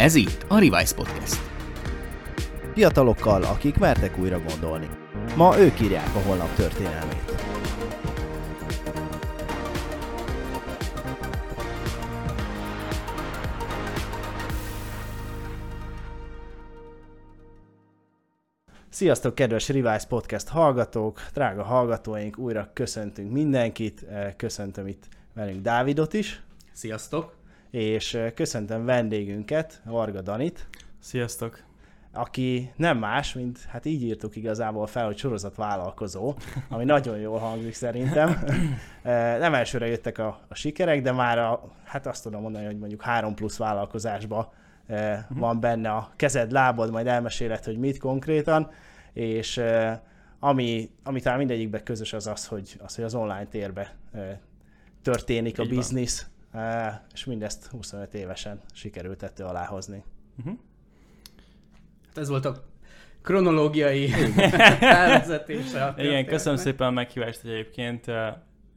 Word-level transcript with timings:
Ez 0.00 0.14
itt 0.14 0.44
a 0.48 0.58
Revise 0.58 0.94
Podcast. 0.94 1.36
Fiatalokkal, 2.74 3.42
akik 3.42 3.78
mertek 3.78 4.18
újra 4.18 4.40
gondolni. 4.40 4.88
Ma 5.36 5.58
ők 5.58 5.80
írják 5.80 6.14
a 6.14 6.18
holnap 6.18 6.54
történelmét. 6.54 7.44
Sziasztok, 18.88 19.34
kedves 19.34 19.68
Revise 19.68 20.06
Podcast 20.08 20.48
hallgatók, 20.48 21.20
drága 21.32 21.62
hallgatóink, 21.62 22.38
újra 22.38 22.70
köszöntünk 22.72 23.32
mindenkit, 23.32 24.04
köszöntöm 24.36 24.86
itt 24.86 25.08
velünk 25.34 25.62
Dávidot 25.62 26.12
is, 26.12 26.42
Sziasztok! 26.72 27.39
És 27.70 28.18
köszöntöm 28.34 28.84
vendégünket, 28.84 29.82
Varga 29.84 30.20
Danit, 30.20 30.68
Sziasztok! 30.98 31.68
aki 32.12 32.72
nem 32.76 32.98
más, 32.98 33.34
mint, 33.34 33.58
hát 33.68 33.84
így 33.84 34.02
írtuk 34.02 34.36
igazából 34.36 34.86
fel, 34.86 35.06
hogy 35.06 35.16
sorozatvállalkozó, 35.18 36.34
ami 36.68 36.84
nagyon 36.84 37.18
jól 37.18 37.38
hangzik 37.38 37.74
szerintem. 37.74 38.44
Nem 39.38 39.54
elsőre 39.54 39.86
jöttek 39.86 40.18
a, 40.18 40.40
a 40.48 40.54
sikerek, 40.54 41.02
de 41.02 41.12
már 41.12 41.38
a, 41.38 41.72
hát 41.84 42.06
azt 42.06 42.22
tudom 42.22 42.42
mondani, 42.42 42.64
hogy 42.64 42.78
mondjuk 42.78 43.02
három 43.02 43.34
plusz 43.34 43.56
vállalkozásba 43.56 44.52
eh, 44.86 45.24
van 45.28 45.60
benne 45.60 45.90
a 45.90 46.10
kezed, 46.16 46.50
lábad, 46.50 46.90
majd 46.90 47.06
elmeséled, 47.06 47.64
hogy 47.64 47.78
mit 47.78 47.98
konkrétan, 47.98 48.70
és 49.12 49.60
ami, 50.38 50.90
ami 51.02 51.20
talán 51.20 51.38
mindegyikben 51.38 51.84
közös 51.84 52.12
az 52.12 52.26
az, 52.26 52.46
hogy 52.46 52.76
az, 52.84 52.94
hogy 52.94 53.04
az 53.04 53.14
online 53.14 53.46
térbe 53.46 53.94
történik 55.02 55.58
a 55.58 55.62
Így 55.62 55.68
van. 55.68 55.78
biznisz, 55.78 56.20
eh, 56.20 56.39
és 57.14 57.24
mindezt 57.24 57.66
25 57.66 58.14
évesen 58.14 58.60
sikerült 58.72 59.18
tető 59.18 59.44
alá 59.44 59.64
hozni. 59.66 60.04
Hát 62.06 62.18
ez 62.18 62.28
volt 62.28 62.44
a 62.44 62.64
kronológiai 63.22 64.08
felvezetése. 64.80 65.84
a 65.84 65.94
Igen, 66.02 66.26
köszönöm 66.26 66.58
szépen 66.58 66.86
a 66.86 66.90
meghívást 66.90 67.44
egyébként. 67.44 68.06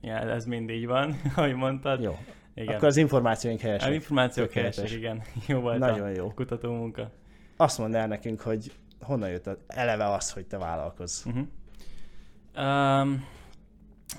Ja, 0.02 0.18
ez 0.18 0.46
mind 0.46 0.70
így 0.70 0.86
van, 0.86 1.22
ahogy 1.36 1.54
mondtad. 1.56 2.02
Jó, 2.02 2.18
Igen. 2.56 2.76
akkor 2.76 2.88
az 2.88 2.98
információink 2.98 3.60
helyesek. 3.60 3.94
információk 3.94 4.48
Tökéletes. 4.48 4.76
helyesek, 4.76 4.98
igen. 4.98 5.22
Jó 5.48 5.60
volt 5.60 5.80
Nagyon 5.80 6.02
a 6.06 6.10
jó. 6.10 6.32
kutató 6.34 6.72
munka. 6.74 7.12
Azt 7.58 7.78
mondd 7.78 7.96
el 7.96 8.08
nekünk, 8.08 8.42
hogy 8.42 8.72
honnan 9.02 9.30
jött 9.30 9.48
az- 9.48 9.58
eleve 9.68 10.06
az, 10.12 10.32
hogy 10.32 10.46
te 10.46 10.58
vállalkozz. 10.58 11.26
Uh-huh. 11.26 11.48
Um, 12.58 13.26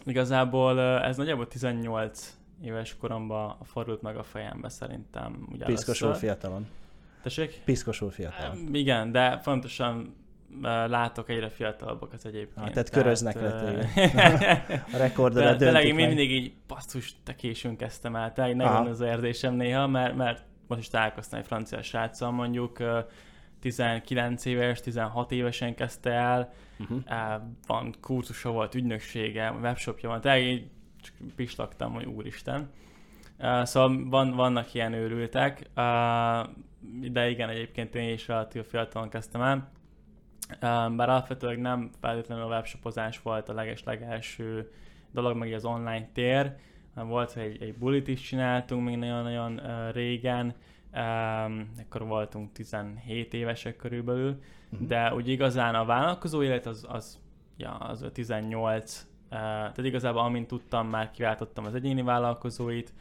igazából 0.05 0.81
ez 0.81 1.17
nagyjából 1.17 1.49
18 1.49 2.37
éves 2.65 2.97
koromban 2.97 3.57
fordult 3.63 4.03
meg 4.03 4.17
a 4.17 4.23
fejembe 4.23 4.69
szerintem. 4.69 5.49
Ugye 5.53 5.65
Piszkosul 5.65 6.07
először. 6.07 6.29
fiatalon. 6.29 6.67
Tessék? 7.23 7.61
Piszkosul 7.65 8.11
fiatalon. 8.11 8.75
Igen, 8.75 9.13
de 9.13 9.39
fontosan 9.39 10.15
látok 10.87 11.29
egyre 11.29 11.49
fiatalabbakat 11.49 12.25
egyébként. 12.25 12.67
Ah, 12.67 12.71
tehát 12.71 12.91
köröznek 12.91 13.35
le 13.35 13.89
eh, 13.95 14.85
A 14.95 14.97
rekordodat 14.97 15.59
De 15.59 15.65
tényleg 15.65 15.87
én 15.87 15.95
mindig 15.95 16.31
így 16.31 16.53
basszus, 16.67 17.15
te 17.23 17.35
későn 17.35 17.77
kezdtem 17.77 18.17
el. 18.17 18.33
Aha. 18.37 18.53
nagyon 18.55 18.87
az 18.87 19.01
érzésem 19.01 19.55
néha, 19.55 19.87
mert, 19.87 20.17
mert 20.17 20.45
most 20.67 20.81
is 20.81 20.89
találkoztam 20.89 21.39
egy 21.39 21.47
francia 21.47 21.83
sráccal 21.83 22.31
mondjuk, 22.31 22.79
ö, 22.79 22.99
19 23.61 24.45
éves, 24.45 24.81
16 24.81 25.33
évesen 25.33 25.75
kezdte 25.75 26.11
el, 26.11 26.53
Uh-huh. 26.79 27.43
Van 27.67 27.95
kurzusa 28.01 28.51
volt, 28.51 28.75
ügynöksége, 28.75 29.51
webshopja 29.51 30.09
van, 30.09 30.21
tényleg 30.21 30.43
így 30.43 30.67
csak 31.05 31.35
pislogtam, 31.37 31.93
hogy 31.93 32.05
úristen. 32.05 32.71
Uh, 33.39 33.63
szóval 33.63 34.09
van, 34.09 34.31
vannak 34.31 34.75
ilyen 34.75 34.93
őrültek, 34.93 35.59
uh, 35.59 36.47
de 37.13 37.31
igen, 37.31 37.49
egyébként 37.49 37.95
én 37.95 38.13
is 38.13 38.29
relatív 38.29 38.65
fiatalon 38.65 39.09
kezdtem 39.09 39.41
el. 39.41 39.73
Uh, 40.51 40.95
bár 40.97 41.09
alapvetőleg 41.09 41.59
nem 41.59 41.91
feltétlenül 42.01 42.45
a 42.45 42.49
webshopozás 42.49 43.23
volt 43.23 43.49
a 43.49 43.55
leges-legelső 43.55 44.73
dolog, 45.11 45.37
meg 45.37 45.53
az 45.53 45.65
online 45.65 46.09
tér. 46.13 46.55
Uh, 46.97 47.07
volt, 47.07 47.33
hogy 47.33 47.43
egy, 47.43 47.63
egy 47.63 47.75
bulit 47.75 48.09
is 48.09 48.21
csináltunk 48.21 48.85
még 48.85 48.97
nagyon-nagyon 48.97 49.53
uh, 49.53 49.93
régen, 49.93 50.55
um, 50.93 51.73
akkor 51.81 52.07
voltunk 52.07 52.53
17 52.53 53.35
évesek 53.35 53.77
körülbelül, 53.77 54.41
Mhm. 54.75 54.87
de 54.87 55.15
úgy 55.15 55.29
igazán 55.29 55.75
a 55.75 55.85
vállalkozó 55.85 56.43
élet 56.43 56.67
az, 56.67 56.87
az, 56.89 57.19
ja, 57.57 57.73
az 57.73 58.03
a 58.03 58.13
18, 58.13 59.07
uh, 59.07 59.14
tehát 59.35 59.79
igazából 59.79 60.21
amint 60.21 60.47
tudtam, 60.47 60.89
már 60.89 61.11
kiváltottam 61.11 61.65
az 61.65 61.75
egyéni 61.75 62.03
vállalkozóit, 62.03 62.93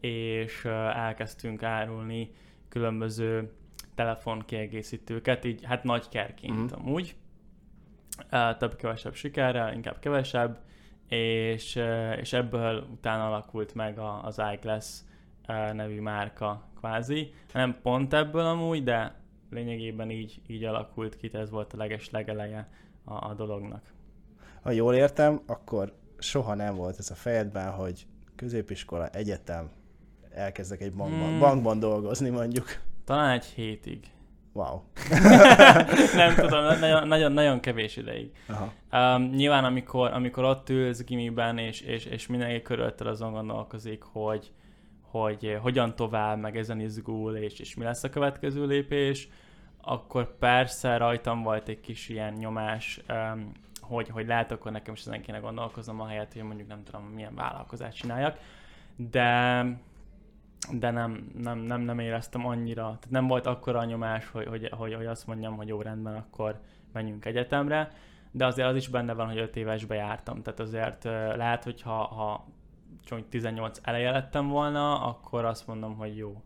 és 0.00 0.64
elkezdtünk 0.94 1.62
árulni 1.62 2.30
különböző 2.68 3.52
telefonkiegészítőket, 3.94 5.44
így 5.44 5.64
hát 5.64 5.84
nagy 5.84 6.08
kerként 6.08 6.70
uh-huh. 6.70 6.86
amúgy. 6.86 7.16
Több-kevesebb 8.58 9.14
sikerrel, 9.14 9.72
inkább 9.72 9.98
kevesebb, 9.98 10.58
és, 11.08 11.80
és 12.20 12.32
ebből 12.32 12.86
utána 12.90 13.26
alakult 13.26 13.74
meg 13.74 13.98
a, 13.98 14.24
az 14.24 14.42
iGlass 14.54 15.00
nevű 15.72 16.00
márka 16.00 16.68
kvázi. 16.76 17.34
Nem 17.52 17.80
pont 17.82 18.14
ebből 18.14 18.46
amúgy, 18.46 18.82
de 18.82 19.14
lényegében 19.50 20.10
így, 20.10 20.40
így 20.46 20.64
alakult 20.64 21.16
ki, 21.16 21.30
ez 21.32 21.50
volt 21.50 21.72
a 21.72 21.76
leges 21.76 22.10
legeleje 22.10 22.68
a, 23.04 23.28
a 23.28 23.34
dolognak. 23.34 23.96
Ha 24.68 24.74
jól 24.74 24.94
értem, 24.94 25.40
akkor 25.46 25.92
soha 26.18 26.54
nem 26.54 26.74
volt 26.74 26.98
ez 26.98 27.10
a 27.10 27.14
fejedben, 27.14 27.70
hogy 27.70 28.06
középiskola, 28.36 29.08
egyetem, 29.08 29.70
elkezdek 30.30 30.80
egy 30.80 30.92
bankban, 30.92 31.28
Hmm. 31.28 31.38
bankban 31.38 31.78
dolgozni 31.78 32.28
mondjuk. 32.28 32.66
Talán 33.04 33.30
egy 33.30 33.44
hétig. 33.44 34.06
Wow. 34.52 34.80
Nem 36.14 36.34
tudom, 36.34 36.64
nagyon, 36.64 37.08
nagyon, 37.08 37.32
nagyon 37.32 37.60
kevés 37.60 37.96
ideig. 37.96 38.32
Aha. 38.48 38.72
Um, 39.16 39.22
nyilván 39.22 39.64
amikor, 39.64 40.12
amikor 40.12 40.44
ott 40.44 40.68
ülsz 40.68 41.04
gimiben, 41.04 41.58
és, 41.58 41.80
és, 41.80 42.04
és 42.04 42.26
mindenki 42.26 42.62
körülötted 42.62 43.06
azon 43.06 43.32
gondolkozik, 43.32 44.02
hogy, 44.02 44.52
hogy 45.00 45.44
eh, 45.44 45.60
hogyan 45.60 45.96
tovább, 45.96 46.38
meg 46.38 46.56
ezen 46.56 46.80
izgul, 46.80 47.36
és, 47.36 47.58
és 47.58 47.74
mi 47.74 47.84
lesz 47.84 48.04
a 48.04 48.10
következő 48.10 48.66
lépés, 48.66 49.28
akkor 49.80 50.38
persze 50.38 50.96
rajtam 50.96 51.42
volt 51.42 51.68
egy 51.68 51.80
kis 51.80 52.08
ilyen 52.08 52.32
nyomás, 52.32 53.00
um, 53.08 53.52
hogy, 53.88 54.08
hogy 54.08 54.26
lehet, 54.26 54.52
akkor 54.52 54.72
nekem 54.72 54.94
is 54.94 55.00
ezen 55.00 55.22
kéne 55.22 55.38
gondolkoznom, 55.38 56.00
ahelyett, 56.00 56.32
hogy 56.32 56.42
mondjuk 56.42 56.68
nem 56.68 56.84
tudom, 56.84 57.02
milyen 57.02 57.34
vállalkozást 57.34 57.96
csináljak. 57.96 58.38
De 58.96 59.64
de 60.72 60.90
nem, 60.90 61.30
nem, 61.38 61.58
nem, 61.58 61.80
nem 61.80 61.98
éreztem 61.98 62.46
annyira, 62.46 62.82
tehát 62.82 63.10
nem 63.10 63.26
volt 63.26 63.46
akkora 63.46 63.84
nyomás, 63.84 64.30
hogy, 64.30 64.46
hogy, 64.46 64.68
hogy, 64.70 64.94
hogy 64.94 65.06
azt 65.06 65.26
mondjam, 65.26 65.56
hogy 65.56 65.68
jó 65.68 65.82
rendben, 65.82 66.14
akkor 66.14 66.60
menjünk 66.92 67.24
egyetemre, 67.24 67.92
de 68.30 68.46
azért 68.46 68.68
az 68.68 68.76
is 68.76 68.88
benne 68.88 69.12
van, 69.12 69.26
hogy 69.26 69.38
5 69.38 69.56
évesbe 69.56 69.94
jártam, 69.94 70.42
tehát 70.42 70.60
azért 70.60 71.04
lehet, 71.36 71.64
hogy 71.64 71.82
ha, 71.82 72.06
ha 72.06 72.46
csak 73.04 73.28
18 73.28 73.80
eleje 73.82 74.10
lettem 74.10 74.48
volna, 74.48 75.00
akkor 75.06 75.44
azt 75.44 75.66
mondom, 75.66 75.96
hogy 75.96 76.16
jó. 76.16 76.42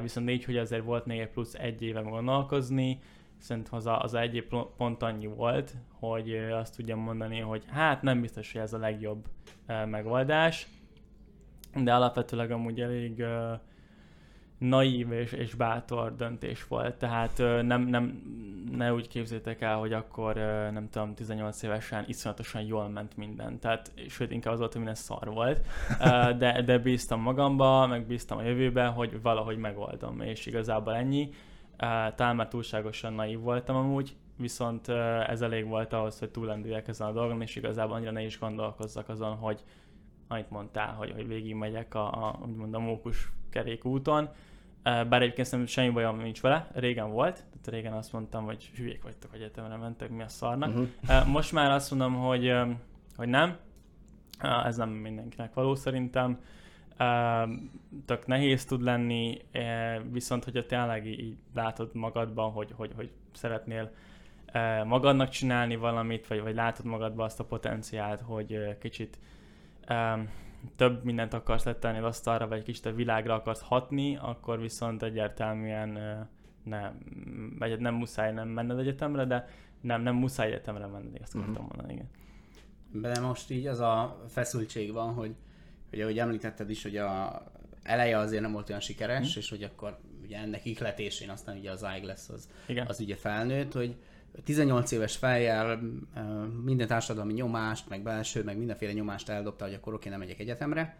Viszont 0.00 0.30
így, 0.30 0.44
hogy 0.44 0.56
azért 0.56 0.84
volt 0.84 1.06
még 1.06 1.18
egy 1.18 1.30
plusz 1.30 1.54
egy 1.54 1.82
évem 1.82 2.08
gondolkozni, 2.08 3.00
szerintem 3.42 3.74
az 3.74 3.86
a, 3.86 4.00
az 4.00 4.14
a 4.14 4.20
egy 4.20 4.34
év 4.34 4.44
pl- 4.46 4.68
pont 4.76 5.02
annyi 5.02 5.26
volt, 5.26 5.74
hogy 5.98 6.34
azt 6.36 6.76
tudjam 6.76 6.98
mondani, 6.98 7.40
hogy 7.40 7.64
hát 7.68 8.02
nem 8.02 8.20
biztos, 8.20 8.52
hogy 8.52 8.60
ez 8.60 8.72
a 8.72 8.78
legjobb 8.78 9.24
megoldás, 9.86 10.66
de 11.74 11.94
alapvetőleg 11.94 12.50
amúgy 12.50 12.80
elég 12.80 13.24
naív 14.58 15.12
és, 15.12 15.32
és 15.32 15.54
bátor 15.54 16.16
döntés 16.16 16.66
volt, 16.66 16.94
tehát 16.94 17.38
nem, 17.62 17.82
nem, 17.82 18.22
ne 18.72 18.92
úgy 18.92 19.08
képzétek 19.08 19.60
el, 19.60 19.76
hogy 19.76 19.92
akkor 19.92 20.34
nem 20.72 20.88
tudom, 20.90 21.14
18 21.14 21.62
évesen 21.62 22.04
iszonyatosan 22.06 22.62
jól 22.62 22.88
ment 22.88 23.16
minden, 23.16 23.58
tehát 23.58 23.92
sőt 24.08 24.30
inkább 24.30 24.52
az 24.52 24.58
volt, 24.58 24.72
hogy 24.72 24.82
minden 24.82 25.00
szar 25.00 25.28
volt, 25.28 25.66
de, 26.38 26.62
de 26.62 26.78
bíztam 26.78 27.20
magamba, 27.20 27.86
meg 27.86 28.06
bíztam 28.06 28.38
a 28.38 28.42
jövőbe, 28.42 28.86
hogy 28.86 29.22
valahogy 29.22 29.56
megoldom, 29.56 30.20
és 30.20 30.46
igazából 30.46 30.94
ennyi. 30.94 31.30
Talán 32.14 32.36
már 32.36 32.48
túlságosan 32.48 33.12
naív 33.12 33.40
voltam 33.40 33.76
amúgy, 33.76 34.16
viszont 34.36 34.88
ez 35.28 35.40
elég 35.40 35.66
volt 35.66 35.92
ahhoz, 35.92 36.18
hogy 36.18 36.30
túlendüljek 36.30 36.88
ezen 36.88 37.06
a 37.06 37.12
dolgon, 37.12 37.42
és 37.42 37.56
igazából 37.56 37.94
annyira 37.94 38.10
ne 38.10 38.24
is 38.24 38.38
gondolkozzak 38.38 39.08
azon, 39.08 39.36
hogy 39.36 39.64
amit 40.28 40.50
mondtál, 40.50 40.92
hogy, 40.94 41.10
hogy 41.10 41.26
végig 41.26 41.54
megyek 41.54 41.94
a, 41.94 42.26
a, 42.26 42.38
úgymond 42.42 42.74
a 42.74 42.78
mókus 42.78 43.32
kerékúton. 43.50 44.24
Uh, 44.24 45.08
Bár 45.08 45.22
egyébként 45.22 45.46
szerintem 45.46 45.74
semmi 45.74 45.90
bajom 45.90 46.18
nincs 46.18 46.40
vele, 46.40 46.70
régen 46.74 47.10
volt, 47.10 47.34
tehát 47.34 47.66
régen 47.66 47.92
azt 47.92 48.12
mondtam, 48.12 48.44
hogy 48.44 48.70
hülyék 48.76 49.02
vagytok, 49.02 49.34
egyetemre 49.34 49.76
mentek, 49.76 50.10
mi 50.10 50.22
a 50.22 50.28
szarnak. 50.28 50.68
Uh-huh. 50.68 50.88
Uh, 51.08 51.26
Most 51.26 51.52
már 51.52 51.70
azt 51.70 51.90
mondom, 51.90 52.14
hogy, 52.14 52.52
hogy 53.16 53.28
nem, 53.28 53.56
ez 54.64 54.76
nem 54.76 54.88
mindenkinek 54.88 55.54
való 55.54 55.74
szerintem. 55.74 56.40
Uh, 56.98 57.50
Tök 58.04 58.26
nehéz 58.26 58.64
tud 58.64 58.82
lenni, 58.82 59.38
uh, 59.54 60.12
viszont 60.12 60.44
hogyha 60.44 60.66
tényleg 60.66 61.06
így 61.06 61.36
látod 61.54 61.94
magadban, 61.94 62.50
hogy, 62.50 62.72
hogy, 62.76 62.92
hogy 62.96 63.10
szeretnél 63.32 63.90
uh, 64.54 64.84
magadnak 64.84 65.28
csinálni 65.28 65.76
valamit, 65.76 66.26
vagy, 66.26 66.40
vagy 66.40 66.54
látod 66.54 66.86
magadban 66.86 67.24
azt 67.24 67.40
a 67.40 67.44
potenciált, 67.44 68.20
hogy 68.20 68.52
uh, 68.52 68.78
kicsit 68.78 69.18
um, 69.88 70.28
több 70.76 71.04
mindent 71.04 71.34
akarsz 71.34 71.64
letenni 71.64 71.98
az 71.98 72.04
asztalra, 72.04 72.48
vagy 72.48 72.62
kicsit 72.62 72.86
a 72.86 72.92
világra 72.92 73.34
akarsz 73.34 73.60
hatni, 73.60 74.16
akkor 74.16 74.60
viszont 74.60 75.02
egyértelműen 75.02 75.98
nem, 76.62 76.98
vagy 77.58 77.80
nem 77.80 77.94
muszáj 77.94 78.32
nem 78.32 78.48
menned 78.48 78.78
egyetemre, 78.78 79.24
de 79.24 79.48
nem, 79.80 80.02
nem 80.02 80.14
muszáj 80.14 80.46
egyetemre 80.46 80.86
menned, 80.86 81.18
ezt 81.22 81.34
akartam 81.34 81.64
uh-huh. 81.64 81.76
mondani, 81.76 81.92
igen. 81.92 82.08
De 83.02 83.20
most 83.20 83.50
így 83.50 83.66
az 83.66 83.80
a 83.80 84.24
feszültség 84.28 84.92
van, 84.92 85.14
hogy, 85.14 85.34
hogy 85.92 86.00
ahogy 86.00 86.18
említetted 86.18 86.70
is, 86.70 86.82
hogy 86.82 86.96
a 86.96 87.42
eleje 87.82 88.18
azért 88.18 88.42
nem 88.42 88.52
volt 88.52 88.68
olyan 88.68 88.80
sikeres, 88.80 89.32
hmm. 89.32 89.40
és 89.40 89.50
hogy 89.50 89.62
akkor 89.62 89.98
ugye 90.22 90.38
ennek 90.38 90.64
ihletésén 90.64 91.30
aztán 91.30 91.56
ugye 91.56 91.70
az 91.70 91.86
lesz 92.02 92.28
az, 92.28 92.48
Igen. 92.66 92.86
az 92.86 93.00
ugye 93.00 93.16
felnőtt, 93.16 93.72
hogy 93.72 93.96
18 94.44 94.90
éves 94.90 95.16
fejjel 95.16 95.80
minden 96.64 96.86
társadalmi 96.86 97.32
nyomást, 97.32 97.88
meg 97.88 98.02
belső, 98.02 98.44
meg 98.44 98.56
mindenféle 98.56 98.92
nyomást 98.92 99.28
eldobta, 99.28 99.64
hogy 99.64 99.74
akkor 99.74 99.94
oké, 99.94 100.08
nem 100.08 100.18
megyek 100.18 100.38
egyetemre, 100.38 100.96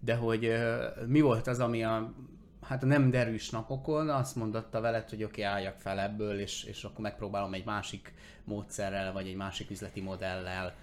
de 0.00 0.14
hogy 0.14 0.52
mi 1.06 1.20
volt 1.20 1.46
az, 1.46 1.60
ami 1.60 1.84
a 1.84 2.12
hát 2.62 2.82
a 2.82 2.86
nem 2.86 3.10
derűs 3.10 3.50
napokon 3.50 4.08
azt 4.08 4.36
mondotta 4.36 4.80
veled, 4.80 5.08
hogy 5.08 5.24
oké, 5.24 5.42
álljak 5.42 5.78
fel 5.78 6.00
ebből, 6.00 6.38
és, 6.38 6.64
és 6.64 6.84
akkor 6.84 7.00
megpróbálom 7.00 7.54
egy 7.54 7.64
másik 7.64 8.14
módszerrel, 8.44 9.12
vagy 9.12 9.26
egy 9.26 9.36
másik 9.36 9.70
üzleti 9.70 10.00
modellel, 10.00 10.74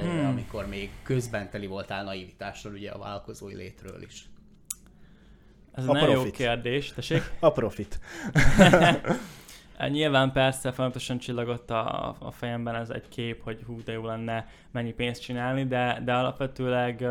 hmm. 0.00 0.26
amikor 0.26 0.66
még 0.66 0.90
közben 1.02 1.50
teli 1.50 1.66
voltál 1.66 2.04
naivitásról, 2.04 2.72
ugye 2.72 2.90
a 2.90 2.98
vállalkozói 2.98 3.54
létről 3.54 4.02
is. 4.02 4.28
Ez 5.72 5.88
a 5.88 5.92
nagyon 5.92 6.10
profit. 6.10 6.38
jó 6.38 6.46
kérdés, 6.46 6.92
tessék? 6.92 7.22
A 7.40 7.52
profit. 7.52 8.00
Nyilván 9.88 10.32
persze 10.32 10.72
folyamatosan 10.72 11.18
csillagott 11.18 11.70
a, 11.70 12.16
a 12.18 12.30
fejemben 12.30 12.74
ez 12.74 12.90
egy 12.90 13.08
kép, 13.08 13.42
hogy 13.42 13.62
hú, 13.66 13.82
de 13.84 13.92
jó 13.92 14.04
lenne 14.04 14.48
mennyi 14.70 14.92
pénzt 14.92 15.22
csinálni, 15.22 15.66
de, 15.66 16.00
de 16.04 16.14
alapvetőleg 16.14 17.06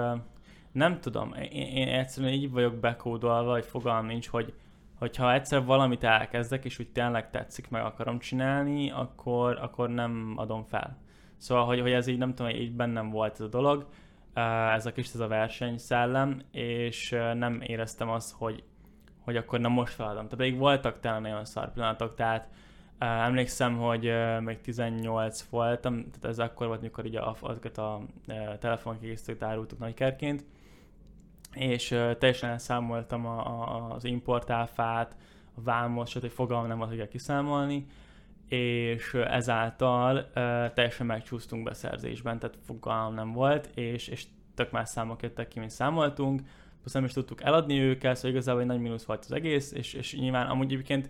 nem 0.71 0.99
tudom, 0.99 1.33
én, 1.33 1.67
én 1.67 1.87
egyszerűen 1.87 2.33
így 2.33 2.51
vagyok 2.51 2.75
bekódolva, 2.75 3.51
hogy 3.51 3.65
fogalm 3.65 4.05
nincs, 4.05 4.27
hogy 4.27 4.53
hogyha 4.99 5.33
egyszer 5.33 5.65
valamit 5.65 6.03
elkezdek, 6.03 6.65
és 6.65 6.79
úgy 6.79 6.91
tényleg 6.91 7.29
tetszik, 7.29 7.69
meg 7.69 7.83
akarom 7.83 8.19
csinálni, 8.19 8.91
akkor, 8.91 9.57
akkor 9.61 9.89
nem 9.89 10.33
adom 10.35 10.63
fel. 10.63 10.97
Szóval, 11.43 11.65
hogy, 11.65 11.79
hogy 11.81 11.91
ez 11.91 12.07
így 12.07 12.17
nem 12.17 12.33
tudom, 12.33 12.51
így 12.51 12.71
bennem 12.71 13.09
volt 13.09 13.33
ez 13.33 13.39
a 13.39 13.47
dolog, 13.47 13.87
ez 14.73 14.85
a 14.85 14.91
kis 14.91 15.13
ez 15.13 15.19
a 15.19 15.27
versenyszellem, 15.27 16.41
és 16.51 17.09
nem 17.33 17.61
éreztem 17.61 18.09
azt, 18.09 18.33
hogy, 18.37 18.63
hogy 19.19 19.35
akkor 19.35 19.59
nem 19.59 19.71
most 19.71 19.93
feladom. 19.93 20.23
Tehát 20.23 20.35
pedig 20.35 20.57
voltak 20.57 20.99
tényleg 20.99 21.21
nagyon 21.21 21.45
szar 21.45 21.73
pillanatok, 21.73 22.15
tehát 22.15 22.49
uh, 22.99 23.07
emlékszem, 23.07 23.77
hogy 23.77 24.13
még 24.39 24.61
18 24.61 25.41
voltam, 25.49 25.93
tehát 25.95 26.25
ez 26.25 26.39
akkor 26.39 26.67
volt, 26.67 26.81
mikor 26.81 27.05
így 27.05 27.15
a, 27.15 27.35
azokat 27.39 27.77
a 27.77 28.01
telefonkiegészítőt 28.59 29.43
árultuk 29.43 29.79
nagykerként, 29.79 30.45
és 31.53 31.87
teljesen 32.19 32.49
elszámoltam 32.49 33.25
a, 33.25 33.39
a, 33.39 33.93
az 33.93 34.03
importáfát, 34.03 35.15
a 35.55 35.61
vámot, 35.61 36.07
stb. 36.07 36.29
fogalmam 36.29 36.67
nem 36.67 36.77
volt, 36.77 36.89
hogy 36.89 37.07
kiszámolni, 37.07 37.85
és 38.53 39.13
ezáltal 39.13 40.29
teljesen 40.73 41.05
megcsúsztunk 41.05 41.63
beszerzésben, 41.63 42.39
tehát 42.39 42.57
fogalmam 42.65 43.13
nem 43.13 43.31
volt, 43.31 43.69
és, 43.75 44.07
és 44.07 44.25
tök 44.55 44.71
más 44.71 44.89
számok 44.89 45.21
jöttek 45.21 45.47
ki, 45.47 45.59
mint 45.59 45.71
számoltunk, 45.71 46.41
plusz 46.81 46.93
nem 46.93 47.03
is 47.03 47.13
tudtuk 47.13 47.43
eladni 47.43 47.79
őket, 47.79 48.15
szóval 48.15 48.31
igazából 48.31 48.61
egy 48.61 48.67
nagy 48.67 48.79
mínusz 48.79 49.03
volt 49.03 49.25
az 49.25 49.31
egész, 49.31 49.71
és, 49.71 49.93
és 49.93 50.15
nyilván 50.15 50.47
amúgy 50.47 50.65
egyébként 50.65 51.09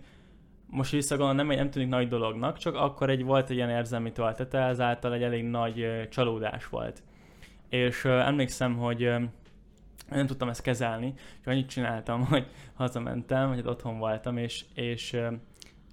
most 0.66 0.90
visszagondolom, 0.90 1.46
nem, 1.46 1.56
nem 1.56 1.70
tűnik 1.70 1.88
nagy 1.88 2.08
dolognak, 2.08 2.58
csak 2.58 2.74
akkor 2.74 3.10
egy 3.10 3.24
volt 3.24 3.50
egy 3.50 3.56
ilyen 3.56 3.70
érzelmi 3.70 4.12
töltete, 4.12 4.58
ezáltal 4.58 5.14
egy 5.14 5.22
elég 5.22 5.44
nagy 5.44 6.08
csalódás 6.08 6.68
volt. 6.68 7.02
És 7.68 8.04
uh, 8.04 8.26
emlékszem, 8.26 8.76
hogy 8.76 9.10
nem 10.10 10.26
tudtam 10.26 10.48
ezt 10.48 10.62
kezelni, 10.62 11.14
és 11.40 11.46
annyit 11.46 11.68
csináltam, 11.68 12.24
hogy 12.26 12.46
hazamentem, 12.74 13.48
hogy 13.48 13.62
otthon 13.66 13.98
voltam, 13.98 14.36
és, 14.36 14.64
és, 14.74 15.16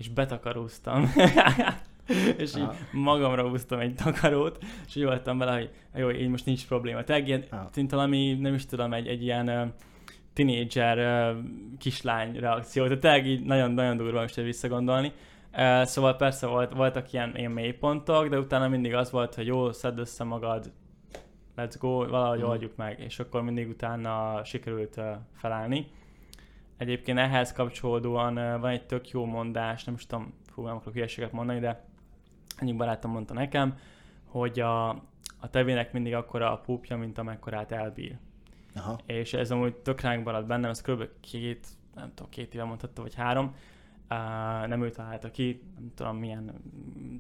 és 0.02 0.10
betakaróztam. 0.10 1.14
és 2.38 2.56
így 2.56 2.68
magamra 2.92 3.50
húztam 3.50 3.80
egy 3.80 3.96
takarót, 3.96 4.64
és 4.88 4.96
így 4.96 5.04
voltam 5.04 5.38
vele, 5.38 5.54
hogy 5.54 5.70
jó, 5.96 6.10
így 6.12 6.30
most 6.30 6.46
nincs 6.46 6.68
probléma. 6.68 7.04
Tehát 7.04 7.28
ilyen, 7.28 7.44
szinte 7.72 7.96
valami, 7.96 8.34
nem 8.34 8.54
is 8.54 8.66
tudom, 8.66 8.94
egy, 8.94 9.08
egy 9.08 9.24
ilyen 9.24 9.50
uh, 9.50 9.68
tinédzser 10.34 10.98
uh, 10.98 11.44
kislány 11.78 12.36
reakció, 12.40 12.84
tehát 12.84 13.00
tényleg 13.00 13.28
így 13.28 13.46
nagyon-nagyon 13.46 13.98
durva 13.98 14.22
most 14.22 14.36
visszagondolni. 14.36 15.12
Uh, 15.54 15.84
szóval 15.84 16.16
persze 16.16 16.48
volt, 16.48 16.74
voltak 16.74 17.14
ilyen, 17.14 17.34
ilyen 17.36 17.52
mélypontok, 17.52 18.28
de 18.28 18.40
utána 18.40 18.68
mindig 18.68 18.94
az 18.94 19.12
volt, 19.12 19.36
hogy 19.36 19.46
jó, 19.46 19.72
szedd 19.72 19.98
össze 19.98 20.24
magad, 20.24 20.72
let's 21.58 21.76
go, 21.80 22.08
valahogy 22.08 22.40
mm. 22.40 22.44
oldjuk 22.44 22.76
meg, 22.76 23.00
és 23.00 23.20
akkor 23.20 23.42
mindig 23.42 23.70
utána 23.70 24.44
sikerült 24.44 24.98
uh, 24.98 25.06
felállni. 25.36 25.88
Egyébként 26.82 27.18
ehhez 27.18 27.52
kapcsolódóan 27.52 28.34
van 28.34 28.70
egy 28.70 28.86
tök 28.86 29.10
jó 29.10 29.26
mondás, 29.26 29.84
nem 29.84 29.96
is 29.96 30.06
tudom, 30.06 30.34
fú, 30.52 30.64
nem 30.64 30.76
akarok 30.76 30.94
hülyeséget 30.94 31.32
mondani, 31.32 31.60
de 31.60 31.86
egyik 32.58 32.76
barátom 32.76 33.12
mondta 33.12 33.34
nekem, 33.34 33.78
hogy 34.26 34.60
a, 34.60 34.90
a 35.40 35.50
tevének 35.50 35.94
mindig 35.94 36.14
akkora 36.14 36.52
a 36.52 36.58
púpja, 36.58 36.98
mint 36.98 37.18
amekkorát 37.18 37.72
elbír. 37.72 38.18
Aha. 38.76 39.00
És 39.06 39.34
ez 39.34 39.52
amúgy 39.52 39.76
tök 39.76 40.02
ránk 40.02 40.26
maradt 40.26 40.48
bennem, 40.48 40.70
ez 40.70 40.82
kb. 40.82 41.04
két, 41.20 41.68
nem 41.96 42.12
tudom, 42.16 42.32
két 42.32 42.54
éve 42.54 42.64
mondhatta, 42.64 43.02
vagy 43.02 43.16
három. 43.16 43.56
Uh, 44.12 44.68
nem 44.68 44.84
ő 44.84 44.90
találta 44.90 45.32
ki, 45.32 45.62
nem 45.76 45.92
tudom 45.96 46.18
milyen 46.18 46.54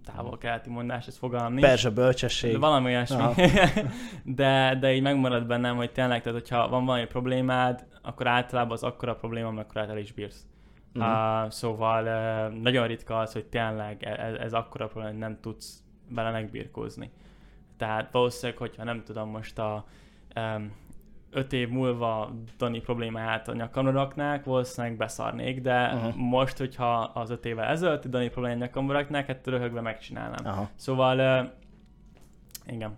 távol-keleti 0.05 0.69
mondás, 0.69 1.07
ez 1.07 1.17
fogalm 1.17 1.53
nincs. 1.53 1.65
Perzsa 1.65 1.91
bölcsesség. 1.91 2.51
De 2.51 2.57
valami 2.57 2.85
olyasmi. 2.85 3.33
de, 4.41 4.77
de 4.79 4.93
így 4.93 5.01
megmaradt 5.01 5.47
bennem, 5.47 5.75
hogy 5.75 5.91
tényleg, 5.91 6.21
tehát 6.21 6.39
hogyha 6.39 6.69
van 6.69 6.85
valami 6.85 7.05
problémád, 7.05 7.85
akkor 8.01 8.27
általában 8.27 8.71
az 8.71 8.83
akkora 8.83 9.15
probléma, 9.15 9.47
amekkorát 9.47 9.89
el 9.89 9.97
is 9.97 10.11
bírsz. 10.11 10.45
Uh-huh. 10.93 11.43
Uh, 11.43 11.49
szóval 11.49 12.03
uh, 12.03 12.61
nagyon 12.61 12.87
ritka 12.87 13.19
az, 13.19 13.33
hogy 13.33 13.45
tényleg 13.45 14.03
ez, 14.03 14.33
e, 14.33 14.43
ez 14.43 14.53
akkora 14.53 14.87
probléma, 14.87 15.11
hogy 15.11 15.19
nem 15.19 15.37
tudsz 15.41 15.83
vele 16.09 16.31
megbírkózni. 16.31 17.11
Tehát 17.77 18.11
valószínűleg, 18.11 18.57
hogyha 18.57 18.83
nem 18.83 19.03
tudom, 19.03 19.29
most 19.29 19.59
a 19.59 19.85
um, 20.35 20.71
öt 21.31 21.53
év 21.53 21.69
múlva 21.69 22.31
Dani 22.57 22.79
problémáját 22.79 23.47
a 23.47 23.53
nyakamra 23.53 23.91
raknák, 23.91 24.43
valószínűleg 24.43 24.97
beszarnék, 24.97 25.61
de 25.61 25.93
uh-huh. 25.93 26.15
most, 26.15 26.57
hogyha 26.57 26.93
az 26.99 27.29
öt 27.29 27.45
évvel 27.45 27.65
ezelőtt 27.65 28.07
Dani 28.07 28.29
problémáját 28.29 28.61
nyakamra 28.61 28.93
raknák, 28.93 29.27
hát 29.27 29.47
röhögve 29.47 29.81
megcsinálnám. 29.81 30.45
Uh-huh. 30.45 30.67
Szóval, 30.75 31.43
uh, 31.43 32.73
igen. 32.73 32.97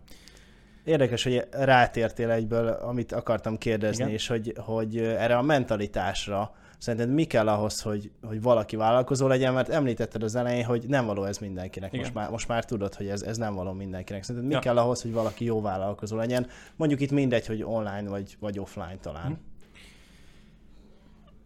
Érdekes, 0.84 1.24
hogy 1.24 1.48
rátértél 1.52 2.30
egyből, 2.30 2.68
amit 2.68 3.12
akartam 3.12 3.58
kérdezni, 3.58 4.04
Igen. 4.04 4.16
és 4.16 4.28
hogy, 4.28 4.54
hogy 4.58 4.98
erre 4.98 5.38
a 5.38 5.42
mentalitásra 5.42 6.56
Szerinted 6.84 7.14
mi 7.14 7.24
kell 7.24 7.48
ahhoz, 7.48 7.82
hogy, 7.82 8.12
hogy 8.22 8.42
valaki 8.42 8.76
vállalkozó 8.76 9.28
legyen, 9.28 9.54
mert 9.54 9.70
említetted 9.70 10.24
az 10.24 10.36
elején, 10.36 10.66
hogy 10.66 10.86
nem 10.88 11.06
való 11.06 11.24
ez 11.24 11.38
mindenkinek. 11.38 11.92
Most 11.92 12.14
már, 12.14 12.30
most 12.30 12.48
már 12.48 12.66
tudod, 12.66 12.94
hogy 12.94 13.08
ez, 13.08 13.22
ez 13.22 13.38
nem 13.38 13.54
való 13.54 13.72
mindenkinek. 13.72 14.24
Szerinted 14.24 14.50
mi 14.50 14.56
ja. 14.56 14.60
kell 14.60 14.78
ahhoz, 14.78 15.02
hogy 15.02 15.12
valaki 15.12 15.46
jó 15.46 15.62
vállalkozó 15.62 16.16
legyen? 16.16 16.48
Mondjuk 16.76 17.00
itt 17.00 17.12
mindegy, 17.12 17.46
hogy 17.46 17.64
online 17.64 18.10
vagy, 18.10 18.38
vagy 18.40 18.60
offline 18.60 18.98
talán. 19.02 19.28
Hm. 19.28 19.34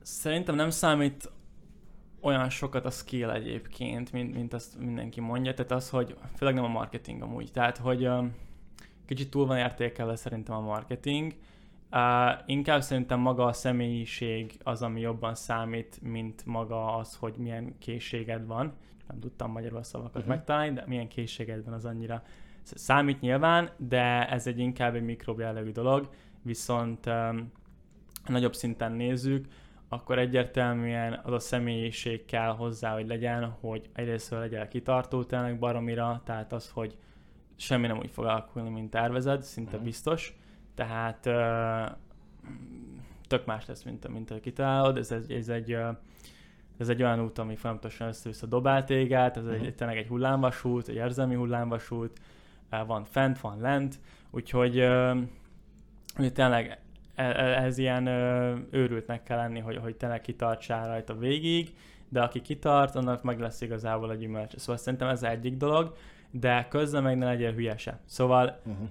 Szerintem 0.02 0.56
nem 0.56 0.70
számít 0.70 1.32
olyan 2.22 2.50
sokat 2.50 2.86
a 2.86 2.90
skill 2.90 3.30
egyébként, 3.30 4.12
mint, 4.12 4.36
mint 4.36 4.54
azt 4.54 4.80
mindenki 4.80 5.22
mondja. 5.22 5.54
Tehát 5.54 5.72
az, 5.72 5.90
hogy 5.90 6.18
főleg 6.36 6.54
nem 6.54 6.64
a 6.64 6.68
marketing 6.68 7.22
amúgy. 7.22 7.52
Tehát, 7.52 7.78
hogy 7.78 8.08
uh, 8.08 8.26
kicsit 9.06 9.30
túl 9.30 9.46
van 9.46 9.58
értékelve 9.58 10.16
szerintem 10.16 10.56
a 10.56 10.62
marketing, 10.62 11.34
Uh, 11.92 12.00
inkább 12.46 12.82
szerintem 12.82 13.20
maga 13.20 13.46
a 13.46 13.54
személyiség 13.54 14.58
az, 14.64 14.82
ami 14.82 15.00
jobban 15.00 15.36
számít, 15.36 16.00
mint 16.02 16.46
maga 16.46 16.96
az, 16.96 17.16
hogy 17.16 17.34
milyen 17.38 17.78
készséged 17.80 18.46
van. 18.46 18.74
Nem 19.08 19.20
tudtam 19.20 19.52
magyarul 19.52 19.78
a 19.78 19.84
szavakat 19.84 20.16
uh-huh. 20.16 20.30
megtalálni, 20.30 20.74
de 20.74 20.84
milyen 20.88 21.08
készséged 21.08 21.66
van 21.66 21.74
az 21.74 21.86
annyira 21.86 22.24
számít 22.64 23.22
nyilván, 23.22 23.70
de 23.78 24.30
ez 24.30 24.48
egy 24.48 24.60
inkább 24.60 24.96
egy 24.96 25.04
mikrob 25.04 25.40
jellegű 25.40 25.72
dolog, 25.72 26.10
viszont 26.42 27.06
um, 27.06 27.52
nagyobb 28.26 28.56
szinten 28.56 28.92
nézzük, 28.92 29.46
akkor 29.90 30.20
egyértelműen 30.20 31.22
az 31.24 31.34
a 31.34 31.40
személyiség 31.40 32.26
kell 32.26 32.50
hozzá, 32.50 32.94
hogy 32.94 33.08
legyen, 33.08 33.50
hogy 33.60 33.90
egyrészt 33.94 34.30
legyen 34.30 34.70
kitartó 34.70 35.24
tényleg 35.24 35.60
baromira, 35.60 36.22
tehát 36.26 36.54
az, 36.54 36.70
hogy 36.70 36.98
semmi 37.56 37.88
nem 37.88 37.98
úgy 37.98 38.12
fog 38.12 38.26
alakulni, 38.26 38.70
mint 38.70 38.90
tervezed, 38.90 39.42
szinte 39.42 39.72
uh-huh. 39.72 39.86
biztos 39.86 40.38
tehát 40.78 41.20
tök 43.28 43.46
más 43.46 43.66
lesz, 43.66 43.84
mint, 43.84 44.08
mint 44.08 44.32
a 44.32 44.40
kitalálod. 44.40 44.98
Ez, 44.98 45.12
egy, 45.12 45.32
ez 45.32 45.50
egy 45.50 45.78
ez 46.78 46.90
egy 46.90 47.04
olyan 47.04 47.20
út, 47.20 47.38
ami 47.38 47.56
folyamatosan 47.56 48.08
össze-vissza 48.08 48.46
dobál 48.46 48.84
téged, 48.84 49.38
ez 49.38 49.46
egy, 49.46 49.60
uh-huh. 49.60 49.76
tényleg 49.76 49.98
egy 49.98 50.08
hullámvasút, 50.08 50.88
egy 50.88 50.96
érzelmi 50.96 51.36
hullámvasút, 51.36 52.20
van 52.88 53.04
fent, 53.04 53.40
van 53.40 53.60
lent, 53.60 54.00
úgyhogy 54.32 54.80
uh, 54.80 55.18
tényleg 56.34 56.80
e, 57.16 57.24
e, 57.24 57.64
ez 57.64 57.78
ilyen 57.78 58.08
őrültnek 58.72 59.24
kell 59.24 59.38
lenni, 59.38 59.60
hogy, 59.60 59.78
hogy 59.78 59.96
tényleg 59.96 60.22
kitartsál 60.22 60.88
rajta 60.88 61.18
végig, 61.18 61.76
de 62.10 62.22
aki 62.22 62.42
kitart, 62.42 62.96
annak 62.96 63.24
meg 63.24 63.40
lesz 63.40 63.62
igazából 63.62 64.10
a 64.10 64.16
gyümölcs. 64.16 64.58
Szóval 64.58 64.78
szerintem 64.78 65.08
ez 65.08 65.24
egyik 65.24 65.58
dolog, 65.58 65.96
de 66.32 66.68
közben 66.70 67.04
meg 67.04 67.18
ne 67.18 67.26
legyen 67.26 67.54
hülyese. 67.54 68.00
Szóval 68.06 68.60
uh-huh 68.66 68.88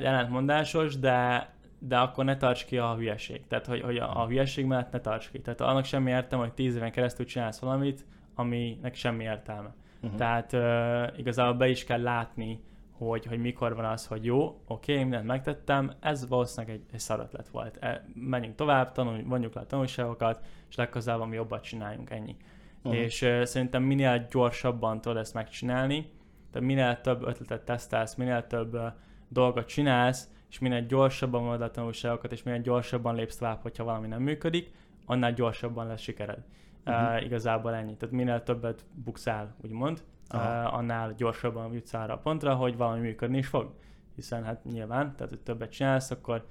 jelentmondásos, 0.00 0.98
de, 0.98 1.48
de 1.78 1.98
akkor 1.98 2.24
ne 2.24 2.36
tarts 2.36 2.64
ki 2.64 2.78
a 2.78 2.94
hülyeség. 2.94 3.46
Tehát, 3.46 3.66
hogy, 3.66 3.80
hogy 3.80 3.96
a, 3.96 4.22
a 4.22 4.26
hülyeség 4.26 4.64
mellett 4.64 4.92
ne 4.92 5.00
tarts 5.00 5.30
ki. 5.30 5.40
Tehát 5.40 5.60
annak 5.60 5.84
semmi 5.84 6.10
értem, 6.10 6.38
hogy 6.38 6.52
tíz 6.52 6.76
éven 6.76 6.92
keresztül 6.92 7.26
csinálsz 7.26 7.58
valamit, 7.58 8.06
aminek 8.34 8.94
semmi 8.94 9.24
értelme. 9.24 9.74
Uh-huh. 10.02 10.18
Tehát 10.18 10.52
uh, 10.52 11.18
igazából 11.18 11.54
be 11.54 11.68
is 11.68 11.84
kell 11.84 12.02
látni, 12.02 12.62
hogy, 12.98 13.26
hogy 13.26 13.38
mikor 13.38 13.74
van 13.74 13.84
az, 13.84 14.06
hogy 14.06 14.24
jó, 14.24 14.60
oké, 14.66 14.98
mindent 14.98 15.26
megtettem, 15.26 15.92
ez 16.00 16.28
valószínűleg 16.28 16.76
egy, 16.76 16.82
egy 16.92 16.98
szar 16.98 17.28
volt. 17.52 17.76
E, 17.80 18.04
menjünk 18.14 18.54
tovább, 18.54 18.92
tanulj, 18.92 19.22
vonjuk 19.22 19.54
le 19.54 19.60
a 19.60 19.66
tanulságokat, 19.66 20.44
és 20.68 20.76
legközelebb 20.76 21.20
ami 21.20 21.34
jobbat 21.34 21.62
csináljunk, 21.62 22.10
ennyi. 22.10 22.36
Uh-huh. 22.82 23.00
És 23.00 23.22
uh, 23.22 23.42
szerintem 23.42 23.82
minél 23.82 24.26
gyorsabban 24.30 25.00
tudod 25.00 25.18
ezt 25.18 25.34
megcsinálni, 25.34 26.12
tehát 26.50 26.68
minél 26.68 27.00
több 27.00 27.22
ötletet 27.22 27.64
tesztelsz, 27.64 28.14
minél 28.14 28.46
több 28.46 28.74
uh, 28.74 28.92
dolgot 29.28 29.66
csinálsz, 29.66 30.28
és 30.50 30.58
minél 30.58 30.86
gyorsabban 30.86 31.42
mondod 31.42 31.62
a 31.62 31.70
tanulságokat, 31.70 32.32
és 32.32 32.42
minél 32.42 32.60
gyorsabban 32.60 33.14
lépsz 33.14 33.36
tovább, 33.36 33.62
hogyha 33.62 33.84
valami 33.84 34.06
nem 34.06 34.22
működik, 34.22 34.70
annál 35.04 35.32
gyorsabban 35.32 35.86
lesz 35.86 36.00
sikered. 36.00 36.44
Uh-huh. 36.86 37.14
Uh, 37.14 37.24
igazából 37.24 37.74
ennyi. 37.74 37.96
Tehát 37.96 38.14
minél 38.14 38.42
többet 38.42 38.84
bukszál, 39.04 39.54
úgymond, 39.62 40.02
uh, 40.34 40.74
annál 40.74 41.14
gyorsabban 41.14 41.72
jutsz 41.72 41.94
arra 41.94 42.14
a 42.14 42.18
pontra, 42.18 42.54
hogy 42.54 42.76
valami 42.76 43.00
működni 43.00 43.38
is 43.38 43.46
fog. 43.46 43.74
Hiszen 44.14 44.44
hát 44.44 44.64
nyilván, 44.64 45.16
tehát 45.16 45.32
hogy 45.32 45.40
többet 45.40 45.70
csinálsz, 45.70 46.10
akkor 46.10 46.46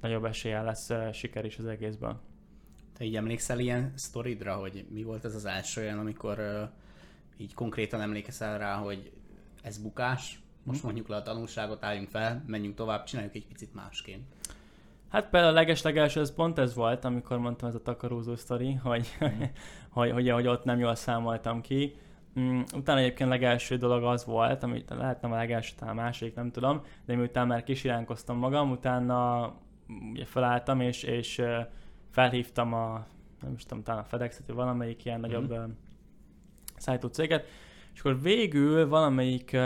nagyobb 0.00 0.24
esélye 0.24 0.62
lesz 0.62 0.90
uh, 0.90 1.12
siker 1.12 1.44
is 1.44 1.58
az 1.58 1.66
egészben. 1.66 2.20
Te 2.98 3.04
így 3.04 3.16
emlékszel 3.16 3.58
ilyen 3.58 3.92
sztoridra, 3.94 4.54
hogy 4.54 4.86
mi 4.90 5.02
volt 5.02 5.24
ez 5.24 5.34
az 5.34 5.44
első 5.44 5.80
olyan, 5.80 5.98
amikor 5.98 6.38
uh, 6.38 6.68
így 7.36 7.54
konkrétan 7.54 8.00
emlékszel 8.00 8.58
rá, 8.58 8.74
hogy 8.74 9.12
ez 9.62 9.78
bukás, 9.78 10.40
most 10.66 10.78
mhm. 10.78 10.86
mondjuk 10.86 11.08
le 11.08 11.16
a 11.16 11.22
tanulságot, 11.22 11.84
álljunk 11.84 12.08
fel, 12.08 12.44
menjünk 12.46 12.74
tovább, 12.74 13.04
csináljuk 13.04 13.34
egy 13.34 13.46
picit 13.46 13.74
másként. 13.74 14.22
Hát 15.08 15.28
például 15.30 15.52
a 15.52 15.56
legeslegelső 15.56 16.20
ez 16.20 16.34
pont 16.34 16.58
ez 16.58 16.74
volt, 16.74 17.04
amikor 17.04 17.38
mondtam 17.38 17.68
ez 17.68 17.74
a 17.74 17.82
takarózó 17.82 18.36
sztori, 18.36 18.72
hogy, 18.72 19.08
mm. 19.24 19.42
hogy, 19.90 20.10
hogy, 20.10 20.30
hogy 20.30 20.46
ott 20.46 20.64
nem 20.64 20.78
jól 20.78 20.94
számoltam 20.94 21.60
ki. 21.60 21.94
Mm, 22.40 22.60
utána 22.74 23.00
egyébként 23.00 23.30
legelső 23.30 23.76
dolog 23.76 24.04
az 24.04 24.24
volt, 24.24 24.62
amit 24.62 24.90
lehet 24.90 25.20
nem 25.20 25.32
a 25.32 25.36
legelső, 25.36 25.74
talán 25.78 25.98
a 25.98 26.00
második, 26.02 26.34
nem 26.34 26.50
tudom, 26.50 26.82
de 27.04 27.16
miután 27.16 27.46
már 27.46 27.62
kisiránkoztam 27.62 28.38
magam, 28.38 28.70
utána 28.70 29.52
ugye 30.12 30.24
felálltam, 30.24 30.80
és, 30.80 31.02
és 31.02 31.42
felhívtam 32.10 32.72
a, 32.72 33.06
nem 33.40 33.52
is 33.52 33.62
tudom, 33.62 33.82
talán 33.82 34.00
a 34.00 34.04
FedEx-et, 34.04 34.46
vagy 34.46 34.56
valamelyik 34.56 35.04
ilyen 35.04 35.20
mm-hmm. 35.20 35.30
nagyobb 35.30 35.74
szállító 36.76 37.08
céget, 37.08 37.46
és 37.94 38.00
akkor 38.00 38.22
végül 38.22 38.88
valamelyik, 38.88 39.50
uh, 39.54 39.60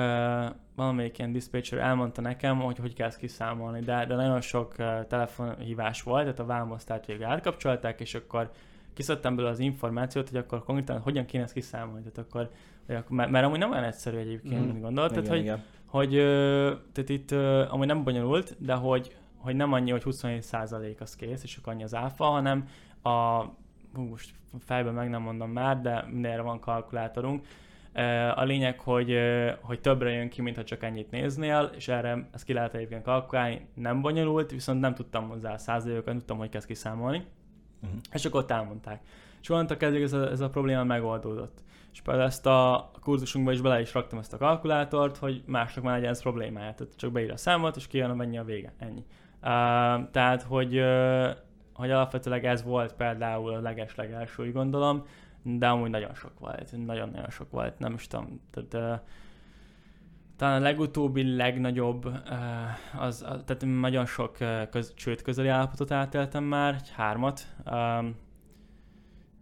valamelyik 0.80 1.18
ilyen 1.18 1.32
dispatcher 1.32 1.78
elmondta 1.78 2.20
nekem, 2.20 2.60
hogy 2.60 2.78
hogy 2.78 2.94
kell 2.94 3.06
ezt 3.06 3.18
kiszámolni, 3.18 3.80
de, 3.80 4.06
de 4.06 4.14
nagyon 4.14 4.40
sok 4.40 4.74
uh, 4.78 5.06
telefonhívás 5.06 6.02
volt, 6.02 6.22
tehát 6.22 6.38
a 6.38 6.44
vámosztát 6.44 7.06
végül 7.06 7.24
átkapcsolták, 7.24 8.00
és 8.00 8.14
akkor 8.14 8.50
kiszedtem 8.92 9.34
belőle 9.34 9.52
az 9.52 9.58
információt, 9.58 10.28
hogy 10.28 10.38
akkor 10.38 10.64
konkrétan 10.64 11.00
hogyan 11.00 11.24
kéne 11.24 11.42
ezt 11.42 11.52
kiszámolni. 11.52 12.00
Tehát 12.00 12.18
akkor, 12.18 12.50
hogy 12.86 12.94
akkor 12.94 13.16
mert, 13.16 13.30
mert 13.30 13.44
amúgy 13.44 13.58
nem 13.58 13.70
olyan 13.70 13.84
egyszerű 13.84 14.16
egyébként, 14.16 14.60
mm. 14.60 14.66
mint 14.66 14.80
gondolt. 14.80 15.10
Igen, 15.10 15.24
tehát, 15.24 15.40
igen. 15.40 15.62
hogy, 15.86 16.06
hogy 16.06 16.16
tehát 16.92 17.08
itt 17.08 17.30
amúgy 17.70 17.86
nem 17.86 18.04
bonyolult, 18.04 18.56
de 18.58 18.74
hogy, 18.74 19.16
hogy 19.36 19.56
nem 19.56 19.72
annyi, 19.72 19.90
hogy 19.90 20.02
27% 20.04 20.98
az 20.98 21.16
kész, 21.16 21.42
és 21.42 21.56
akkor 21.56 21.72
annyi 21.72 21.82
az 21.82 21.94
áfa, 21.94 22.24
hanem 22.24 22.68
a, 23.02 23.42
hú, 23.94 24.02
most 24.08 24.30
fejben 24.58 24.94
meg 24.94 25.10
nem 25.10 25.22
mondom 25.22 25.50
már, 25.50 25.80
de 25.80 26.04
mindenre 26.10 26.42
van 26.42 26.60
kalkulátorunk, 26.60 27.46
a 28.34 28.44
lényeg, 28.44 28.80
hogy, 28.80 29.18
hogy 29.60 29.80
többre 29.80 30.10
jön 30.10 30.28
ki, 30.28 30.42
mintha 30.42 30.64
csak 30.64 30.82
ennyit 30.82 31.10
néznél, 31.10 31.70
és 31.76 31.88
erre 31.88 32.28
ezt 32.32 32.44
ki 32.44 32.52
lehet 32.52 32.74
egyébként 32.74 33.02
kalkulálni, 33.02 33.68
nem 33.74 34.00
bonyolult, 34.00 34.50
viszont 34.50 34.80
nem 34.80 34.94
tudtam 34.94 35.28
hozzá 35.28 35.56
százalékokat, 35.56 36.14
tudtam, 36.14 36.38
hogy 36.38 36.48
kezd 36.48 36.66
kiszámolni. 36.66 37.24
Uh-huh. 37.82 37.98
És 38.12 38.24
akkor 38.24 38.40
ott 38.40 38.50
elmondták. 38.50 39.02
És 39.40 39.48
onnantól 39.48 39.76
kezdve 39.76 40.02
ez 40.02 40.12
a, 40.12 40.30
ez 40.30 40.40
a 40.40 40.48
probléma 40.48 40.84
megoldódott. 40.84 41.62
És 41.92 42.00
például 42.00 42.26
ezt 42.26 42.46
a 42.46 42.90
kurzusunkba 43.00 43.52
is 43.52 43.60
bele 43.60 43.80
is 43.80 43.94
raktam 43.94 44.18
ezt 44.18 44.32
a 44.32 44.36
kalkulátort, 44.36 45.16
hogy 45.16 45.42
másnak 45.46 45.84
már 45.84 45.94
legyen 45.94 46.10
ez 46.10 46.22
problémája. 46.22 46.74
Tehát 46.74 46.96
csak 46.96 47.12
beír 47.12 47.30
a 47.30 47.36
számot, 47.36 47.76
és 47.76 47.86
kijön, 47.86 48.16
mennyi 48.16 48.38
a 48.38 48.44
vége. 48.44 48.72
Ennyi. 48.78 49.04
Uh, 49.42 50.10
tehát, 50.10 50.42
hogy, 50.42 50.78
uh, 50.78 51.28
hogy 51.74 51.90
alapvetőleg 51.90 52.44
ez 52.44 52.62
volt 52.62 52.92
például 52.92 53.54
a 53.54 53.60
leges-legelső, 53.60 54.42
úgy 54.42 54.52
gondolom, 54.52 55.04
de 55.42 55.68
amúgy 55.68 55.90
nagyon 55.90 56.14
sok 56.14 56.38
volt, 56.38 56.86
nagyon-nagyon 56.86 57.30
sok 57.30 57.50
volt, 57.50 57.78
nem 57.78 57.94
is 57.94 58.06
tudom, 58.06 58.40
tehát 58.50 59.02
talán 60.36 60.60
a 60.60 60.64
legutóbbi 60.64 61.36
legnagyobb, 61.36 62.12
az, 62.98 63.18
tehát 63.18 63.64
nagyon 63.64 64.06
sok 64.06 64.36
köz, 64.70 64.94
csőd 64.94 65.22
közeli 65.22 65.48
állapotot 65.48 65.90
átéltem 65.90 66.44
már, 66.44 66.74
egy 66.74 66.90
hármat, 66.90 67.46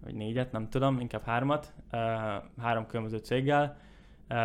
vagy 0.05 0.15
négyet, 0.15 0.53
nem 0.53 0.69
tudom, 0.69 1.01
inkább 1.01 1.23
hármat, 1.23 1.75
három 2.61 2.87
különböző 2.87 3.17
céggel, 3.17 3.77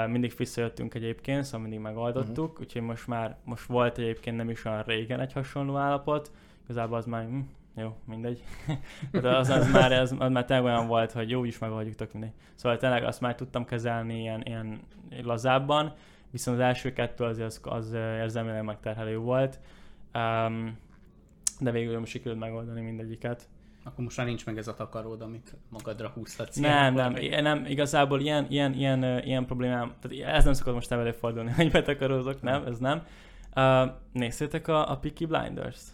mindig 0.08 0.34
visszajöttünk 0.38 0.94
egyébként, 0.94 1.44
szóval 1.44 1.62
mindig 1.62 1.80
megoldottuk, 1.80 2.46
uh-huh. 2.46 2.60
úgyhogy 2.60 2.82
most 2.82 3.08
már, 3.08 3.38
most 3.44 3.66
volt 3.66 3.98
egyébként 3.98 4.38
nem 4.38 4.50
is 4.50 4.66
olyan 4.66 4.84
régen 4.84 5.20
egy 5.20 5.34
hasonló 5.34 5.78
állapot, 5.78 6.32
igazából 6.64 6.98
az 6.98 7.06
már 7.06 7.26
hm, 7.26 7.40
jó, 7.76 7.96
mindegy. 8.06 8.44
De 9.12 9.38
az, 9.38 9.50
az, 9.50 9.72
már, 9.72 9.92
az, 9.92 10.16
az 10.20 10.32
már 10.32 10.46
tényleg 10.46 10.66
olyan 10.66 10.88
volt, 10.88 11.12
hogy 11.12 11.30
jó, 11.30 11.44
is 11.44 11.60
megoldjuk, 11.60 11.96
tök 11.96 12.12
mindegy. 12.14 12.34
Szóval 12.56 12.78
tényleg 12.78 13.04
azt 13.04 13.22
már 13.22 13.36
tudtam 13.36 13.66
kezelni 13.66 14.20
ilyen, 14.20 14.42
ilyen 14.46 14.80
lazábban, 15.24 15.94
viszont 16.32 16.58
az 16.58 16.64
első 16.64 16.94
kettő 16.94 17.24
az, 17.24 17.40
az, 17.40 17.60
az 17.64 17.94
érzelmileg 17.94 18.64
megterhelő 18.64 19.18
volt. 19.18 19.60
Um, 20.14 20.78
de 21.60 21.72
végül 21.72 22.06
sikerült 22.06 22.40
megoldani 22.40 22.82
mindegyiket. 22.82 23.48
Akkor 23.84 24.04
most 24.04 24.18
már 24.18 24.26
nincs 24.26 24.46
meg 24.46 24.58
ez 24.58 24.68
a 24.68 24.74
takaród, 24.74 25.22
amit 25.22 25.56
magadra 25.70 26.10
húzhatsz. 26.10 26.56
Nem, 26.56 26.94
nem, 26.94 27.12
még... 27.12 27.42
nem, 27.42 27.66
igazából 27.66 28.22
ilyen, 28.22 28.46
ilyen, 28.50 28.74
ilyen, 28.74 29.04
ilyen 29.04 29.46
problémám, 29.46 29.94
tehát 30.02 30.36
ez 30.36 30.44
nem 30.44 30.54
szokott 30.54 30.74
most 30.74 30.92
előfordulni, 30.92 31.52
hogy 31.58 31.72
betakarózok, 31.72 32.42
nem, 32.42 32.66
ez 32.66 32.78
nem. 32.80 33.06
Uh, 33.56 33.92
nézzétek 34.12 34.68
a, 34.68 34.92
a 34.92 34.98
Peaky 34.98 35.26
Blinders-t? 35.26 35.88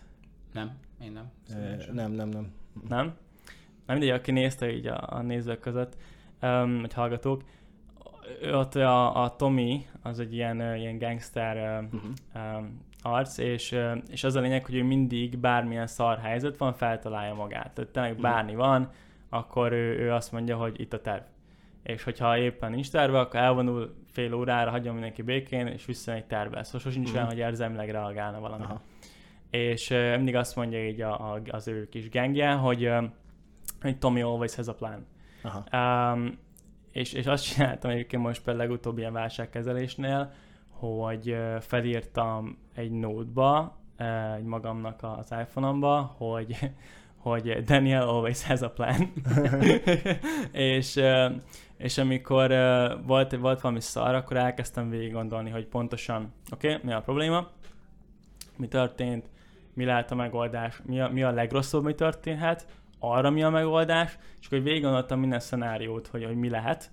Nem. 0.54 0.78
Én 1.04 1.12
nem. 1.12 1.32
E, 1.50 1.92
nem, 1.92 2.12
nem, 2.12 2.30
nem. 2.30 2.54
Nem? 2.88 3.16
Nem 3.86 3.98
mindegy, 3.98 4.16
aki 4.16 4.32
nézte 4.32 4.72
így 4.72 4.88
a, 4.88 5.04
a 5.10 5.22
nézők 5.22 5.60
között, 5.60 5.98
um, 6.42 6.80
vagy 6.82 6.94
hallgatók, 6.94 7.44
ott 8.52 8.76
a, 8.76 9.24
a 9.24 9.36
Tommy, 9.36 9.86
az 10.02 10.20
egy 10.20 10.34
ilyen, 10.34 10.76
ilyen 10.76 10.98
gangster 10.98 11.84
uh-huh. 11.84 12.02
um, 12.36 12.82
arc, 13.02 13.38
és, 13.38 13.78
és 14.10 14.24
az 14.24 14.36
a 14.36 14.40
lényeg, 14.40 14.66
hogy 14.66 14.76
ő 14.76 14.84
mindig 14.84 15.38
bármilyen 15.38 15.88
szar 15.88 16.18
helyzet 16.18 16.58
van, 16.58 16.74
feltalálja 16.74 17.34
magát. 17.34 17.74
Tehát 17.74 17.92
tényleg 17.92 18.12
uh-huh. 18.12 18.30
bármi 18.30 18.56
van, 18.56 18.90
akkor 19.30 19.72
ő, 19.72 19.98
ő 19.98 20.12
azt 20.12 20.32
mondja, 20.32 20.58
hogy 20.58 20.80
itt 20.80 20.94
a 20.94 21.02
terv. 21.02 21.24
És 21.84 22.04
hogyha 22.04 22.38
éppen 22.38 22.72
nincs 22.72 22.92
terve, 22.92 23.20
akkor 23.20 23.40
elvonul 23.40 23.96
fél 24.12 24.34
órára, 24.34 24.70
hagyja 24.70 24.94
mindenki 24.94 25.22
békén, 25.22 25.68
és 25.68 25.86
visszamegy 25.86 26.26
terve. 26.26 26.64
Szóval 26.64 26.82
sosincs 26.82 27.08
uh-huh. 27.08 27.16
olyan, 27.16 27.28
hogy 27.28 27.38
érzelmileg 27.38 27.90
reagálna 27.90 28.40
valamire. 28.40 28.74
Uh-huh 28.74 28.82
és 29.50 29.90
mindig 29.90 30.36
azt 30.36 30.56
mondja 30.56 30.88
így 30.88 31.02
a, 31.02 31.34
a, 31.34 31.42
az 31.50 31.68
ő 31.68 31.90
kis 31.90 32.10
gengje, 32.10 32.52
hogy, 32.52 32.92
hogy 33.82 33.98
Tommy 33.98 34.22
always 34.22 34.56
has 34.56 34.68
a 34.68 34.74
plan. 34.74 35.06
Aha. 35.44 35.64
Um, 36.14 36.38
és, 36.92 37.14
és 37.14 37.26
azt 37.26 37.44
csináltam 37.54 37.92
egyébként 37.92 38.24
most 38.24 38.44
például 38.44 38.66
legutóbbi 38.66 39.00
ilyen 39.00 39.14
válságkezelésnél, 39.14 40.32
hogy 40.70 41.38
felírtam 41.60 42.58
egy 42.76 42.92
nótba, 42.92 43.78
egy 44.38 44.44
magamnak 44.44 45.00
az 45.02 45.32
iPhone-omba, 45.32 46.16
hogy 46.18 46.72
hogy 47.20 47.64
Daniel 47.64 48.08
always 48.08 48.44
has 48.44 48.62
a 48.62 48.70
plan. 48.70 49.14
és, 50.52 51.00
és 51.78 51.98
amikor 51.98 52.50
volt, 53.06 53.36
volt 53.36 53.62
valami 53.62 53.82
szar, 53.82 54.16
akkor 54.16 54.38
elkezdtem 54.38 54.90
végig 54.90 55.12
gondolni, 55.12 55.50
hogy 55.50 55.66
pontosan, 55.66 56.34
oké, 56.52 56.74
okay, 56.74 56.80
mi 56.84 56.94
a 56.94 57.02
probléma, 57.02 57.50
mi 58.58 58.68
történt, 58.68 59.30
mi 59.80 59.86
lehet 59.86 60.12
a 60.12 60.16
megoldás, 60.16 60.82
mi 60.86 61.02
a, 61.02 61.10
mi 61.10 61.24
a 61.24 61.32
legrosszabb, 61.32 61.84
mi 61.84 61.94
történhet, 61.94 62.68
arra 63.00 63.30
mi 63.30 63.44
a 63.44 63.50
megoldás, 63.50 64.18
és 64.40 64.46
akkor 64.46 64.62
végig 64.62 64.82
gondoltam 64.82 65.20
minden 65.20 65.40
szenáriót, 65.40 66.08
hogy, 66.08 66.26
hogy 66.26 66.36
mi 66.36 66.50
lehet. 66.50 66.92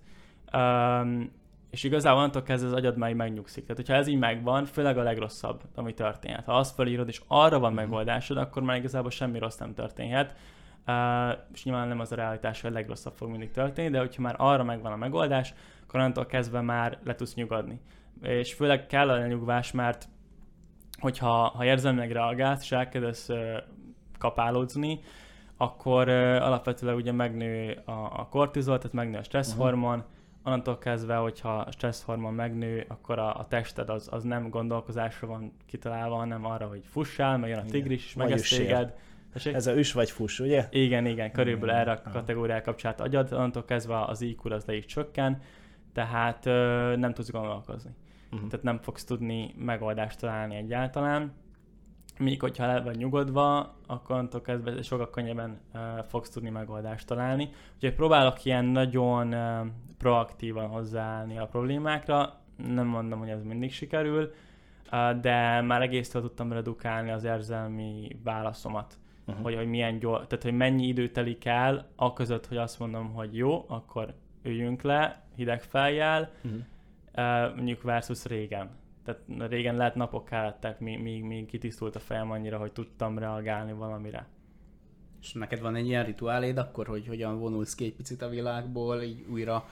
Um, 0.52 1.32
és 1.70 1.84
igazából 1.84 2.18
onnantól 2.18 2.42
kezdve 2.42 2.68
az 2.68 2.74
agyad 2.74 2.96
már 2.96 3.12
megnyugszik. 3.12 3.62
Tehát, 3.62 3.76
hogyha 3.76 3.94
ez 3.94 4.06
így 4.06 4.18
megvan, 4.18 4.64
főleg 4.64 4.98
a 4.98 5.02
legrosszabb, 5.02 5.62
ami 5.74 5.94
történhet. 5.94 6.44
Ha 6.44 6.58
azt 6.58 6.74
felírod, 6.74 7.08
és 7.08 7.20
arra 7.26 7.58
van 7.58 7.72
mhm. 7.72 7.80
megoldásod, 7.80 8.36
akkor 8.36 8.62
már 8.62 8.76
igazából 8.76 9.10
semmi 9.10 9.38
rossz 9.38 9.58
nem 9.58 9.74
történhet. 9.74 10.36
Uh, 10.86 11.38
és 11.52 11.64
nyilván 11.64 11.88
nem 11.88 12.00
az 12.00 12.12
a 12.12 12.16
realitás, 12.16 12.60
hogy 12.60 12.70
a 12.70 12.74
legrosszabb 12.74 13.14
fog 13.16 13.30
mindig 13.30 13.50
történni, 13.50 13.90
de 13.90 13.98
hogyha 13.98 14.22
már 14.22 14.34
arra 14.38 14.64
megvan 14.64 14.92
a 14.92 14.96
megoldás, 14.96 15.54
akkor 15.82 16.00
onnantól 16.00 16.26
kezdve 16.26 16.60
már 16.60 16.98
le 17.04 17.14
tudsz 17.14 17.34
nyugodni. 17.34 17.80
És 18.22 18.54
főleg 18.54 18.86
kell 18.86 19.10
a 19.10 19.26
nyugvás, 19.26 19.72
mert 19.72 20.08
hogyha 20.98 21.28
ha 21.28 21.64
érzelmileg 21.64 22.12
reagálsz, 22.12 22.62
és 22.62 22.72
elkezdesz 22.72 23.30
kapálódzni, 24.18 25.00
akkor 25.56 26.08
alapvetően 26.08 26.94
ugye 26.94 27.12
megnő 27.12 27.82
a, 27.84 27.90
a 27.90 28.26
kortizol, 28.30 28.76
tehát 28.76 28.92
megnő 28.92 29.18
a 29.18 29.22
stresszhormon, 29.22 29.98
uh-huh. 29.98 30.12
onnantól 30.44 30.78
kezdve, 30.78 31.16
hogyha 31.16 31.56
a 31.56 31.70
stresszhormon 31.70 32.34
megnő, 32.34 32.84
akkor 32.88 33.18
a, 33.18 33.38
a 33.38 33.46
tested 33.48 33.88
az, 33.88 34.08
az 34.10 34.22
nem 34.22 34.50
gondolkozásra 34.50 35.26
van 35.26 35.52
kitalálva, 35.66 36.16
hanem 36.16 36.44
arra, 36.44 36.66
hogy 36.66 36.82
fussál, 36.90 37.38
meg 37.38 37.50
jön 37.50 37.58
a 37.58 37.64
tigris, 37.64 38.04
és 38.04 38.14
megeszt 38.14 38.56
téged, 38.56 38.94
Tessék? 39.32 39.54
Ez 39.54 39.66
a 39.66 39.76
üs 39.76 39.92
vagy 39.92 40.10
fuss, 40.10 40.38
ugye? 40.38 40.66
Igen, 40.70 41.06
igen, 41.06 41.32
körülbelül 41.32 41.74
erre 41.74 41.92
a 41.92 42.10
kategóriára 42.10 42.62
kapcsolat 42.62 43.00
agyad, 43.00 43.32
onnantól 43.32 43.64
kezdve 43.64 44.04
az 44.04 44.20
IQ 44.20 44.52
az 44.52 44.64
le 44.64 44.76
is 44.76 44.84
csökken, 44.84 45.42
tehát 45.92 46.44
nem 46.96 47.12
tudsz 47.14 47.30
gondolkozni. 47.30 47.90
Uh-huh. 48.32 48.48
Tehát 48.48 48.64
nem 48.64 48.78
fogsz 48.78 49.04
tudni 49.04 49.54
megoldást 49.58 50.20
találni 50.20 50.56
egyáltalán. 50.56 51.32
Míg 52.18 52.40
hogyha 52.40 52.66
le 52.66 52.80
vagy 52.80 52.96
nyugodva, 52.96 53.74
akkor 53.86 54.16
onnantól 54.16 54.40
kezdve 54.40 54.82
sokkal 54.82 55.10
könnyebben 55.10 55.60
uh, 55.74 55.80
fogsz 56.08 56.30
tudni 56.30 56.50
megoldást 56.50 57.06
találni. 57.06 57.48
Úgyhogy 57.74 57.94
próbálok 57.94 58.44
ilyen 58.44 58.64
nagyon 58.64 59.34
uh, 59.34 59.66
proaktívan 59.98 60.68
hozzáállni 60.68 61.38
a 61.38 61.46
problémákra. 61.46 62.40
Nem 62.56 62.86
mondom, 62.86 63.18
hogy 63.18 63.28
ez 63.28 63.42
mindig 63.42 63.72
sikerül, 63.72 64.32
uh, 64.92 65.20
de 65.20 65.60
már 65.60 65.82
egész 65.82 66.08
tudtam 66.08 66.52
redukálni 66.52 67.10
az 67.10 67.24
érzelmi 67.24 68.18
válaszomat. 68.24 68.98
Uh-huh. 69.26 69.44
Hogy, 69.44 69.54
hogy 69.54 69.68
milyen 69.68 69.98
gyors, 69.98 70.26
tehát 70.26 70.44
hogy 70.44 70.56
mennyi 70.56 70.86
idő 70.86 71.08
telik 71.08 71.44
el, 71.44 71.88
a 71.96 72.12
között, 72.12 72.46
hogy 72.46 72.56
azt 72.56 72.78
mondom, 72.78 73.12
hogy 73.14 73.36
jó, 73.36 73.64
akkor 73.68 74.14
üljünk 74.42 74.82
le, 74.82 75.22
hideg 75.34 75.62
fejjel, 75.62 76.30
uh-huh. 76.44 76.60
Mondjuk 77.56 77.82
versus 77.82 78.24
régen. 78.24 78.70
Tehát 79.04 79.50
régen 79.50 79.76
lehet 79.76 79.94
napok 79.94 80.24
kellettek, 80.24 80.80
míg, 80.80 81.02
míg, 81.02 81.22
míg 81.24 81.46
kitisztult 81.46 81.96
a 81.96 81.98
fejem 81.98 82.30
annyira, 82.30 82.58
hogy 82.58 82.72
tudtam 82.72 83.18
reagálni 83.18 83.72
valamire. 83.72 84.26
És 85.22 85.32
neked 85.32 85.60
van 85.60 85.76
egy 85.76 85.86
ilyen 85.86 86.04
rituáléd 86.04 86.58
akkor, 86.58 86.86
hogy 86.86 87.06
hogyan 87.06 87.38
vonulsz 87.38 87.74
ki 87.74 87.84
egy 87.84 87.94
picit 87.94 88.22
a 88.22 88.28
világból, 88.28 89.02
így 89.02 89.24
újra 89.30 89.68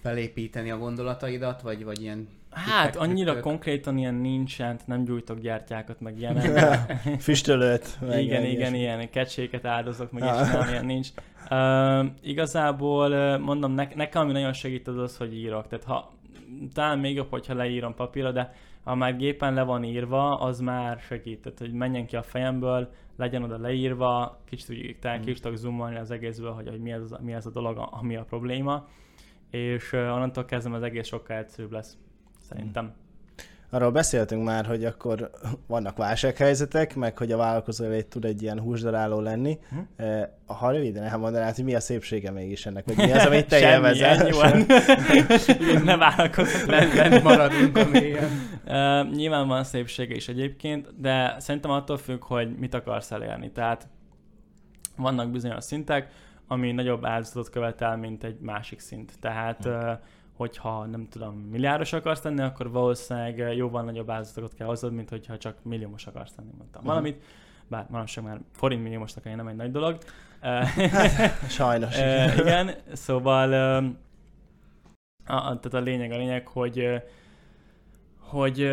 felépíteni 0.00 0.70
a 0.70 0.78
gondolataidat, 0.78 1.62
vagy, 1.62 1.84
vagy 1.84 2.00
ilyen 2.02 2.28
Hát 2.54 2.96
annyira 2.96 3.30
trükkök. 3.30 3.42
konkrétan 3.42 3.98
ilyen 3.98 4.14
nincsen, 4.14 4.78
nem 4.84 5.04
gyújtok 5.04 5.38
gyártyákat, 5.38 6.00
meg 6.00 6.18
ilyenek. 6.20 6.92
Füstölőt. 7.20 7.98
Meg 8.00 8.22
igen, 8.22 8.44
igen, 8.44 8.74
ilyen 8.74 9.10
kecséket 9.10 9.64
áldozok, 9.64 10.12
meg 10.12 10.22
nem, 10.22 10.68
ilyen 10.68 10.84
nincs. 10.84 11.08
Uh, 11.50 12.06
igazából 12.22 13.38
mondom, 13.38 13.72
ne, 13.72 13.88
nekem 13.94 14.22
ami 14.22 14.32
nagyon 14.32 14.52
segít 14.52 14.88
az 14.88 14.96
az, 14.96 15.16
hogy 15.16 15.34
írok. 15.34 15.68
Tehát 15.68 15.84
ha, 15.84 16.12
talán 16.72 16.98
még 16.98 17.14
jobb, 17.14 17.30
hogyha 17.30 17.54
leírom 17.54 17.94
papírra, 17.94 18.32
de 18.32 18.52
ha 18.84 18.94
már 18.94 19.16
gépen 19.16 19.54
le 19.54 19.62
van 19.62 19.84
írva, 19.84 20.34
az 20.34 20.60
már 20.60 20.98
segít. 20.98 21.42
Tehát, 21.42 21.58
hogy 21.58 21.72
menjen 21.72 22.06
ki 22.06 22.16
a 22.16 22.22
fejemből, 22.22 22.90
legyen 23.16 23.42
oda 23.42 23.58
leírva, 23.58 24.38
kicsit 24.44 24.70
úgy, 24.70 24.96
talán 25.00 25.18
mm. 25.18 25.22
kicsit 25.22 25.56
zoomolni 25.56 25.96
az 25.96 26.10
egészből, 26.10 26.52
hogy, 26.52 26.68
hogy 26.68 26.80
mi, 26.80 26.92
ez, 26.92 27.10
mi 27.22 27.32
ez 27.32 27.46
a 27.46 27.50
dolog, 27.50 27.88
ami 27.90 28.16
a 28.16 28.24
probléma. 28.24 28.86
És 29.50 29.92
onnantól 29.92 30.44
kezdem 30.44 30.72
az 30.72 30.82
egész 30.82 31.06
sokkal 31.06 31.36
egyszerűbb 31.36 31.72
lesz 31.72 31.98
szerintem. 32.38 32.94
Arról 33.74 33.90
beszéltünk 33.90 34.44
már, 34.44 34.66
hogy 34.66 34.84
akkor 34.84 35.30
vannak 35.66 35.96
válsághelyzetek, 35.96 36.94
meg 36.94 37.18
hogy 37.18 37.32
a 37.32 37.36
vállalkozó 37.36 37.84
egy 37.84 38.06
tud 38.06 38.24
egy 38.24 38.42
ilyen 38.42 38.60
húsdaráló 38.60 39.20
lenni. 39.20 39.58
Hm? 39.68 40.04
Ha 40.46 40.70
röviden 40.70 41.02
elmondanád, 41.02 41.54
hogy 41.54 41.64
mi 41.64 41.74
a 41.74 41.80
szépsége 41.80 42.30
mégis 42.30 42.66
ennek, 42.66 42.84
vagy 42.84 42.96
mi 42.96 43.12
az, 43.12 43.26
amit 43.26 43.48
te 43.48 43.58
élvezel? 43.72 44.28
ne 45.84 45.96
vállalkozok. 45.96 46.66
Lent 46.94 47.22
maradunk 47.22 47.76
a 47.76 47.88
mélyen. 47.92 48.30
Uh, 48.66 49.14
nyilván 49.14 49.48
van 49.48 49.64
szépsége 49.64 50.14
is 50.14 50.28
egyébként, 50.28 51.00
de 51.00 51.36
szerintem 51.38 51.70
attól 51.70 51.96
függ, 51.96 52.24
hogy 52.24 52.56
mit 52.58 52.74
akarsz 52.74 53.10
elérni. 53.10 53.50
Tehát 53.50 53.88
vannak 54.96 55.30
bizonyos 55.30 55.64
szintek, 55.64 56.08
ami 56.46 56.72
nagyobb 56.72 57.04
áldozatot 57.04 57.50
követel, 57.50 57.96
mint 57.96 58.24
egy 58.24 58.38
másik 58.40 58.80
szint. 58.80 59.12
Tehát 59.20 59.64
uh, 59.64 59.92
hogyha 60.36 60.84
nem 60.86 61.08
tudom, 61.08 61.34
milliárdos 61.34 61.92
akarsz 61.92 62.22
lenni, 62.22 62.42
akkor 62.42 62.70
valószínűleg 62.70 63.56
jóval 63.56 63.82
nagyobb 63.82 64.10
áldozatokat 64.10 64.54
kell 64.54 64.66
hoznod, 64.66 64.92
mint 64.92 65.08
hogyha 65.08 65.38
csak 65.38 65.56
milliómos 65.62 66.06
akarsz 66.06 66.34
lenni, 66.36 66.50
mondtam 66.58 66.80
uh-huh. 66.80 66.86
valamit. 66.86 67.24
Bár 67.68 67.86
manapság 67.88 68.24
már 68.24 68.40
forint 68.52 68.82
milliómosnak 68.82 69.24
nem 69.24 69.48
egy 69.48 69.56
nagy 69.56 69.70
dolog. 69.70 69.98
Sajnos. 71.48 71.96
igen, 72.42 72.70
szóval 72.92 73.52
a, 75.26 75.36
a, 75.36 75.58
tehát 75.58 75.74
a 75.74 75.80
lényeg 75.80 76.12
a 76.12 76.16
lényeg, 76.16 76.46
hogy 76.46 77.02
hogy 78.18 78.70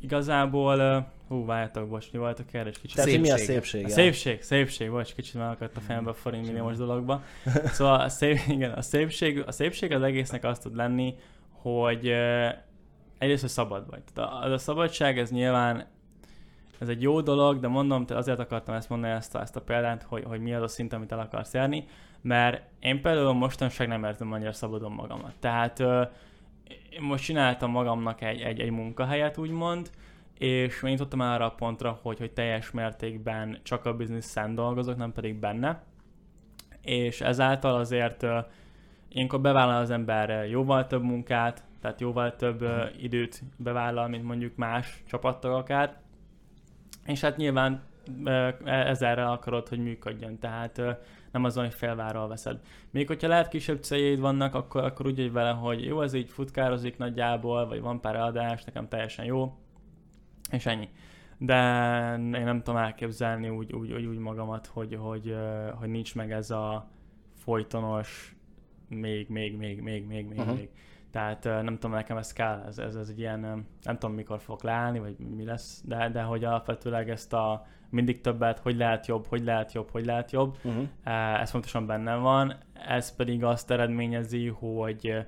igazából 0.00 1.06
Hú, 1.28 1.44
várjátok, 1.44 1.88
bocs, 1.88 2.12
mi 2.12 2.18
volt 2.18 2.38
a 2.38 2.44
kérdés? 2.44 2.78
Kicsit 2.78 2.96
Tehát 2.96 3.20
mi 3.20 3.30
a 3.30 3.36
szépség? 3.36 3.84
A 3.84 3.88
szépség, 3.88 4.42
szépség, 4.42 4.90
bocs, 4.90 5.14
kicsit 5.14 5.34
már 5.34 5.50
akadt 5.50 5.76
a 5.76 5.80
fejembe 5.80 6.10
a 6.10 6.14
forint 6.14 6.46
milliómos 6.46 6.76
dologba. 6.76 7.22
Szóval 7.64 8.00
a, 8.00 8.08
szép, 8.08 8.38
igen, 8.48 8.72
a, 8.72 8.82
szépség, 8.82 9.42
a 9.46 9.52
szépség 9.52 9.92
az 9.92 10.02
egésznek 10.02 10.44
azt 10.44 10.62
tud 10.62 10.76
lenni, 10.76 11.14
hogy 11.50 12.08
uh, 12.08 12.48
egyrészt, 13.18 13.40
hogy 13.40 13.50
szabad 13.50 13.90
vagy. 13.90 14.02
Tehát 14.14 14.30
a, 14.30 14.52
a 14.52 14.58
szabadság, 14.58 15.18
ez 15.18 15.30
nyilván 15.30 15.86
ez 16.78 16.88
egy 16.88 17.02
jó 17.02 17.20
dolog, 17.20 17.60
de 17.60 17.68
mondom, 17.68 18.06
te 18.06 18.16
azért 18.16 18.38
akartam 18.38 18.74
ezt 18.74 18.88
mondani, 18.88 19.12
ezt 19.12 19.34
a, 19.34 19.40
ezt 19.40 19.56
a 19.56 19.60
példát, 19.60 20.02
hogy, 20.02 20.24
hogy 20.24 20.40
mi 20.40 20.54
az 20.54 20.62
a 20.62 20.68
szint, 20.68 20.92
amit 20.92 21.12
el 21.12 21.18
akarsz 21.18 21.54
érni, 21.54 21.84
mert 22.20 22.62
én 22.80 23.00
például 23.00 23.32
mostanság 23.32 23.88
nem 23.88 24.04
érzem 24.04 24.32
annyira 24.32 24.52
szabadon 24.52 24.92
magamat. 24.92 25.34
Tehát 25.40 25.78
uh, 25.78 26.08
én 26.90 27.02
most 27.02 27.24
csináltam 27.24 27.70
magamnak 27.70 28.22
egy, 28.22 28.40
egy, 28.40 28.60
egy 28.60 28.70
munkahelyet, 28.70 29.38
úgymond, 29.38 29.90
és 30.38 30.82
én 30.82 30.90
jutottam 30.90 31.20
arra 31.20 31.44
a 31.44 31.54
pontra, 31.54 31.98
hogy, 32.02 32.18
hogy 32.18 32.32
teljes 32.32 32.70
mértékben 32.70 33.58
csak 33.62 33.84
a 33.84 33.96
bizniszen 33.96 34.54
dolgozok, 34.54 34.96
nem 34.96 35.12
pedig 35.12 35.38
benne. 35.38 35.82
És 36.82 37.20
ezáltal 37.20 37.74
azért 37.74 38.22
uh, 38.22 38.30
ilyenkor 39.08 39.40
bevállal 39.40 39.80
az 39.80 39.90
ember 39.90 40.48
jóval 40.48 40.86
több 40.86 41.02
munkát, 41.02 41.64
tehát 41.80 42.00
jóval 42.00 42.36
több 42.36 42.64
időt 43.00 43.42
bevállal, 43.56 44.08
mint 44.08 44.24
mondjuk 44.24 44.56
más 44.56 45.02
csapattagokát. 45.06 45.98
És 47.04 47.20
hát 47.20 47.36
nyilván 47.36 47.82
uh, 48.24 48.48
ezerre 48.64 49.26
akarod, 49.26 49.68
hogy 49.68 49.78
működjön, 49.78 50.38
tehát 50.38 50.82
nem 51.30 51.44
azon, 51.44 51.64
hogy 51.64 51.74
felváról 51.74 52.28
veszed. 52.28 52.60
Még 52.90 53.06
hogyha 53.06 53.28
lehet 53.28 53.48
kisebb 53.48 53.82
céljaid 53.82 54.20
vannak, 54.20 54.54
akkor, 54.54 54.84
akkor 54.84 55.06
úgy 55.06 55.16
vagy 55.16 55.32
vele, 55.32 55.50
hogy 55.50 55.84
jó, 55.84 56.02
ez 56.02 56.12
így 56.12 56.30
futkározik 56.30 56.96
nagyjából, 56.96 57.66
vagy 57.66 57.80
van 57.80 58.00
pár 58.00 58.16
adás, 58.16 58.64
nekem 58.64 58.88
teljesen 58.88 59.24
jó, 59.24 59.56
és 60.50 60.66
ennyi. 60.66 60.88
De 61.38 61.54
én 62.14 62.44
nem 62.44 62.62
tudom 62.62 62.80
elképzelni 62.80 63.48
úgy, 63.48 63.72
úgy, 63.72 63.92
úgy, 63.92 64.06
úgy 64.06 64.18
magamat, 64.18 64.66
hogy, 64.66 64.94
hogy, 65.00 65.36
hogy 65.74 65.88
nincs 65.88 66.14
meg 66.14 66.32
ez 66.32 66.50
a 66.50 66.88
folytonos 67.34 68.36
még, 68.88 69.28
még, 69.28 69.56
még, 69.56 69.80
még, 69.80 70.06
még, 70.06 70.26
még, 70.26 70.38
uh-huh. 70.38 70.56
még. 70.56 70.68
Tehát 71.10 71.44
nem 71.44 71.74
tudom, 71.74 71.90
nekem 71.90 72.16
ez 72.16 72.32
kell, 72.32 72.64
ez, 72.66 72.78
ez, 72.78 72.94
ez 72.94 73.08
egy 73.08 73.18
ilyen, 73.18 73.40
nem 73.82 73.98
tudom 73.98 74.14
mikor 74.14 74.40
fog 74.40 74.62
leállni, 74.62 74.98
vagy 74.98 75.16
mi 75.18 75.44
lesz, 75.44 75.82
de, 75.84 76.08
de 76.08 76.22
hogy 76.22 76.44
alapvetőleg 76.44 77.10
ezt 77.10 77.32
a 77.32 77.66
mindig 77.90 78.20
többet, 78.20 78.58
hogy 78.58 78.76
lehet 78.76 79.06
jobb, 79.06 79.26
hogy 79.26 79.44
lehet 79.44 79.72
jobb, 79.72 79.90
hogy 79.90 80.04
lehet 80.04 80.30
jobb, 80.30 80.56
uh-huh. 80.64 81.40
ez 81.40 81.50
fontosan 81.50 81.86
bennem 81.86 82.20
van, 82.20 82.56
ez 82.88 83.16
pedig 83.16 83.44
azt 83.44 83.70
eredményezi, 83.70 84.46
hogy 84.46 85.26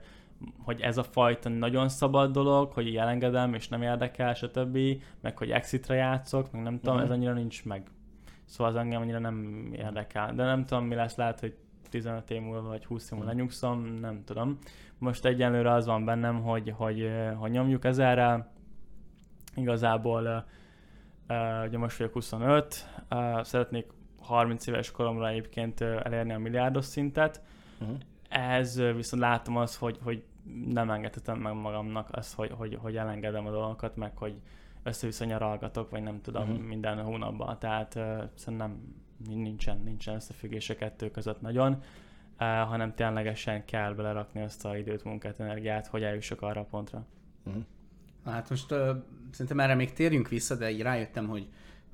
hogy 0.62 0.80
ez 0.80 0.98
a 0.98 1.02
fajta 1.02 1.48
nagyon 1.48 1.88
szabad 1.88 2.32
dolog, 2.32 2.72
hogy 2.72 2.96
elengedem 2.96 3.54
és 3.54 3.68
nem 3.68 3.82
érdekel, 3.82 4.34
stb., 4.34 4.78
meg 5.20 5.38
hogy 5.38 5.50
exitre 5.50 5.94
játszok, 5.94 6.52
meg 6.52 6.62
nem 6.62 6.78
tudom, 6.78 6.94
mm-hmm. 6.94 7.04
ez 7.04 7.10
annyira 7.10 7.32
nincs 7.32 7.64
meg. 7.64 7.90
Szóval 8.44 8.72
az 8.72 8.78
engem 8.78 9.00
annyira 9.00 9.18
nem 9.18 9.68
érdekel. 9.72 10.34
De 10.34 10.44
nem 10.44 10.64
tudom, 10.64 10.84
mi 10.84 10.94
lesz, 10.94 11.16
lehet, 11.16 11.40
hogy 11.40 11.56
15 11.90 12.30
év 12.30 12.40
múlva 12.40 12.68
vagy 12.68 12.84
20 12.84 13.04
év 13.04 13.10
múlva 13.10 13.24
mhm. 13.24 13.36
lenyugszom, 13.36 13.80
nem 14.00 14.24
tudom. 14.24 14.58
Most 14.98 15.24
egyenlőre 15.24 15.72
az 15.72 15.86
van 15.86 16.04
bennem, 16.04 16.42
hogy, 16.42 16.72
hogy, 16.76 17.10
hogy 17.36 17.50
nyomjuk 17.50 17.84
ezerrel. 17.84 18.52
Igazából 19.54 20.46
uh, 21.28 21.64
ugye 21.66 21.78
most 21.78 21.98
vagyok 21.98 22.12
25, 22.12 22.86
uh, 23.10 23.42
szeretnék 23.42 23.86
30 24.20 24.66
éves 24.66 24.90
koromra 24.90 25.28
egyébként 25.28 25.80
elérni 25.80 26.32
a 26.32 26.38
milliárdos 26.38 26.84
szintet. 26.84 27.42
Uh-huh. 27.80 27.96
Ez 28.28 28.80
viszont 28.94 29.22
látom 29.22 29.56
az, 29.56 29.76
hogy, 29.76 29.98
hogy 30.02 30.22
nem 30.66 30.90
engedhetem 30.90 31.38
meg 31.38 31.54
magamnak 31.54 32.08
azt, 32.10 32.34
hogy, 32.34 32.50
hogy, 32.50 32.78
hogy 32.80 32.96
elengedem 32.96 33.46
a 33.46 33.50
dolgokat, 33.50 33.96
meg 33.96 34.16
hogy 34.16 34.34
össze-vissza 34.82 35.24
nyaralgatok, 35.24 35.90
vagy 35.90 36.02
nem 36.02 36.20
tudom, 36.20 36.50
uh-huh. 36.50 36.66
minden 36.66 37.02
hónapban. 37.02 37.58
Tehát 37.58 37.94
uh, 37.94 38.22
szerintem 38.34 38.94
nincsen, 39.28 39.80
nincsen 39.84 40.14
összefüggés 40.14 40.70
a 40.70 40.74
kettő 40.74 41.10
között 41.10 41.40
nagyon, 41.40 41.72
uh, 41.72 41.78
hanem 42.46 42.94
ténylegesen 42.94 43.64
kell 43.64 43.92
belerakni 43.92 44.42
azt 44.42 44.64
a 44.64 44.76
időt, 44.76 45.04
munkát, 45.04 45.40
energiát, 45.40 45.86
hogy 45.86 46.02
eljussak 46.02 46.42
arra 46.42 46.60
a 46.60 46.64
pontra. 46.64 47.06
Uh-huh. 47.44 47.62
Hát 48.24 48.50
most 48.50 48.72
uh, 48.72 48.78
szerintem 49.30 49.60
erre 49.60 49.74
még 49.74 49.92
térjünk 49.92 50.28
vissza, 50.28 50.54
de 50.54 50.70
így 50.70 50.82
rájöttem, 50.82 51.28
hogy 51.28 51.48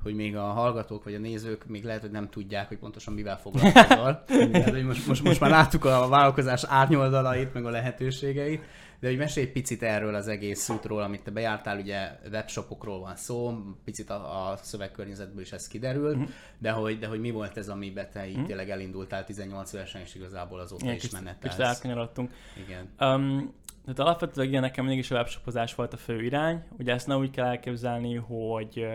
hogy 0.04 0.14
még 0.14 0.36
a 0.36 0.42
hallgatók 0.42 1.04
vagy 1.04 1.14
a 1.14 1.18
nézők 1.18 1.66
még 1.66 1.84
lehet, 1.84 2.00
hogy 2.00 2.10
nem 2.10 2.28
tudják, 2.28 2.68
hogy 2.68 2.78
pontosan 2.78 3.14
mivel 3.14 3.38
foglalkozol. 3.38 4.24
hogy 4.70 4.84
most, 4.84 5.06
most, 5.06 5.22
most 5.22 5.40
már 5.40 5.50
láttuk 5.50 5.84
a 5.84 6.08
vállalkozás 6.08 6.64
árnyoldalait, 6.68 7.54
meg 7.54 7.64
a 7.64 7.70
lehetőségeit, 7.70 8.62
de 9.00 9.08
hogy 9.08 9.18
mesélj 9.18 9.46
egy 9.46 9.52
picit 9.52 9.82
erről 9.82 10.14
az 10.14 10.28
egész 10.28 10.68
útról, 10.68 11.02
amit 11.02 11.20
te 11.20 11.30
bejártál, 11.30 11.78
ugye 11.78 12.10
webshopokról 12.30 13.00
van 13.00 13.16
szó, 13.16 13.58
picit 13.84 14.10
a, 14.10 14.50
a 14.50 14.56
szövegkörnyezetből 14.56 15.42
is 15.42 15.52
ez 15.52 15.68
kiderült, 15.68 16.14
uh-huh. 16.14 16.30
de, 16.58 16.70
hogy, 16.70 16.98
de 16.98 17.06
hogy 17.06 17.20
mi 17.20 17.30
volt 17.30 17.56
ez, 17.56 17.68
amiben 17.68 18.08
te 18.12 18.26
így 18.26 18.32
uh-huh. 18.32 18.46
tényleg 18.46 18.70
elindultál 18.70 19.24
18 19.24 19.72
évesen, 19.72 20.00
és 20.00 20.14
igazából 20.14 20.60
azóta 20.60 20.84
Igen, 20.84 20.96
is 20.96 21.10
menetelsz. 21.10 21.54
Kicsit 21.54 21.60
elkanyarodtunk. 21.60 22.32
Igen. 22.66 23.10
Um, 23.10 23.54
tehát 23.84 23.98
alapvetően 23.98 24.46
igen, 24.46 24.60
nekem 24.60 24.84
mindig 24.84 25.02
is 25.04 25.10
a 25.10 25.14
webshopozás 25.14 25.74
volt 25.74 25.92
a 25.92 25.96
fő 25.96 26.22
irány. 26.22 26.62
Ugye 26.78 26.92
ezt 26.92 27.06
nem 27.06 27.18
úgy 27.18 27.30
kell 27.30 27.46
elképzelni, 27.46 28.14
hogy 28.14 28.86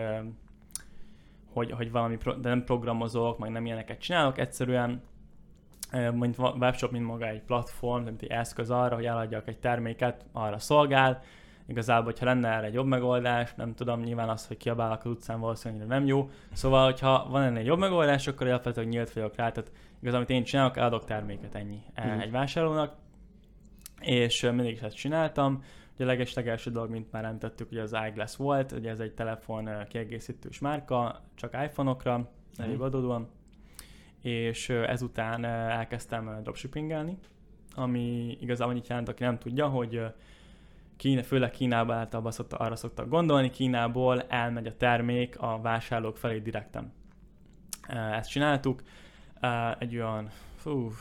hogy, 1.52 1.70
hogy 1.70 1.90
valami, 1.90 2.16
pro, 2.16 2.34
de 2.34 2.48
nem 2.48 2.64
programozok, 2.64 3.38
meg 3.38 3.50
nem 3.50 3.66
ilyeneket 3.66 4.00
csinálok, 4.00 4.38
egyszerűen 4.38 5.02
mint 6.12 6.38
webshop, 6.38 6.90
mint 6.90 7.06
maga 7.06 7.26
egy 7.26 7.42
platform, 7.42 8.04
mint 8.04 8.22
egy 8.22 8.30
eszköz 8.30 8.70
arra, 8.70 8.94
hogy 8.94 9.04
eladjak 9.04 9.48
egy 9.48 9.58
terméket, 9.58 10.26
arra 10.32 10.58
szolgál. 10.58 11.22
Igazából, 11.66 12.04
hogyha 12.04 12.24
lenne 12.24 12.48
erre 12.48 12.66
egy 12.66 12.74
jobb 12.74 12.86
megoldás, 12.86 13.54
nem 13.54 13.74
tudom, 13.74 14.00
nyilván 14.00 14.28
az, 14.28 14.46
hogy 14.46 14.56
kiabálok 14.56 15.04
az 15.04 15.10
utcán 15.10 15.40
valószínűleg 15.40 15.86
nem 15.86 16.06
jó. 16.06 16.28
Szóval, 16.52 16.84
hogyha 16.84 17.26
van 17.30 17.42
ennél 17.42 17.58
egy 17.58 17.66
jobb 17.66 17.78
megoldás, 17.78 18.26
akkor 18.26 18.46
alapvetően 18.46 18.86
nyílt 18.86 19.12
vagyok 19.12 19.36
rá, 19.36 19.50
tehát 19.50 19.72
igazából, 20.00 20.16
amit 20.16 20.30
én 20.30 20.44
csinálok, 20.44 20.76
eladok 20.76 21.04
terméket 21.04 21.54
ennyi 21.54 21.82
mm. 22.06 22.18
egy 22.18 22.30
vásárlónak, 22.30 22.94
és 24.00 24.42
mindig 24.42 24.72
is 24.72 24.80
ezt 24.80 24.96
csináltam. 24.96 25.62
Ugye 26.00 26.08
a 26.08 26.12
legeslegelső 26.12 26.70
dolog, 26.70 26.90
mint 26.90 27.12
már 27.12 27.24
említettük, 27.24 27.70
ugye 27.70 27.82
az 27.82 27.96
iGlass 28.08 28.36
volt, 28.36 28.72
ugye 28.72 28.90
ez 28.90 29.00
egy 29.00 29.14
telefon 29.14 29.68
kiegészítős 29.88 30.58
márka, 30.58 31.20
csak 31.34 31.56
iPhone-okra, 31.64 32.30
elég 32.56 32.80
adódóan 32.80 33.28
és 34.20 34.68
ezután 34.68 35.44
elkezdtem 35.44 36.38
dropshippingelni, 36.42 37.18
ami 37.74 38.36
igazából 38.40 38.72
annyit 38.72 38.88
jelent, 38.88 39.08
aki 39.08 39.22
nem 39.22 39.38
tudja, 39.38 39.68
hogy 39.68 40.02
Kína, 40.96 41.22
főleg 41.22 41.50
Kínában 41.50 41.96
általában 41.96 42.32
szokta, 42.32 42.56
arra 42.56 42.76
szoktak 42.76 43.08
gondolni, 43.08 43.50
Kínából 43.50 44.22
elmegy 44.22 44.66
a 44.66 44.76
termék 44.76 45.40
a 45.40 45.60
vásárlók 45.60 46.16
felé 46.16 46.38
direktem. 46.38 46.92
Ezt 47.88 48.30
csináltuk, 48.30 48.82
egy 49.78 49.96
olyan 49.96 50.28
fú, 50.56 50.92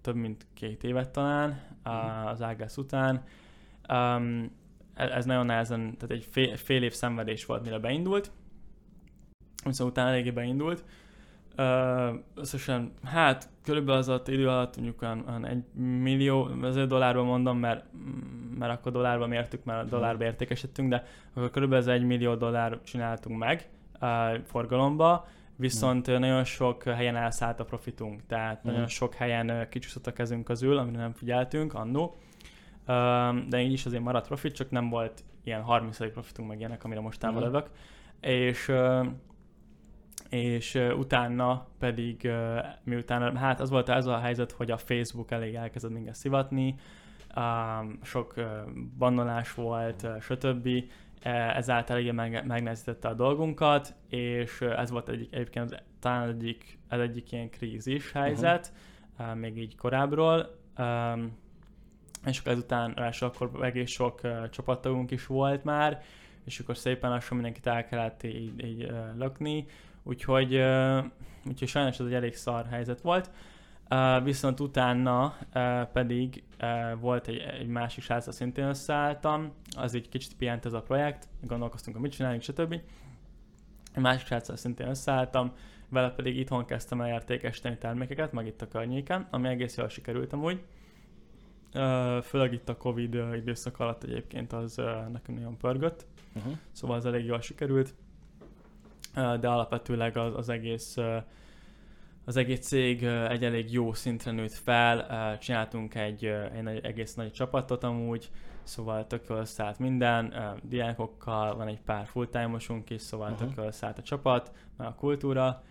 több 0.00 0.16
mint 0.16 0.46
két 0.54 0.84
évet 0.84 1.10
talán 1.10 1.60
az 2.26 2.42
Ágász 2.42 2.76
után. 2.76 3.22
Ez 4.94 5.24
nagyon 5.24 5.46
nehezen, 5.46 5.96
tehát 5.98 6.10
egy 6.10 6.28
fél, 6.30 6.56
fél 6.56 6.82
év 6.82 6.92
szenvedés 6.92 7.44
volt, 7.46 7.64
mire 7.64 7.78
beindult, 7.78 8.30
viszont 9.64 9.90
utána 9.90 10.08
eléggé 10.08 10.30
beindult, 10.30 10.84
Uh, 11.58 12.18
összesen, 12.34 12.92
hát 13.04 13.48
körülbelül 13.64 14.00
az 14.00 14.08
alatt 14.08 14.28
idő 14.28 14.48
alatt 14.48 14.76
mondjuk 14.76 15.02
olyan, 15.02 15.24
olyan 15.28 15.46
egy 15.46 15.64
millió, 15.74 16.50
ezért 16.62 16.88
dollárban 16.88 17.24
mondom, 17.24 17.58
mert, 17.58 17.84
mert 18.58 18.72
akkor 18.72 18.92
dollárban 18.92 19.28
mértük, 19.28 19.64
mert 19.64 19.82
mhm. 19.82 19.90
dollárba 19.90 20.24
értékesítettünk, 20.24 20.88
de 20.88 21.04
akkor 21.34 21.50
körülbelül 21.50 21.84
ez 21.84 22.00
egy 22.00 22.06
millió 22.06 22.34
dollár 22.34 22.80
csináltunk 22.82 23.38
meg 23.38 23.68
uh, 24.00 24.38
forgalomba, 24.44 25.26
viszont 25.56 26.10
mm. 26.10 26.14
nagyon 26.14 26.44
sok 26.44 26.82
helyen 26.82 27.16
elszállt 27.16 27.60
a 27.60 27.64
profitunk, 27.64 28.26
tehát 28.26 28.64
mm. 28.66 28.70
nagyon 28.70 28.86
sok 28.86 29.14
helyen 29.14 29.68
kicsúszott 29.70 30.06
a 30.06 30.12
kezünk 30.12 30.44
közül, 30.44 30.78
amire 30.78 30.98
nem 30.98 31.12
figyeltünk 31.12 31.74
annó, 31.74 32.16
de 33.48 33.60
így 33.60 33.72
is 33.72 33.86
azért 33.86 34.02
maradt 34.02 34.26
profit, 34.26 34.54
csak 34.54 34.70
nem 34.70 34.88
volt 34.88 35.24
ilyen 35.44 35.62
30 35.62 36.12
profitunk 36.12 36.48
meg 36.48 36.58
ilyenek, 36.58 36.84
amire 36.84 37.00
most 37.00 37.26
mm. 37.26 37.56
és 38.20 38.68
uh, 38.68 39.06
és 40.28 40.74
uh, 40.74 40.98
utána 40.98 41.66
pedig, 41.78 42.30
miután, 42.84 43.36
hát 43.36 43.60
az 43.60 43.70
volt 43.70 43.88
ez 43.88 44.06
a 44.06 44.18
helyzet, 44.18 44.52
hogy 44.52 44.70
a 44.70 44.76
Facebook 44.76 45.30
elég 45.30 45.54
elkezdett 45.54 45.92
minket 45.92 46.14
szivatni, 46.14 46.74
sok 48.02 48.34
bannolás 48.98 49.54
volt, 49.54 50.06
stb. 50.20 50.68
ezáltal 51.54 51.96
eléggé 51.96 52.10
meg, 52.10 52.46
megnehezítette 52.46 53.08
a 53.08 53.14
dolgunkat, 53.14 53.94
és 54.08 54.60
ez 54.60 54.90
volt 54.90 55.08
egyik, 55.08 55.34
egyébként 55.34 55.82
talán 56.00 56.28
egyik, 56.28 56.78
ez 56.88 57.00
egyik 57.00 57.32
ilyen 57.32 57.50
krízis 57.50 58.12
helyzet, 58.12 58.72
uh-huh. 59.18 59.34
uh, 59.34 59.40
még 59.40 59.58
így 59.58 59.76
korábbról, 59.76 60.58
um, 60.78 61.36
és 62.26 62.38
akkor 62.38 62.52
ezután 62.52 63.08
és 63.10 63.22
akkor 63.22 63.50
egész 63.62 63.90
sok 63.90 64.20
uh, 64.22 64.48
csapattagunk 64.48 65.10
is 65.10 65.26
volt 65.26 65.64
már, 65.64 66.02
és 66.44 66.58
akkor 66.58 66.76
szépen 66.76 67.10
lassan 67.10 67.36
mindenkit 67.36 67.66
el 67.66 67.86
kellett 67.86 68.22
így, 68.22 68.64
így 68.64 68.82
uh, 68.82 69.16
lökni, 69.16 69.66
Úgyhogy, 70.08 70.54
uh, 70.54 71.04
úgyhogy 71.46 71.68
sajnos 71.68 71.98
ez 71.98 72.06
egy 72.06 72.14
elég 72.14 72.34
szar 72.34 72.66
helyzet 72.66 73.00
volt. 73.00 73.30
Uh, 73.90 74.24
viszont 74.24 74.60
utána 74.60 75.36
uh, 75.54 75.82
pedig 75.82 76.42
uh, 76.60 77.00
volt 77.00 77.28
egy, 77.28 77.36
egy 77.36 77.66
másik 77.66 78.02
srácra 78.04 78.32
szintén 78.32 78.64
összeálltam, 78.64 79.52
az 79.76 79.94
egy 79.94 80.08
kicsit 80.08 80.36
pihent 80.36 80.64
ez 80.66 80.72
a 80.72 80.82
projekt, 80.82 81.28
gondolkoztunk, 81.40 81.96
hogy 81.96 82.04
mit 82.04 82.14
csinálunk, 82.14 82.42
stb. 82.42 82.72
Egy 83.94 84.02
másik 84.02 84.26
srácra 84.26 84.56
szintén 84.56 84.88
összeálltam, 84.88 85.52
vele 85.88 86.10
pedig 86.10 86.36
itthon 86.36 86.64
kezdtem 86.64 87.00
el 87.00 87.08
értékesíteni 87.08 87.78
termékeket, 87.78 88.32
meg 88.32 88.46
itt 88.46 88.62
a 88.62 88.68
környéken, 88.68 89.26
ami 89.30 89.48
egész 89.48 89.76
jól 89.76 89.88
sikerült 89.88 90.32
amúgy. 90.32 90.60
Főleg 92.22 92.52
itt 92.52 92.68
a 92.68 92.76
Covid 92.76 93.14
időszak 93.34 93.80
alatt 93.80 94.02
egyébként 94.02 94.52
az 94.52 94.74
nekem 95.12 95.34
nagyon 95.34 95.56
pörgött, 95.56 96.06
uh-huh. 96.34 96.52
szóval 96.72 96.96
az 96.96 97.06
elég 97.06 97.24
jól 97.24 97.40
sikerült. 97.40 97.94
De 99.14 99.48
alapvetőleg 99.48 100.16
az, 100.16 100.34
az 100.34 100.48
egész 100.48 100.96
az 102.24 102.36
egész 102.36 102.66
cég 102.66 103.04
egy 103.04 103.44
elég 103.44 103.72
jó 103.72 103.92
szintre 103.92 104.30
nőtt 104.30 104.52
fel, 104.52 105.38
csináltunk 105.38 105.94
egy, 105.94 106.24
egy 106.24 106.62
nagy, 106.62 106.84
egész 106.84 107.14
nagy 107.14 107.32
csapatot 107.32 107.84
amúgy, 107.84 108.30
szóval 108.62 109.06
tök 109.06 109.24
jól 109.28 109.44
szállt 109.44 109.78
minden, 109.78 110.34
diákokkal, 110.62 111.56
van 111.56 111.68
egy 111.68 111.80
pár 111.80 112.06
fulltime-osunk 112.06 112.90
is, 112.90 113.02
szóval 113.02 113.30
uh-huh. 113.30 113.48
tök 113.48 113.56
jól 113.56 113.72
szállt 113.72 113.98
a 113.98 114.02
csapat, 114.02 114.52
meg 114.76 114.86
a 114.86 114.94
kultúra, 114.94 115.62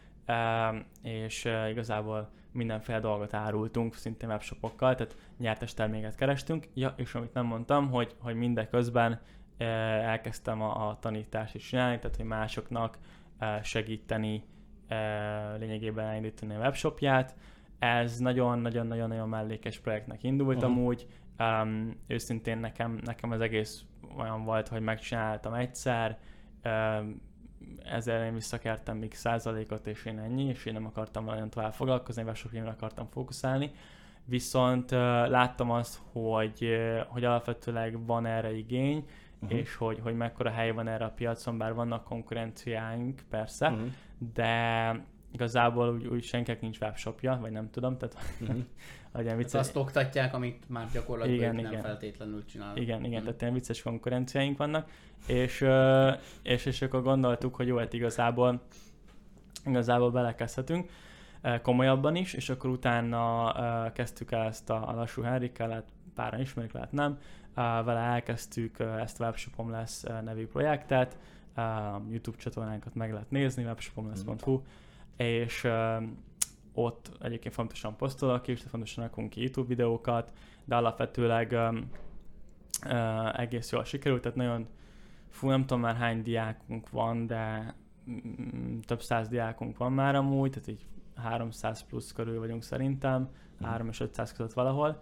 és 1.02 1.48
igazából 1.70 2.30
mindenféle 2.58 3.00
dolgot 3.00 3.34
árultunk, 3.34 3.96
szintén 3.96 4.30
webshopokkal, 4.30 4.96
tehát 4.96 5.16
nyertes 5.38 5.74
terméket 5.74 6.16
kerestünk. 6.16 6.68
Ja, 6.74 6.94
és 6.98 7.16
amit 7.16 7.34
nem 7.34 7.46
mondtam, 7.46 7.90
hogy, 7.90 8.16
hogy 8.20 8.36
mindeközben 8.36 9.22
elkezdtem 9.58 10.62
a, 10.62 10.90
a 10.90 10.98
tanítást 11.00 11.56
is 11.56 11.68
csinálni, 11.68 12.00
tehát 12.00 12.16
hogy 12.16 12.26
másoknak 12.26 12.98
segíteni 13.62 14.44
lényegében 15.58 16.06
elindítani 16.06 16.56
a 16.56 16.60
webshopját. 16.60 17.36
Ez 17.80 18.18
nagyon-nagyon-nagyon-nagyon 18.18 19.30
mellékes 19.30 19.80
projektnek 19.80 20.24
indult 20.24 20.58
uh-huh. 20.58 20.72
amúgy. 20.72 21.08
Um, 21.40 22.00
őszintén 22.08 22.58
nekem, 22.58 23.00
nekem 23.04 23.32
az 23.32 23.42
egész 23.42 23.84
olyan 24.18 24.44
volt, 24.44 24.68
hogy 24.68 24.82
megcsináltam 24.82 25.54
egyszer, 25.54 26.18
um, 26.64 27.22
ezzel 27.84 28.26
én 28.26 28.34
visszakertem 28.34 28.98
még 28.98 29.14
százalékot, 29.14 29.88
és 29.88 30.06
én 30.06 30.20
ennyi, 30.20 30.44
és 30.44 30.66
én 30.66 30.74
nem 30.74 30.86
akartam 30.86 31.26
nagyon 31.26 31.50
tovább 31.50 31.74
foglalkozni, 31.74 32.24
webshopjaimra 32.24 32.72
akartam 32.72 33.08
fókuszálni. 33.10 33.72
Viszont 34.26 34.92
uh, 34.92 35.00
láttam 35.30 35.72
azt, 35.72 36.00
hogy, 36.12 36.58
uh, 36.62 37.00
hogy 37.08 37.24
alapvetőleg 37.24 38.06
van 38.06 38.26
erre 38.26 38.58
igény, 38.58 39.06
uh-huh. 39.42 39.60
és 39.60 39.76
hogy, 39.76 40.00
hogy 40.00 40.16
mekkora 40.16 40.50
hely 40.50 40.72
van 40.72 40.88
erre 40.88 41.06
a 41.06 41.12
piacon, 41.12 41.58
bár 41.58 41.74
vannak 41.74 42.04
konkurenciáink 42.04 43.24
persze, 43.30 43.68
uh-huh. 43.70 43.88
de 44.34 45.06
igazából 45.32 45.94
úgy, 45.94 46.08
úgy 46.08 46.24
senkinek 46.24 46.62
nincs 46.62 46.80
webshopja, 46.80 47.38
vagy 47.42 47.52
nem 47.52 47.70
tudom, 47.70 47.98
tehát 47.98 48.18
uh-huh. 48.40 48.58
legyen 49.18 49.38
vicces. 49.38 49.60
azt 49.60 49.76
oktatják, 49.76 50.34
amit 50.34 50.70
már 50.70 50.88
gyakorlatilag 50.94 51.40
igen, 51.40 51.56
nem 51.56 51.66
igen. 51.66 51.82
feltétlenül 51.82 52.46
csinálnak. 52.46 52.78
Igen, 52.78 53.00
igen, 53.00 53.10
uh-huh. 53.10 53.24
tehát 53.24 53.42
ilyen 53.42 53.54
vicces 53.54 53.82
konkurenciáink 53.82 54.58
vannak, 54.58 54.90
és, 55.28 55.66
és, 56.42 56.66
és 56.66 56.82
akkor 56.82 57.02
gondoltuk, 57.02 57.56
hogy 57.56 57.68
jó, 57.68 57.78
hát 57.78 57.94
igazából, 57.94 58.62
igazából 59.66 60.12
belekezdhetünk 60.12 60.90
komolyabban 61.62 62.16
is, 62.16 62.34
és 62.34 62.50
akkor 62.50 62.70
utána 62.70 63.92
kezdtük 63.92 64.32
el 64.32 64.46
ezt 64.46 64.70
a, 64.70 64.90
a 64.90 64.94
lassú 64.94 65.22
Henrikkel, 65.22 65.70
hát 65.70 65.86
páran 66.16 66.40
ismerik, 66.40 66.72
lehet 66.72 66.92
nem, 66.92 67.18
vele 67.56 68.00
elkezdtük 68.00 68.80
ezt 68.80 69.20
Webshopom 69.20 69.70
lesz 69.70 70.04
nevű 70.24 70.48
projektet, 70.48 71.18
YouTube 72.10 72.38
csatornánkat 72.38 72.96
meg 72.96 73.12
lehet 73.12 73.32
nézni, 73.32 73.64
webshopomlesz.hu, 73.64 74.54
mm. 74.54 74.62
és 75.16 75.68
ott 76.78 77.12
egyébként 77.22 77.54
fontosan 77.54 77.96
posztolok 77.96 78.48
is, 78.48 78.64
de 78.64 78.70
fontosan 78.70 79.04
rakunk 79.04 79.30
ki 79.30 79.42
YouTube 79.42 79.68
videókat, 79.68 80.34
de 80.66 80.76
alapvetőleg 80.76 81.58
egész 83.34 83.72
jól 83.72 83.84
sikerült, 83.84 84.22
tehát 84.22 84.38
nagyon, 84.38 84.68
fú, 85.30 85.48
nem 85.48 85.62
tudom 85.62 85.80
már 85.80 85.96
hány 85.96 86.22
diákunk 86.22 86.90
van, 86.90 87.28
de 87.28 87.76
mm, 88.10 88.80
több 88.80 89.02
száz 89.02 89.28
diákunk 89.28 89.78
van 89.78 89.94
már 89.94 90.16
amúgy, 90.16 90.50
tehát 90.50 90.68
így 90.68 90.86
300 91.16 91.84
plusz 91.84 92.12
körül 92.12 92.40
vagyunk 92.40 92.64
szerintem, 92.64 93.22
mm. 93.22 93.66
3 93.66 93.88
és 93.88 94.00
500 94.00 94.34
között 94.34 94.54
valahol, 94.54 95.02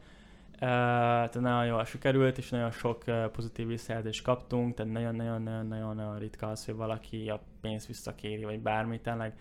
tehát 0.60 1.40
nagyon 1.40 1.66
jól 1.66 1.86
sikerült, 1.86 2.38
és 2.38 2.50
nagyon 2.50 2.72
sok 2.72 3.04
pozitív 3.32 3.68
visszajelzést 3.68 4.24
kaptunk, 4.24 4.74
tehát 4.74 4.92
nagyon-nagyon-nagyon 4.92 6.18
ritka 6.18 6.48
az, 6.48 6.66
hogy 6.66 6.76
valaki 6.76 7.30
a 7.30 7.42
pénzt 7.62 7.88
visszakéri, 7.88 8.44
vagy 8.44 8.60
bármit, 8.60 9.02
tényleg 9.02 9.38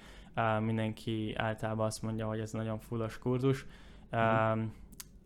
mindenki 0.60 1.34
általában 1.36 1.86
azt 1.86 2.02
mondja, 2.02 2.26
hogy 2.26 2.40
ez 2.40 2.52
nagyon 2.52 2.78
fullos 2.78 3.18
kurzus. 3.18 3.66
Mm. 4.16 4.62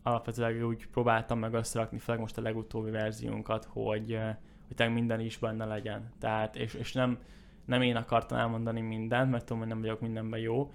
Alapvetően 0.02 0.62
úgy 0.62 0.86
próbáltam 0.86 1.38
meg 1.38 1.54
összerakni, 1.54 1.98
főleg 1.98 2.20
most 2.20 2.38
a 2.38 2.42
legutóbbi 2.42 2.90
verziónkat, 2.90 3.64
hogy, 3.64 4.18
hogy 4.66 4.76
tényleg 4.76 4.96
minden 4.96 5.20
is 5.20 5.38
benne 5.38 5.64
legyen. 5.64 6.12
Tehát, 6.18 6.56
és, 6.56 6.74
és 6.74 6.92
nem, 6.92 7.18
nem 7.64 7.82
én 7.82 7.96
akartam 7.96 8.38
elmondani 8.38 8.80
mindent, 8.80 9.30
mert 9.30 9.44
tudom, 9.44 9.58
hogy 9.58 9.68
nem 9.68 9.80
vagyok 9.80 10.00
mindenben 10.00 10.40
jó, 10.40 10.72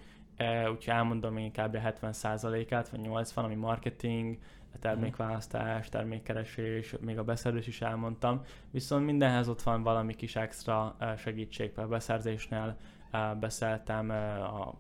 úgyhogy 0.72 0.94
elmondom 0.94 1.38
én 1.38 1.52
kb. 1.52 1.78
70%-át, 2.02 2.90
vagy 2.90 3.00
80, 3.00 3.44
ami 3.44 3.56
marketing, 3.56 4.38
termékválasztás, 4.80 5.90
termékkeresés, 5.90 6.96
még 7.02 7.18
a 7.18 7.24
beszerzés 7.24 7.68
is 7.68 7.82
elmondtam, 7.82 8.42
viszont 8.72 9.06
mindenhez 9.06 9.48
ott 9.48 9.62
van 9.62 9.84
valami 9.84 10.16
kis 10.16 10.36
extra 10.36 10.96
segítség, 11.18 11.66
például 11.66 11.88
a 11.88 11.92
beszerzésnél 11.92 12.78
beszéltem 13.40 14.10
a 14.10 14.74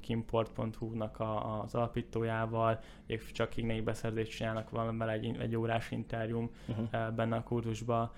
kimport.hu-nak 0.00 1.22
az 1.62 1.74
alapítójával, 1.74 2.80
ők 3.06 3.30
csak 3.30 3.56
így 3.56 3.84
beszerzést 3.84 4.36
csinálnak 4.36 4.70
valamivel 4.70 5.10
egy, 5.10 5.36
egy 5.40 5.56
órás 5.56 5.90
interjúm 5.90 6.50
uh-huh. 6.68 7.14
benne 7.14 7.36
a 7.36 7.42
kurzusba. 7.42 8.12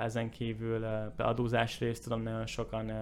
Ezen 0.00 0.30
kívül 0.30 0.84
adózás 1.16 1.78
részt 1.78 2.02
tudom, 2.02 2.22
nagyon 2.22 2.46
sokan 2.46 2.92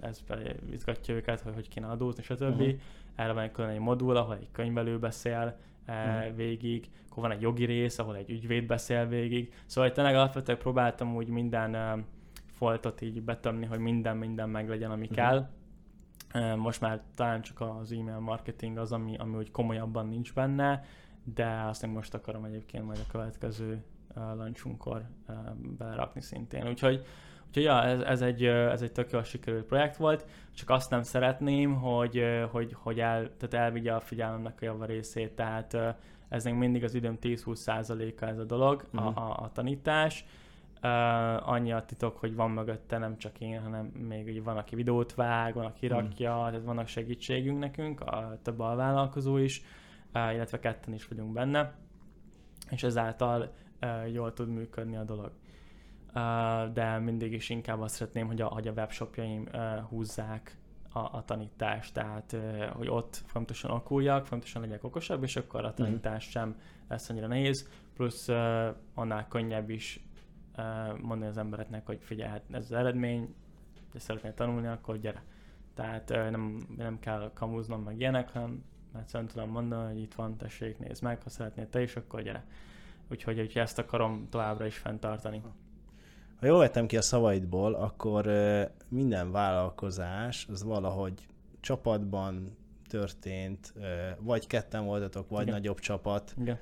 ez 0.00 0.24
izgatja 0.70 1.14
őket, 1.14 1.40
hogy 1.40 1.54
hogy 1.54 1.68
kéne 1.68 1.86
adózni, 1.86 2.22
stb. 2.22 2.42
Uh-huh. 2.42 2.80
Erre 3.14 3.32
van 3.32 3.42
egy 3.42 3.50
külön 3.50 3.70
egy 3.70 3.78
modul, 3.78 4.16
ahol 4.16 4.34
egy 4.34 4.48
könyvelő 4.52 4.98
beszél, 4.98 5.56
uh-huh. 5.88 6.36
végig, 6.36 6.90
akkor 7.10 7.22
van 7.22 7.32
egy 7.32 7.40
jogi 7.40 7.64
rész, 7.64 7.98
ahol 7.98 8.16
egy 8.16 8.30
ügyvéd 8.30 8.66
beszél 8.66 9.06
végig. 9.06 9.54
Szóval 9.66 9.92
tényleg 9.92 10.14
alapvetően 10.14 10.58
próbáltam 10.58 11.16
úgy 11.16 11.28
minden 11.28 12.04
foltot 12.52 13.00
így 13.00 13.22
betömni, 13.22 13.66
hogy 13.66 13.78
minden, 13.78 14.16
minden 14.16 14.48
meglegyen, 14.48 14.90
ami 14.90 15.02
uh-huh. 15.02 15.16
kell. 15.16 15.48
Most 16.56 16.80
már 16.80 17.02
talán 17.14 17.42
csak 17.42 17.60
az 17.60 17.92
e-mail 17.92 18.18
marketing 18.18 18.76
az, 18.76 18.92
ami, 18.92 19.16
ami 19.16 19.36
úgy 19.36 19.50
komolyabban 19.50 20.06
nincs 20.06 20.34
benne, 20.34 20.84
de 21.34 21.62
azt 21.68 21.82
még 21.82 21.90
most 21.90 22.14
akarom 22.14 22.44
egyébként 22.44 22.84
majd 22.84 22.98
a 22.98 23.10
következő 23.10 23.84
launchunkkor 24.14 25.02
belerakni 25.78 26.20
szintén. 26.20 26.68
Úgyhogy, 26.68 27.04
úgyhogy 27.46 27.62
ja, 27.62 27.82
ez, 27.82 28.00
ez, 28.00 28.22
egy, 28.22 28.44
ez 28.44 28.82
egy 28.82 28.92
tök 28.92 29.10
jól 29.10 29.22
sikerült 29.22 29.64
projekt 29.64 29.96
volt, 29.96 30.26
csak 30.54 30.70
azt 30.70 30.90
nem 30.90 31.02
szeretném, 31.02 31.74
hogy, 31.74 32.24
hogy, 32.50 32.76
hogy 32.78 33.00
el, 33.00 33.30
tehát 33.36 33.66
elvigye 33.66 33.92
a 33.92 34.00
figyelmemnek 34.00 34.58
a 34.60 34.64
java 34.64 34.84
részét, 34.84 35.32
tehát 35.32 35.76
ez 36.28 36.44
még 36.44 36.54
mindig 36.54 36.84
az 36.84 36.94
időm 36.94 37.18
10-20%-a 37.22 38.24
ez 38.24 38.38
a 38.38 38.44
dolog, 38.44 38.86
uh-huh. 38.92 39.06
a, 39.06 39.10
mhm. 39.10 39.18
a, 39.18 39.42
a 39.42 39.50
tanítás, 39.52 40.24
Uh, 40.82 41.48
annyi 41.48 41.72
a 41.72 41.84
titok, 41.84 42.18
hogy 42.18 42.34
van 42.34 42.50
mögötte 42.50 42.98
nem 42.98 43.16
csak 43.16 43.40
én, 43.40 43.60
hanem 43.62 43.86
még 43.86 44.26
ugye 44.26 44.42
van, 44.42 44.56
aki 44.56 44.74
videót 44.74 45.14
vág, 45.14 45.54
van, 45.54 45.64
aki 45.64 45.86
hmm. 45.86 45.98
rakja, 45.98 46.36
mm. 46.36 46.48
tehát 46.48 46.64
vannak 46.64 46.86
segítségünk 46.86 47.58
nekünk, 47.58 48.00
a 48.00 48.38
több 48.42 48.60
alvállalkozó 48.60 49.36
is, 49.36 49.62
uh, 50.14 50.34
illetve 50.34 50.58
ketten 50.58 50.94
is 50.94 51.08
vagyunk 51.08 51.32
benne, 51.32 51.74
és 52.70 52.82
ezáltal 52.82 53.52
uh, 53.82 54.12
jól 54.12 54.32
tud 54.32 54.48
működni 54.48 54.96
a 54.96 55.04
dolog. 55.04 55.32
Uh, 56.14 56.72
de 56.72 56.98
mindig 56.98 57.32
is 57.32 57.50
inkább 57.50 57.80
azt 57.80 57.94
szeretném, 57.94 58.26
hogy 58.26 58.40
a, 58.40 58.46
hogy 58.46 58.68
a 58.68 58.72
webshopjaim 58.72 59.48
uh, 59.52 59.80
húzzák 59.80 60.56
a, 60.92 60.98
a 60.98 61.22
tanítást, 61.24 61.94
tehát 61.94 62.32
uh, 62.32 62.64
hogy 62.64 62.88
ott 62.88 63.22
fontosan 63.26 63.70
okuljak, 63.70 64.26
fontosan 64.26 64.62
legyek 64.62 64.84
okosabb, 64.84 65.22
és 65.22 65.36
akkor 65.36 65.64
a 65.64 65.72
hmm. 65.76 65.84
tanítás 65.84 66.26
mm. 66.26 66.30
sem 66.30 66.56
lesz 66.88 67.08
annyira 67.08 67.26
nehéz, 67.26 67.68
plusz 67.94 68.28
uh, 68.28 68.66
annál 68.94 69.28
könnyebb 69.28 69.70
is 69.70 70.02
mondani 71.00 71.30
az 71.30 71.36
embereknek, 71.36 71.86
hogy 71.86 71.98
figyelj, 72.00 72.30
hát 72.30 72.42
ez 72.50 72.64
az 72.64 72.72
eredmény, 72.72 73.34
de 73.92 73.98
szeretnél 73.98 74.34
tanulni, 74.34 74.66
akkor 74.66 74.98
gyere. 74.98 75.22
Tehát 75.74 76.08
nem, 76.08 76.66
nem 76.76 76.98
kell 76.98 77.30
kamuznom 77.34 77.82
meg 77.82 77.98
ilyenek, 77.98 78.32
hanem 78.32 78.64
egyszerűen 78.98 79.28
tudom 79.28 79.50
mondani, 79.50 79.92
hogy 79.92 80.02
itt 80.02 80.14
van, 80.14 80.36
tessék, 80.36 80.78
nézd 80.78 81.02
meg, 81.02 81.22
ha 81.22 81.30
szeretnél 81.30 81.68
te 81.68 81.82
is, 81.82 81.96
akkor 81.96 82.22
gyere. 82.22 82.44
Úgyhogy, 83.10 83.40
úgyhogy 83.40 83.62
ezt 83.62 83.78
akarom 83.78 84.26
továbbra 84.30 84.66
is 84.66 84.76
fenntartani. 84.76 85.42
Ha 86.40 86.46
jól 86.46 86.58
vettem 86.58 86.86
ki 86.86 86.96
a 86.96 87.02
szavaidból, 87.02 87.74
akkor 87.74 88.30
minden 88.88 89.30
vállalkozás 89.30 90.46
az 90.50 90.64
valahogy 90.64 91.26
csapatban 91.60 92.56
történt, 92.88 93.74
vagy 94.18 94.46
ketten 94.46 94.84
voltatok, 94.84 95.28
vagy 95.28 95.42
Igen. 95.42 95.54
nagyobb 95.54 95.78
csapat. 95.78 96.34
Igen. 96.40 96.58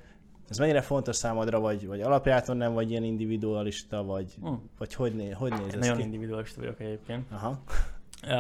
Ez 0.49 0.59
mennyire 0.59 0.81
fontos 0.81 1.17
számodra, 1.17 1.61
vagy, 1.61 1.87
vagy 1.87 2.01
alapjáton 2.01 2.57
nem 2.57 2.73
vagy 2.73 2.91
ilyen 2.91 3.03
individualista, 3.03 4.05
vagy, 4.05 4.35
hmm. 4.41 4.71
vagy 4.79 4.95
hogy, 4.95 5.15
né, 5.15 5.31
hogy 5.31 5.51
néz 5.51 5.75
ez 5.75 5.81
Nagyon 5.81 5.97
ki? 5.97 6.03
individualista 6.03 6.61
vagyok 6.61 6.81
egyébként. 6.81 7.27
Aha. 7.33 7.59
Uh, 8.23 8.33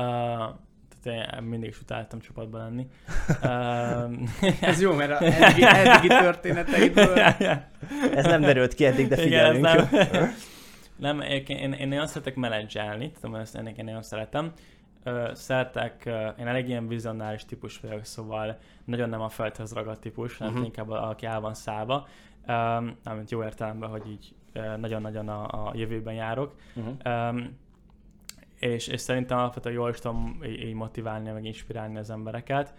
tehát 1.02 1.34
én 1.36 1.42
mindig 1.42 1.68
is 1.68 1.80
utáltam 1.80 2.20
csapatban 2.20 2.60
lenni. 2.60 2.86
uh, 3.42 4.58
ez 4.70 4.80
jó, 4.80 4.92
mert 4.92 5.10
a 5.10 5.24
eddigi, 5.24 5.64
eddigi 5.64 6.08
történeteidből... 6.08 7.18
ez 8.14 8.24
nem 8.24 8.40
derült 8.40 8.74
ki 8.74 8.84
eddig, 8.84 9.08
de 9.08 9.16
figyelünk. 9.16 9.58
Igen, 9.58 9.88
nem, 10.12 10.34
nem, 10.96 11.20
én, 11.20 11.44
én, 11.46 11.72
én 11.72 11.88
nagyon 11.88 12.06
szeretek 12.06 12.34
menedzselni, 12.34 13.12
tudom, 13.20 13.34
ezt 13.34 13.56
ennek 13.56 13.76
én 13.76 13.84
nagyon 13.84 14.02
szeretem 14.02 14.52
szeretek, 15.32 16.04
én 16.38 16.46
elég 16.46 16.68
ilyen 16.68 16.88
vizionáris 16.88 17.44
típus 17.44 17.80
vagyok, 17.80 18.04
szóval 18.04 18.58
nagyon 18.84 19.08
nem 19.08 19.20
a 19.20 19.28
földhez 19.28 19.72
ragadt 19.72 20.00
típus, 20.00 20.36
hanem 20.36 20.52
uh-huh. 20.52 20.66
inkább 20.66 20.90
aki 20.90 21.26
el 21.26 21.40
van 21.40 21.54
szállva, 21.54 22.06
um, 22.48 22.96
mint 23.16 23.30
jó 23.30 23.42
értelemben, 23.42 23.90
hogy 23.90 24.10
így 24.10 24.34
nagyon-nagyon 24.76 25.28
a, 25.28 25.66
a 25.66 25.72
jövőben 25.74 26.14
járok. 26.14 26.54
Uh-huh. 26.74 26.94
Um, 27.04 27.58
és, 28.58 28.86
és 28.86 29.00
szerintem 29.00 29.38
alapvetően 29.38 29.74
jól 29.74 29.90
is 29.90 29.98
tudom 29.98 30.42
így 30.44 30.74
motiválni, 30.74 31.30
meg 31.30 31.44
inspirálni 31.44 31.98
az 31.98 32.10
embereket. 32.10 32.74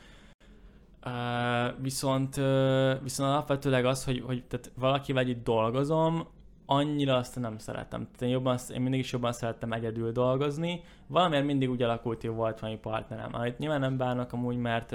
Uh, 1.05 1.81
viszont, 1.81 2.37
uh, 2.37 3.01
viszont 3.01 3.29
alapvetőleg 3.29 3.85
az, 3.85 4.05
hogy, 4.05 4.23
hogy 4.25 4.43
tehát 4.43 4.71
valakivel 4.75 5.27
itt 5.27 5.43
dolgozom, 5.43 6.27
annyira 6.69 7.15
azt 7.15 7.39
nem 7.39 7.57
szeretem. 7.57 8.03
Tehát 8.03 8.21
én, 8.21 8.29
jobban, 8.29 8.57
én 8.73 8.81
mindig 8.81 8.99
is 8.99 9.11
jobban 9.11 9.31
szerettem 9.31 9.71
egyedül 9.71 10.11
dolgozni. 10.11 10.81
Valamiért 11.07 11.45
mindig 11.45 11.69
úgy 11.69 11.81
alakult, 11.81 12.21
hogy 12.21 12.29
volt 12.29 12.59
valami 12.59 12.79
partnerem. 12.79 13.29
Amit 13.31 13.57
nyilván 13.57 13.79
nem 13.79 13.97
bánok 13.97 14.33
amúgy, 14.33 14.57
mert 14.57 14.91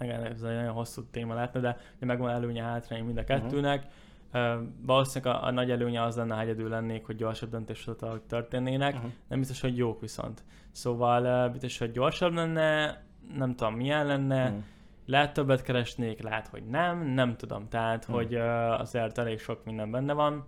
igen, 0.00 0.24
ez 0.24 0.42
egy 0.42 0.54
nagyon 0.54 0.72
hosszú 0.72 1.02
téma 1.10 1.34
lehetne, 1.34 1.60
de 1.60 1.76
megvan 1.98 2.30
előnye 2.30 2.62
hátrány 2.62 3.04
mind 3.04 3.18
a 3.18 3.20
mhm. 3.20 3.30
kettőnek. 3.30 3.78
Uh-huh. 3.78 3.96
Uh, 4.32 4.62
valószínűleg 4.82 5.34
a, 5.34 5.46
a, 5.46 5.50
nagy 5.50 5.70
előnye 5.70 6.02
az 6.02 6.16
lenne, 6.16 6.34
ha 6.34 6.40
egyedül 6.40 6.68
lennék, 6.68 7.06
hogy 7.06 7.16
gyorsabb 7.16 7.50
döntéshozatalak 7.50 8.26
történnének. 8.26 8.94
Uh-huh. 8.94 9.10
Nem 9.28 9.38
biztos, 9.38 9.60
hogy 9.60 9.76
jók 9.76 10.00
viszont. 10.00 10.44
Szóval 10.72 11.46
uh, 11.46 11.52
biztos, 11.52 11.78
hogy 11.78 11.90
gyorsabb 11.90 12.32
lenne, 12.32 13.02
nem 13.36 13.54
tudom 13.54 13.74
milyen 13.74 14.06
lenne, 14.06 14.44
uh-huh 14.44 14.62
lehet 15.08 15.32
többet 15.32 15.62
keresnék, 15.62 16.22
lehet, 16.22 16.46
hogy 16.46 16.62
nem, 16.62 17.06
nem 17.06 17.36
tudom. 17.36 17.68
Tehát, 17.68 18.04
hmm. 18.04 18.14
hogy 18.14 18.34
uh, 18.34 18.80
azért 18.80 19.18
elég 19.18 19.38
sok 19.38 19.64
minden 19.64 19.90
benne 19.90 20.12
van. 20.12 20.46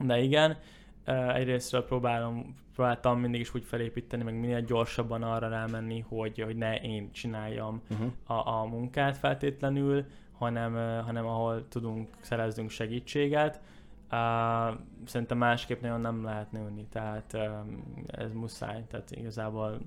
De 0.00 0.18
igen, 0.18 0.58
uh, 1.06 1.34
egyrésztről 1.34 1.84
próbálom, 1.84 2.56
próbáltam 2.74 3.20
mindig 3.20 3.40
is 3.40 3.54
úgy 3.54 3.64
felépíteni, 3.64 4.22
meg 4.22 4.34
minél 4.34 4.60
gyorsabban 4.60 5.22
arra 5.22 5.48
rámenni, 5.48 6.04
hogy, 6.08 6.40
hogy 6.40 6.56
ne 6.56 6.80
én 6.80 7.12
csináljam 7.12 7.82
uh-huh. 7.90 8.12
a, 8.26 8.60
a 8.60 8.64
munkát 8.64 9.16
feltétlenül, 9.18 10.04
hanem, 10.32 10.74
uh, 10.74 11.04
hanem 11.04 11.26
ahol 11.26 11.68
tudunk, 11.68 12.08
szerezzünk 12.20 12.70
segítséget. 12.70 13.60
Uh, 14.10 14.78
szerintem 15.04 15.38
másképp 15.38 15.80
nagyon 15.80 16.00
nem 16.00 16.24
lehet 16.24 16.52
nőni, 16.52 16.86
tehát 16.90 17.32
uh, 17.32 17.42
ez 18.06 18.32
muszáj, 18.32 18.84
tehát 18.88 19.10
igazából 19.10 19.78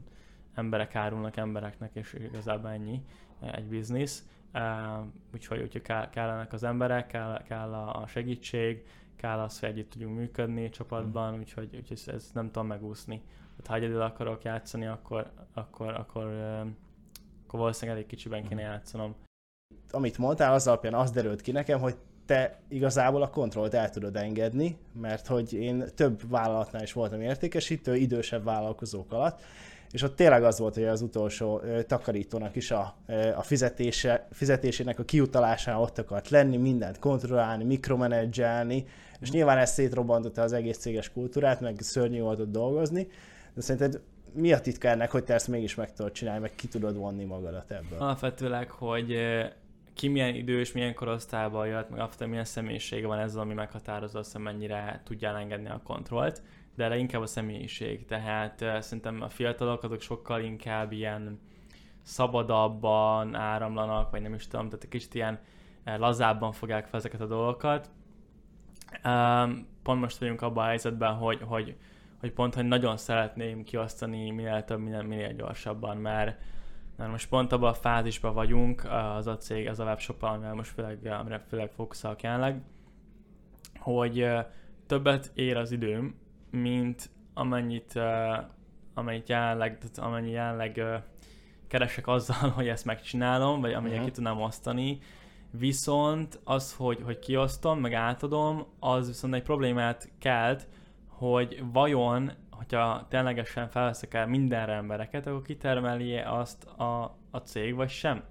emberek 0.53 0.95
árulnak 0.95 1.37
embereknek, 1.37 1.89
és 1.93 2.13
igazából 2.13 2.69
ennyi 2.69 3.01
egy 3.39 3.65
biznisz, 3.65 4.23
úgyhogy, 5.33 5.61
úgyhogy 5.61 5.81
kellenek 6.09 6.53
az 6.53 6.63
emberek, 6.63 7.07
kell, 7.07 7.43
kell 7.43 7.73
a 7.73 8.07
segítség, 8.07 8.85
kell 9.15 9.39
az, 9.39 9.59
hogy 9.59 9.69
együtt 9.69 9.89
tudjunk 9.89 10.17
működni 10.17 10.69
csapatban, 10.69 11.33
mm. 11.33 11.39
úgyhogy, 11.39 11.75
úgyhogy 11.75 12.01
ezt 12.13 12.33
nem 12.33 12.45
tudom 12.45 12.67
megúszni. 12.67 13.21
Hát, 13.57 13.67
ha 13.67 13.75
egyedül 13.75 14.01
akarok 14.01 14.43
játszani, 14.43 14.85
akkor, 14.85 15.31
akkor, 15.53 15.93
akkor, 15.93 16.23
akkor 17.43 17.59
valószínűleg 17.59 17.97
elég 17.97 18.09
kicsiben 18.09 18.47
kéne 18.47 18.61
mm. 18.61 18.65
játszanom. 18.65 19.15
Amit 19.91 20.17
mondtál, 20.17 20.53
az 20.53 20.67
alapján 20.67 20.93
az 20.93 21.11
derült 21.11 21.41
ki 21.41 21.51
nekem, 21.51 21.79
hogy 21.79 21.95
te 22.25 22.59
igazából 22.67 23.21
a 23.21 23.29
kontrollt 23.29 23.73
el 23.73 23.89
tudod 23.89 24.15
engedni, 24.15 24.77
mert 24.93 25.27
hogy 25.27 25.53
én 25.53 25.83
több 25.95 26.29
vállalatnál 26.29 26.83
is 26.83 26.93
voltam 26.93 27.21
értékesítő, 27.21 27.95
idősebb 27.95 28.43
vállalkozók 28.43 29.11
alatt, 29.11 29.41
és 29.95 30.01
ott 30.01 30.15
tényleg 30.15 30.43
az 30.43 30.59
volt, 30.59 30.73
hogy 30.73 30.83
az 30.83 31.01
utolsó 31.01 31.61
takarítónak 31.87 32.55
is 32.55 32.71
a, 32.71 32.95
a 33.35 33.41
fizetése, 33.41 34.27
fizetésének 34.31 34.99
a 34.99 35.03
kiutalásán 35.03 35.75
ott 35.75 35.97
akart 35.97 36.29
lenni, 36.29 36.57
mindent 36.57 36.99
kontrollálni, 36.99 37.63
mikromenedzselni, 37.63 38.85
és 39.19 39.31
nyilván 39.31 39.57
ez 39.57 39.71
szétrobbantotta 39.71 40.41
az 40.41 40.53
egész 40.53 40.77
céges 40.77 41.11
kultúrát, 41.11 41.61
meg 41.61 41.75
szörnyű 41.79 42.21
volt 42.21 42.39
ott 42.39 42.51
dolgozni, 42.51 43.07
de 43.53 43.61
szerinted 43.61 44.01
mi 44.33 44.53
a 44.53 44.59
titka 44.59 44.87
ennek, 44.87 45.11
hogy 45.11 45.23
te 45.23 45.33
ezt 45.33 45.47
mégis 45.47 45.75
meg 45.75 45.93
tudod 45.93 46.11
csinálni, 46.11 46.41
meg 46.41 46.51
ki 46.55 46.67
tudod 46.67 46.97
vonni 46.97 47.23
magadat 47.23 47.71
ebből? 47.71 47.99
Alapvetőleg, 47.99 48.69
hogy 48.69 49.17
ki 49.93 50.07
milyen 50.07 50.35
idős, 50.35 50.71
milyen 50.71 50.93
korosztályban 50.93 51.67
jött, 51.67 51.89
meg 51.89 51.99
after 51.99 52.27
milyen 52.27 52.45
személyisége 52.45 53.07
van 53.07 53.19
ezzel, 53.19 53.41
ami 53.41 53.53
meghatározza 53.53 54.19
azt, 54.19 54.37
mennyire 54.37 55.01
tudja 55.03 55.37
engedni 55.37 55.69
a 55.69 55.81
kontrollt 55.83 56.41
de 56.75 56.83
erre 56.83 57.17
a 57.17 57.25
személyiség. 57.25 58.05
Tehát 58.05 58.65
szerintem 58.79 59.21
a 59.21 59.29
fiatalok 59.29 59.83
azok 59.83 60.01
sokkal 60.01 60.41
inkább 60.41 60.91
ilyen 60.91 61.39
szabadabban 62.01 63.35
áramlanak, 63.35 64.11
vagy 64.11 64.21
nem 64.21 64.33
is 64.33 64.47
tudom, 64.47 64.65
tehát 64.65 64.83
egy 64.83 64.89
kicsit 64.89 65.13
ilyen 65.13 65.39
lazábban 65.83 66.51
fogják 66.51 66.85
fel 66.85 66.99
ezeket 66.99 67.21
a 67.21 67.25
dolgokat. 67.25 67.89
Pont 69.83 70.01
most 70.01 70.17
vagyunk 70.17 70.41
abban 70.41 70.63
a 70.63 70.67
helyzetben, 70.67 71.13
hogy, 71.13 71.41
hogy, 71.41 71.75
hogy 72.19 72.31
pont, 72.31 72.53
hogy 72.53 72.65
nagyon 72.65 72.97
szeretném 72.97 73.63
kiosztani 73.63 74.31
minél 74.31 74.63
több, 74.63 74.79
minél, 74.79 75.01
minél 75.01 75.33
gyorsabban, 75.33 75.97
mert, 75.97 76.41
mert 76.97 77.11
most 77.11 77.29
pont 77.29 77.51
abban 77.51 77.69
a 77.69 77.73
fázisban 77.73 78.33
vagyunk, 78.33 78.83
az 79.15 79.27
a 79.27 79.37
cég, 79.37 79.65
ez 79.65 79.79
a 79.79 79.83
webshop, 79.83 80.23
amivel 80.23 80.53
most 80.53 80.71
főleg, 80.71 81.05
amire 81.05 81.39
főleg 81.39 81.71
fókuszálok 81.71 82.21
jelenleg, 82.21 82.61
hogy 83.79 84.27
többet 84.87 85.31
ér 85.33 85.57
az 85.57 85.71
időm, 85.71 86.15
mint 86.55 87.09
amennyit 87.33 87.91
uh, 87.95 88.37
amennyit 88.93 89.29
jelenleg, 89.29 89.77
amennyi 89.95 90.31
jelenleg 90.31 90.73
uh, 90.77 90.95
keresek 91.67 92.07
azzal, 92.07 92.49
hogy 92.55 92.67
ezt 92.67 92.85
megcsinálom, 92.85 93.61
vagy 93.61 93.73
amennyit 93.73 93.91
uh-huh. 93.91 94.07
ki 94.07 94.15
tudnám 94.15 94.41
osztani, 94.41 94.99
viszont 95.51 96.39
az, 96.43 96.73
hogy, 96.73 97.01
hogy 97.03 97.19
kiosztom, 97.19 97.79
meg 97.79 97.93
átadom, 97.93 98.65
az 98.79 99.07
viszont 99.07 99.33
egy 99.33 99.43
problémát 99.43 100.09
kelt, 100.19 100.67
hogy 101.07 101.63
vajon, 101.71 102.31
hogyha 102.49 103.05
ténylegesen 103.09 103.67
felveszek 103.67 104.13
el 104.13 104.27
mindenre 104.27 104.73
embereket, 104.73 105.27
akkor 105.27 105.41
kitermeli 105.41 106.17
azt 106.17 106.63
a, 106.63 107.17
a 107.31 107.37
cég, 107.37 107.75
vagy 107.75 107.89
sem. 107.89 108.23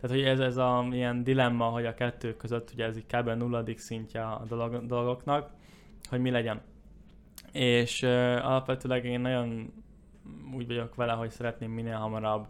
Tehát, 0.00 0.16
hogy 0.16 0.24
ez, 0.24 0.40
ez 0.40 0.56
a 0.56 0.86
ilyen 0.90 1.24
dilemma, 1.24 1.64
hogy 1.64 1.86
a 1.86 1.94
kettő 1.94 2.36
között, 2.36 2.70
ugye 2.72 2.84
ez 2.84 2.96
így 2.96 3.06
kb. 3.06 3.28
nulladik 3.28 3.78
szintje 3.78 4.22
a 4.22 4.44
dolog, 4.48 4.86
dolgoknak, 4.86 5.50
hogy 6.08 6.20
mi 6.20 6.30
legyen. 6.30 6.60
És 7.52 8.02
uh, 8.02 8.10
alapvetőleg 8.42 9.04
én 9.04 9.20
nagyon 9.20 9.72
úgy 10.54 10.66
vagyok 10.66 10.94
vele, 10.94 11.12
hogy 11.12 11.30
szeretném 11.30 11.70
minél 11.70 11.96
hamarabb 11.96 12.46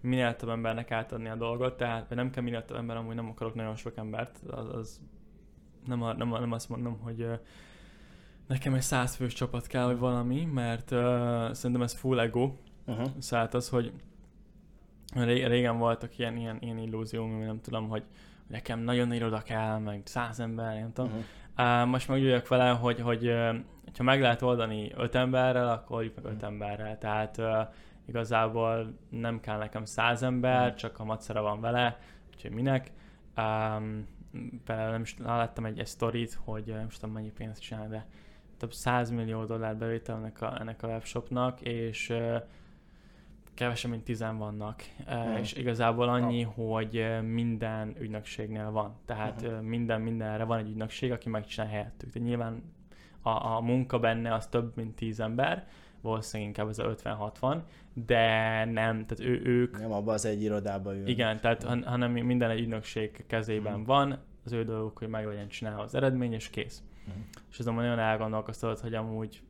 minél 0.00 0.36
több 0.36 0.48
embernek 0.48 0.90
átadni 0.90 1.28
a 1.28 1.34
dolgot, 1.34 1.76
tehát 1.76 2.08
nem 2.08 2.30
kell 2.30 2.42
minél 2.42 2.64
több 2.64 2.76
ember, 2.76 2.96
amúgy 2.96 3.14
nem 3.14 3.28
akarok 3.28 3.54
nagyon 3.54 3.76
sok 3.76 3.96
embert, 3.96 4.38
az, 4.50 4.74
az 4.74 5.00
nem, 5.86 6.02
a, 6.02 6.12
nem, 6.12 6.32
a, 6.32 6.38
nem 6.38 6.52
azt 6.52 6.68
mondom, 6.68 6.98
hogy 7.00 7.22
uh, 7.22 7.38
nekem 8.46 8.74
egy 8.74 8.82
százfős 8.82 9.32
csapat 9.32 9.66
kell, 9.66 9.84
vagy 9.84 9.98
valami, 9.98 10.44
mert 10.44 10.90
uh, 10.90 11.52
szerintem 11.52 11.82
ez 11.82 11.94
full 11.94 12.20
ego. 12.20 12.52
Uh-huh. 12.86 13.06
Szóval 13.18 13.48
az, 13.52 13.68
hogy 13.68 13.92
régen 15.24 15.78
voltak 15.78 16.18
ilyen, 16.18 16.36
ilyen, 16.36 16.56
ilyen 16.60 16.78
illúzióm, 16.78 17.38
nem 17.38 17.60
tudom, 17.60 17.88
hogy 17.88 18.04
nekem 18.46 18.80
nagyon 18.80 19.12
iroda 19.12 19.42
kell, 19.42 19.78
meg 19.78 20.02
száz 20.04 20.40
ember, 20.40 20.74
nem 20.74 20.92
tudom. 20.92 21.10
Uh-huh. 21.10 21.24
Uh, 21.58 21.86
most 21.86 22.08
meg 22.08 22.20
úgy 22.20 22.42
vele, 22.48 22.68
hogy, 22.70 23.00
hogy 23.00 23.32
ha 23.96 24.02
meg 24.02 24.20
lehet 24.20 24.42
oldani 24.42 24.92
öt 24.96 25.14
emberrel, 25.14 25.68
akkor 25.68 25.96
oldjuk 25.96 26.14
meg 26.14 26.24
öt 26.24 26.32
uh-huh. 26.32 26.50
emberrel. 26.50 26.98
Tehát 26.98 27.40
igazából 28.06 28.98
nem 29.10 29.40
kell 29.40 29.58
nekem 29.58 29.84
száz 29.84 30.22
ember, 30.22 30.60
uh-huh. 30.60 30.76
csak 30.76 30.98
a 30.98 31.04
macera 31.04 31.42
van 31.42 31.60
vele, 31.60 31.98
úgyhogy 32.34 32.50
minek. 32.50 32.92
Um, 33.36 34.06
például 34.64 34.90
nem 34.90 35.02
is 35.02 35.16
láttam 35.18 35.64
egy, 35.64 35.78
egy 35.78 35.86
sztorit, 35.86 36.38
hogy 36.44 36.64
nem 36.66 36.88
tudom 36.88 37.14
mennyi 37.14 37.30
pénzt 37.30 37.60
csinál, 37.60 37.88
de 37.88 38.06
több 38.56 38.72
100 38.72 39.10
millió 39.10 39.44
dollár 39.44 39.76
bevétel 39.76 40.16
ennek 40.16 40.40
a, 40.42 40.60
ennek 40.60 40.82
a 40.82 40.86
webshopnak, 40.86 41.60
és 41.60 42.08
uh, 42.10 42.42
kevesebb, 43.58 43.90
mint 43.90 44.04
tizen 44.04 44.38
vannak, 44.38 44.82
mm. 45.14 45.36
és 45.36 45.52
igazából 45.52 46.08
annyi, 46.08 46.42
hogy 46.42 47.06
minden 47.22 47.96
ügynökségnél 48.00 48.70
van. 48.70 48.96
Tehát 49.06 49.46
mm. 49.48 49.54
minden 49.54 50.00
mindenre 50.00 50.44
van 50.44 50.58
egy 50.58 50.68
ügynökség, 50.68 51.12
aki 51.12 51.28
megcsinál 51.28 51.70
helyettük. 51.70 52.10
Tehát 52.10 52.28
nyilván 52.28 52.62
a, 53.22 53.30
a 53.30 53.60
munka 53.60 53.98
benne 53.98 54.34
az 54.34 54.46
több, 54.46 54.76
mint 54.76 54.94
tíz 54.96 55.20
ember, 55.20 55.66
valószínűleg 56.00 56.48
inkább 56.48 56.68
ez 56.68 56.78
a 56.78 56.94
50-60, 56.94 57.60
de 58.06 58.64
nem, 58.64 59.06
tehát 59.06 59.20
ő, 59.20 59.42
ők... 59.44 59.80
Nem 59.80 59.92
abban 59.92 60.14
az 60.14 60.24
egy 60.24 60.42
irodában 60.42 60.94
ül. 60.94 61.06
Igen, 61.06 61.40
tehát 61.40 61.62
han, 61.62 61.82
hanem 61.82 62.12
minden 62.12 62.50
egy 62.50 62.60
ügynökség 62.60 63.24
kezében 63.26 63.78
mm. 63.78 63.84
van, 63.84 64.18
az 64.44 64.52
ő 64.52 64.64
dolguk, 64.64 64.98
hogy 64.98 65.08
meg 65.08 65.26
legyen 65.26 65.48
csinálva 65.48 65.82
az 65.82 65.94
eredmény, 65.94 66.32
és 66.32 66.50
kész. 66.50 66.82
Mm. 67.08 67.20
És 67.50 67.58
azonban 67.58 67.84
nagyon 67.84 67.98
elgondolkoztatott, 67.98 68.80
hogy 68.80 68.94
amúgy 68.94 69.42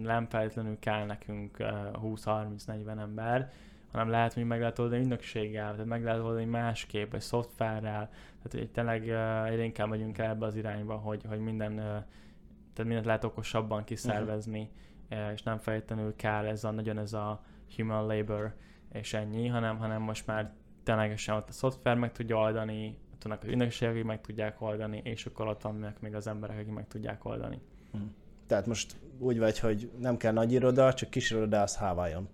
nem 0.00 0.26
feltétlenül 0.26 0.78
kell 0.78 1.06
nekünk 1.06 1.56
20-30-40 1.60 2.98
ember, 2.98 3.52
hanem 3.92 4.08
lehet, 4.08 4.32
hogy 4.32 4.44
meg 4.44 4.60
lehet 4.60 4.78
oldani 4.78 5.02
ügynökséggel, 5.02 5.70
tehát 5.70 5.86
meg 5.86 6.04
lehet 6.04 6.20
oldani 6.20 6.44
másképp, 6.44 7.14
egy 7.14 7.20
szoftverrel, 7.20 8.08
tehát 8.10 8.50
hogy 8.50 8.70
tényleg 8.70 9.00
egyre 9.48 9.64
inkább 9.64 9.88
megyünk 9.88 10.18
el 10.18 10.30
ebbe 10.30 10.46
az 10.46 10.56
irányba, 10.56 10.94
hogy, 10.94 11.24
hogy 11.28 11.38
minden, 11.38 11.74
tehát 11.74 12.84
mindent 12.84 13.06
lehet 13.06 13.24
okosabban 13.24 13.84
kiszervezni, 13.84 14.70
uh-huh. 15.10 15.32
és 15.32 15.42
nem 15.42 15.58
feltétlenül 15.58 16.16
kell 16.16 16.46
ez 16.46 16.64
a, 16.64 16.70
nagyon 16.70 16.98
ez 16.98 17.12
a 17.12 17.42
human 17.76 18.06
labor, 18.06 18.54
és 18.92 19.14
ennyi, 19.14 19.46
hanem, 19.46 19.78
hanem 19.78 20.02
most 20.02 20.26
már 20.26 20.52
ténylegesen 20.82 21.36
ott 21.36 21.48
a 21.48 21.52
szoftver 21.52 21.96
meg 21.96 22.12
tudja 22.12 22.36
oldani, 22.36 22.98
tudnak 23.18 23.42
az 23.42 23.48
ügynökségek, 23.48 24.04
meg 24.04 24.20
tudják 24.20 24.60
oldani, 24.60 25.00
és 25.04 25.26
akkor 25.26 25.46
ott 25.46 25.62
vannak 25.62 26.00
még 26.00 26.14
az 26.14 26.26
emberek, 26.26 26.58
akik 26.58 26.72
meg 26.72 26.86
tudják 26.86 27.24
oldani. 27.24 27.60
Uh-huh. 27.92 28.08
Tehát 28.46 28.66
most 28.66 28.96
úgy 29.22 29.38
vagy, 29.38 29.58
hogy 29.58 29.90
nem 29.98 30.16
kell 30.16 30.32
nagy 30.32 30.52
iroda, 30.52 30.94
csak 30.94 31.10
kis 31.10 31.30
iroda, 31.30 31.62
az 31.62 31.76
Hawaiion. 31.76 32.28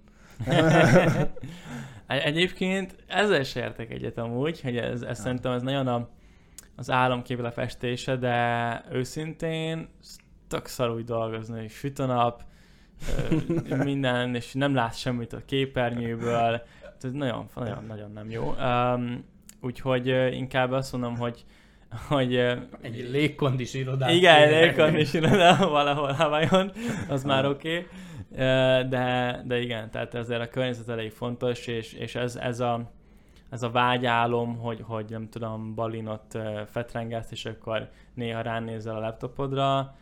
Egyébként 2.07 2.97
ezzel 3.07 3.41
is 3.41 3.55
értek 3.55 3.91
egyet 3.91 4.19
amúgy, 4.19 4.61
hogy 4.61 4.77
ez, 4.77 5.03
ez 5.03 5.21
szerintem 5.21 5.53
ez 5.53 5.63
nagyon 5.63 5.87
a, 5.87 6.09
az 6.77 6.91
államkép 6.91 7.41
lefestése, 7.41 8.17
de 8.17 8.85
őszintén 8.91 9.89
tök 10.49 10.67
szar 10.67 10.91
úgy 10.91 11.05
dolgozni, 11.05 11.61
hogy 11.61 11.71
süt 11.71 11.99
a 11.99 12.07
nap, 12.07 12.43
minden, 13.85 14.35
és 14.35 14.53
nem 14.53 14.75
látsz 14.75 14.97
semmit 14.97 15.33
a 15.33 15.45
képernyőből, 15.45 16.63
ez 17.03 17.13
nagyon, 17.13 17.49
nagyon, 17.55 17.85
nagyon 17.85 18.13
nem 18.13 18.31
jó. 18.31 18.55
Um, 18.61 19.25
úgyhogy 19.61 20.07
inkább 20.33 20.73
azt 20.73 20.93
mondom, 20.93 21.17
hogy 21.17 21.45
hogy... 22.09 22.37
Egy 22.81 23.09
légkondis 23.11 23.75
irodát. 23.75 24.11
Igen, 24.11 24.49
légkondis 24.49 25.13
irodá 25.13 25.57
valahol 25.79 26.13
Hawaiion, 26.13 26.73
az 27.09 27.25
már 27.25 27.47
oké. 27.47 27.77
Okay. 27.77 27.87
De, 28.89 29.43
de 29.47 29.61
igen, 29.61 29.91
tehát 29.91 30.15
ezért 30.15 30.41
a 30.41 30.49
környezet 30.49 30.89
elég 30.89 31.11
fontos, 31.11 31.67
és, 31.67 31.93
és 31.93 32.15
ez, 32.15 32.37
ez, 32.37 32.61
a, 32.61 32.91
ez 33.51 33.63
a 33.63 33.71
vágyálom, 33.71 34.57
hogy, 34.57 34.81
hogy 34.83 35.05
nem 35.09 35.29
tudom, 35.29 35.75
balinot 35.75 36.39
fetrengesz, 36.67 37.31
és 37.31 37.45
akkor 37.45 37.89
néha 38.15 38.41
ránézel 38.41 38.97
a 38.97 39.01
laptopodra, 39.01 39.97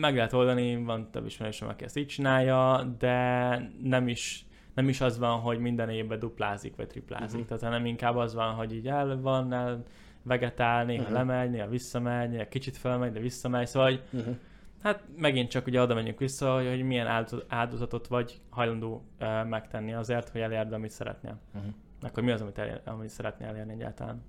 meg 0.00 0.14
lehet 0.14 0.32
oldani, 0.32 0.84
van 0.84 1.10
több 1.10 1.26
ismerősöm, 1.26 1.68
aki 1.68 1.84
ezt 1.84 1.96
így 1.96 2.06
csinálja, 2.06 2.94
de 2.98 3.56
nem 3.82 4.08
is, 4.08 4.46
nem 4.74 4.88
is 4.88 5.00
az 5.00 5.18
van, 5.18 5.38
hogy 5.38 5.58
minden 5.58 5.90
évben 5.90 6.18
duplázik, 6.18 6.76
vagy 6.76 6.86
triplázik, 6.86 7.40
uh-huh. 7.40 7.46
tehát 7.46 7.62
hanem 7.62 7.86
inkább 7.86 8.16
az 8.16 8.34
van, 8.34 8.54
hogy 8.54 8.74
így 8.74 8.86
el 8.86 9.20
van, 9.20 9.52
el, 9.52 9.84
vegetál, 10.22 10.84
néha 10.84 11.02
uh-huh. 11.02 11.16
lemegy, 11.16 11.50
néha 11.50 11.68
visszamegy, 11.68 12.30
néha 12.30 12.48
kicsit 12.48 12.76
felmegy, 12.76 13.12
de 13.12 13.20
visszamegy, 13.20 13.66
szóval 13.66 13.88
hogy, 13.88 14.02
uh-huh. 14.20 14.36
hát 14.82 15.02
megint 15.16 15.50
csak 15.50 15.66
ugye 15.66 15.80
oda 15.80 15.94
menjünk 15.94 16.18
vissza, 16.18 16.54
hogy, 16.54 16.68
hogy 16.68 16.82
milyen 16.82 17.26
áldozatot 17.48 18.06
vagy 18.06 18.40
hajlandó 18.50 19.04
uh, 19.20 19.48
megtenni 19.48 19.92
azért, 19.92 20.28
hogy 20.28 20.40
elérd, 20.40 20.72
amit 20.72 20.90
szeretnél. 20.90 21.40
Uh-huh. 21.54 21.72
Akkor 22.02 22.22
mi 22.22 22.30
az, 22.30 22.40
amit, 22.40 22.58
elér, 22.58 22.80
amit 22.84 23.08
szeretnél 23.08 23.48
elérni 23.48 23.72
egyáltalán. 23.72 24.22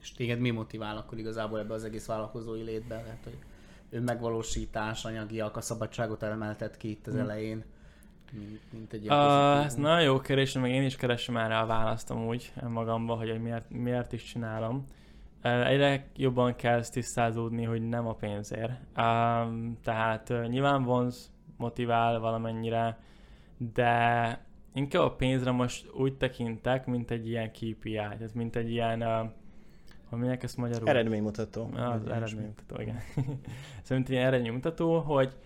És 0.00 0.12
téged 0.12 0.38
mi 0.38 0.50
motivál 0.50 0.96
akkor 0.96 1.18
igazából 1.18 1.58
ebbe 1.58 1.74
az 1.74 1.84
egész 1.84 2.06
vállalkozói 2.06 2.62
létbe? 2.62 2.94
Hát, 2.94 3.20
hogy 3.24 3.38
önmegvalósítás, 3.90 5.04
anyagiak, 5.04 5.56
a 5.56 5.60
szabadságot 5.60 6.22
emeltet 6.22 6.76
ki 6.76 6.90
itt 6.90 7.06
az 7.06 7.12
hmm. 7.12 7.22
elején. 7.22 7.64
Mint, 8.32 8.60
mint 8.72 8.92
egy 8.92 9.06
uh, 9.06 9.64
ez 9.64 9.74
nagyon 9.74 10.02
jó 10.02 10.20
kérdés, 10.20 10.52
meg 10.52 10.70
én 10.70 10.82
is 10.82 10.96
keresem 10.96 11.36
erre 11.36 11.58
a 11.58 11.66
választ 11.66 12.10
amúgy 12.10 12.52
magamban, 12.68 13.16
hogy 13.16 13.42
miért, 13.42 13.70
miért 13.70 14.12
is 14.12 14.22
csinálom. 14.22 14.84
Egyre 15.42 16.06
jobban 16.16 16.56
kezd 16.56 16.92
tisztázódni, 16.92 17.64
hogy 17.64 17.88
nem 17.88 18.06
a 18.06 18.14
pénzért. 18.14 18.72
Um, 18.96 19.78
tehát 19.84 20.32
nyilván 20.48 20.82
vonz, 20.82 21.32
motivál 21.56 22.18
valamennyire, 22.18 22.98
de 23.74 24.44
inkább 24.74 25.02
a 25.02 25.14
pénzre 25.14 25.50
most 25.50 25.90
úgy 25.94 26.16
tekintek, 26.16 26.86
mint 26.86 27.10
egy 27.10 27.28
ilyen 27.28 27.50
KPI, 27.50 27.92
tehát 27.92 28.34
mint 28.34 28.56
egy 28.56 28.70
ilyen, 28.70 29.02
uh, 29.02 29.30
hogy 30.08 30.18
mondják 30.18 30.42
ezt 30.42 30.56
magyarul? 30.56 30.88
Eredménymutató. 30.88 31.70
Az 31.74 32.06
eredménymutató, 32.06 32.80
igen. 32.80 33.00
szóval 33.82 34.04
egy 34.04 34.10
ilyen 34.10 34.26
eredménymutató, 34.26 34.98
hogy, 34.98 35.36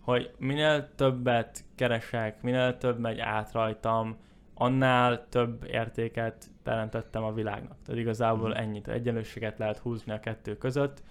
hogy 0.00 0.30
minél 0.38 0.88
többet 0.94 1.64
keresek, 1.74 2.42
minél 2.42 2.78
több 2.78 2.98
megy 2.98 3.18
át 3.18 3.52
rajtam, 3.52 4.16
annál 4.58 5.26
több 5.28 5.66
értéket 5.70 6.46
teremtettem 6.62 7.22
a 7.22 7.32
világnak. 7.32 7.76
Tehát 7.84 8.00
igazából 8.00 8.48
mm. 8.48 8.52
ennyit, 8.52 8.88
egyenlőséget 8.88 9.58
lehet 9.58 9.78
húzni 9.78 10.12
a 10.12 10.20
kettő 10.20 10.56
között. 10.56 11.02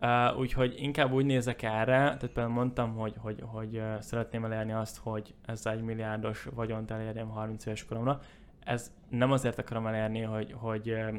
Uh, 0.00 0.38
úgyhogy 0.38 0.74
inkább 0.78 1.12
úgy 1.12 1.24
nézek 1.24 1.62
erre, 1.62 1.96
tehát 1.96 2.20
például 2.20 2.48
mondtam, 2.48 2.94
hogy, 2.94 3.14
hogy, 3.18 3.42
hogy 3.46 3.76
uh, 3.76 4.00
szeretném 4.00 4.44
elérni 4.44 4.72
azt, 4.72 4.98
hogy 5.02 5.34
ez 5.46 5.66
egy 5.66 5.82
milliárdos 5.82 6.48
vagyont 6.54 6.90
elérjem 6.90 7.28
30 7.28 7.66
éves 7.66 7.84
koromra. 7.84 8.20
Ez 8.64 8.92
nem 9.08 9.32
azért 9.32 9.58
akarom 9.58 9.86
elérni, 9.86 10.20
hogy, 10.20 10.54
hogy 10.58 10.90
uh, 10.90 11.14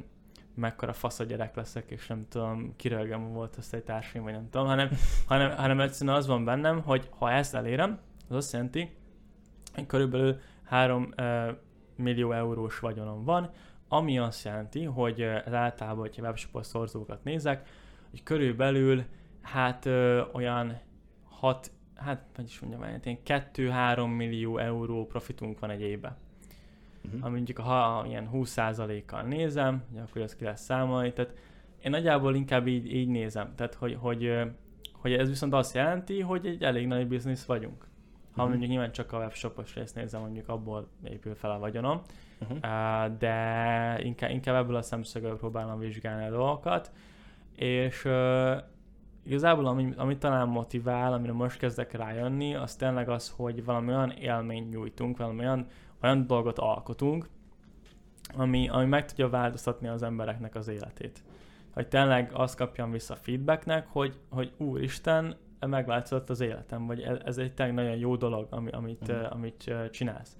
mekkora 0.55 0.93
fasz 0.93 1.19
a 1.19 1.23
gyerek 1.23 1.55
leszek, 1.55 1.91
és 1.91 2.07
nem 2.07 2.25
tudom, 2.29 2.73
kirölgem 2.75 3.33
volt 3.33 3.55
azt 3.55 3.73
egy 3.73 3.83
társaim, 3.83 4.23
vagy 4.23 4.33
nem 4.33 4.49
tudom, 4.49 4.67
hanem, 4.67 4.89
hanem, 5.27 5.51
hanem 5.51 5.79
egyszerűen 5.79 6.15
az 6.15 6.27
van 6.27 6.45
bennem, 6.45 6.81
hogy 6.81 7.09
ha 7.17 7.31
ezt 7.31 7.55
elérem, 7.55 7.99
az 8.29 8.35
azt 8.35 8.53
jelenti, 8.53 8.89
hogy 9.73 9.85
körülbelül 9.85 10.39
3 10.67 11.13
uh, 11.17 11.55
millió 11.95 12.31
eurós 12.31 12.79
vagyonom 12.79 13.23
van, 13.23 13.51
ami 13.87 14.19
azt 14.19 14.45
jelenti, 14.45 14.83
hogy 14.83 15.21
ez 15.21 15.53
általában, 15.53 15.99
hogyha 15.99 16.21
webshopos 16.21 16.65
szorzókat 16.65 17.23
nézek, 17.23 17.67
hogy 18.09 18.23
körülbelül 18.23 19.03
hát 19.41 19.85
ö, 19.85 20.23
olyan 20.33 20.79
6, 21.23 21.71
hát 21.95 22.25
hogy 22.35 22.45
is 22.45 22.59
mondjam, 22.59 22.99
ilyen 23.03 23.19
2-3 23.25 24.15
millió 24.15 24.57
euró 24.57 25.05
profitunk 25.05 25.59
van 25.59 25.69
egy 25.69 25.81
évben. 25.81 26.17
Uh-huh. 27.05 27.25
Ami 27.25 27.35
mondjuk 27.35 27.57
ha 27.57 28.05
ilyen 28.07 28.29
20%-kal 28.33 29.21
nézem, 29.21 29.83
akkor 30.07 30.21
azt 30.21 30.35
ki 30.35 30.43
lesz 30.43 30.63
számolni, 30.63 31.13
tehát 31.13 31.33
én 31.83 31.91
nagyjából 31.91 32.35
inkább 32.35 32.67
így, 32.67 32.93
így 32.93 33.07
nézem, 33.07 33.55
tehát 33.55 33.73
hogy, 33.73 33.97
hogy, 33.99 34.39
hogy 34.93 35.13
ez 35.13 35.27
viszont 35.27 35.53
azt 35.53 35.75
jelenti, 35.75 36.21
hogy 36.21 36.45
egy 36.45 36.63
elég 36.63 36.87
nagy 36.87 37.07
biznisz 37.07 37.45
vagyunk 37.45 37.86
uh-huh. 38.37 38.49
mondjuk 38.49 38.69
nyilván 38.69 38.91
csak 38.91 39.13
a 39.13 39.17
webshopos 39.17 39.75
részt 39.75 39.95
nézem, 39.95 40.21
mondjuk 40.21 40.49
abból 40.49 40.87
épül 41.03 41.35
fel 41.35 41.51
a 41.51 41.59
vagyonom, 41.59 42.01
uh-huh. 42.39 42.59
de 43.17 43.99
inkább, 44.03 44.29
inkább 44.29 44.63
ebből 44.63 44.75
a 44.75 44.81
szemszögből 44.81 45.37
próbálom 45.37 45.79
vizsgálni 45.79 46.25
a 46.25 46.29
dolgokat, 46.29 46.91
és 47.55 48.05
uh, 48.05 48.57
igazából 49.23 49.65
ami, 49.65 49.93
ami 49.97 50.17
talán 50.17 50.47
motivál, 50.47 51.13
amire 51.13 51.33
most 51.33 51.57
kezdek 51.57 51.91
rájönni, 51.91 52.55
az 52.55 52.75
tényleg 52.75 53.09
az, 53.09 53.33
hogy 53.35 53.65
valami 53.65 53.93
olyan 53.93 54.11
élményt 54.11 54.69
nyújtunk, 54.69 55.17
valami 55.17 55.39
olyan, 55.39 55.67
olyan 56.01 56.27
dolgot 56.27 56.59
alkotunk, 56.59 57.29
ami, 58.35 58.69
ami 58.69 58.85
meg 58.85 59.05
tudja 59.05 59.29
változtatni 59.29 59.87
az 59.87 60.03
embereknek 60.03 60.55
az 60.55 60.67
életét. 60.67 61.23
Hogy 61.73 61.87
tényleg 61.87 62.31
azt 62.33 62.57
kapjam 62.57 62.91
vissza 62.91 63.15
feedbacknek, 63.15 63.87
hogy, 63.87 64.19
hogy 64.29 64.53
úristen, 64.57 65.35
megváltozott 65.59 66.29
az 66.29 66.39
életem, 66.39 66.85
vagy 66.85 67.01
ez, 67.01 67.17
ez 67.25 67.37
egy 67.37 67.53
tényleg 67.53 67.75
nagyon 67.75 67.97
jó 67.97 68.15
dolog, 68.15 68.47
ami, 68.49 68.69
amit, 68.71 69.11
mm. 69.11 69.23
amit 69.29 69.73
csinálsz. 69.91 70.37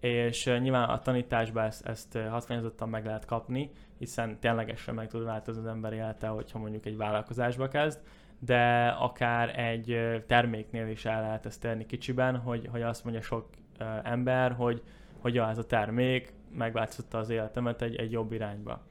És 0.00 0.44
nyilván 0.44 0.88
a 0.88 0.98
tanításban 0.98 1.64
ezt, 1.64 1.86
ezt 1.86 2.18
hatványozottan 2.28 2.88
meg 2.88 3.04
lehet 3.04 3.24
kapni, 3.24 3.70
hiszen 3.98 4.38
ténylegesen 4.38 4.94
meg 4.94 5.08
tud 5.08 5.24
változni 5.24 5.60
az 5.60 5.68
ember 5.68 5.92
élete, 5.92 6.26
hogyha 6.26 6.58
mondjuk 6.58 6.86
egy 6.86 6.96
vállalkozásba 6.96 7.68
kezd, 7.68 8.00
de 8.38 8.88
akár 8.88 9.58
egy 9.58 10.22
terméknél 10.26 10.86
is 10.88 11.04
el 11.04 11.20
lehet 11.20 11.46
ezt 11.46 11.60
tenni 11.60 11.86
kicsiben, 11.86 12.36
hogy, 12.36 12.68
hogy 12.70 12.82
azt 12.82 13.04
mondja 13.04 13.22
sok 13.22 13.48
ember, 14.02 14.52
hogy, 14.52 14.82
hogy 15.18 15.34
ja, 15.34 15.48
ez 15.48 15.58
a 15.58 15.66
termék 15.66 16.32
megváltoztatta 16.52 17.18
az 17.18 17.30
életemet 17.30 17.82
egy, 17.82 17.96
egy 17.96 18.10
jobb 18.10 18.32
irányba. 18.32 18.82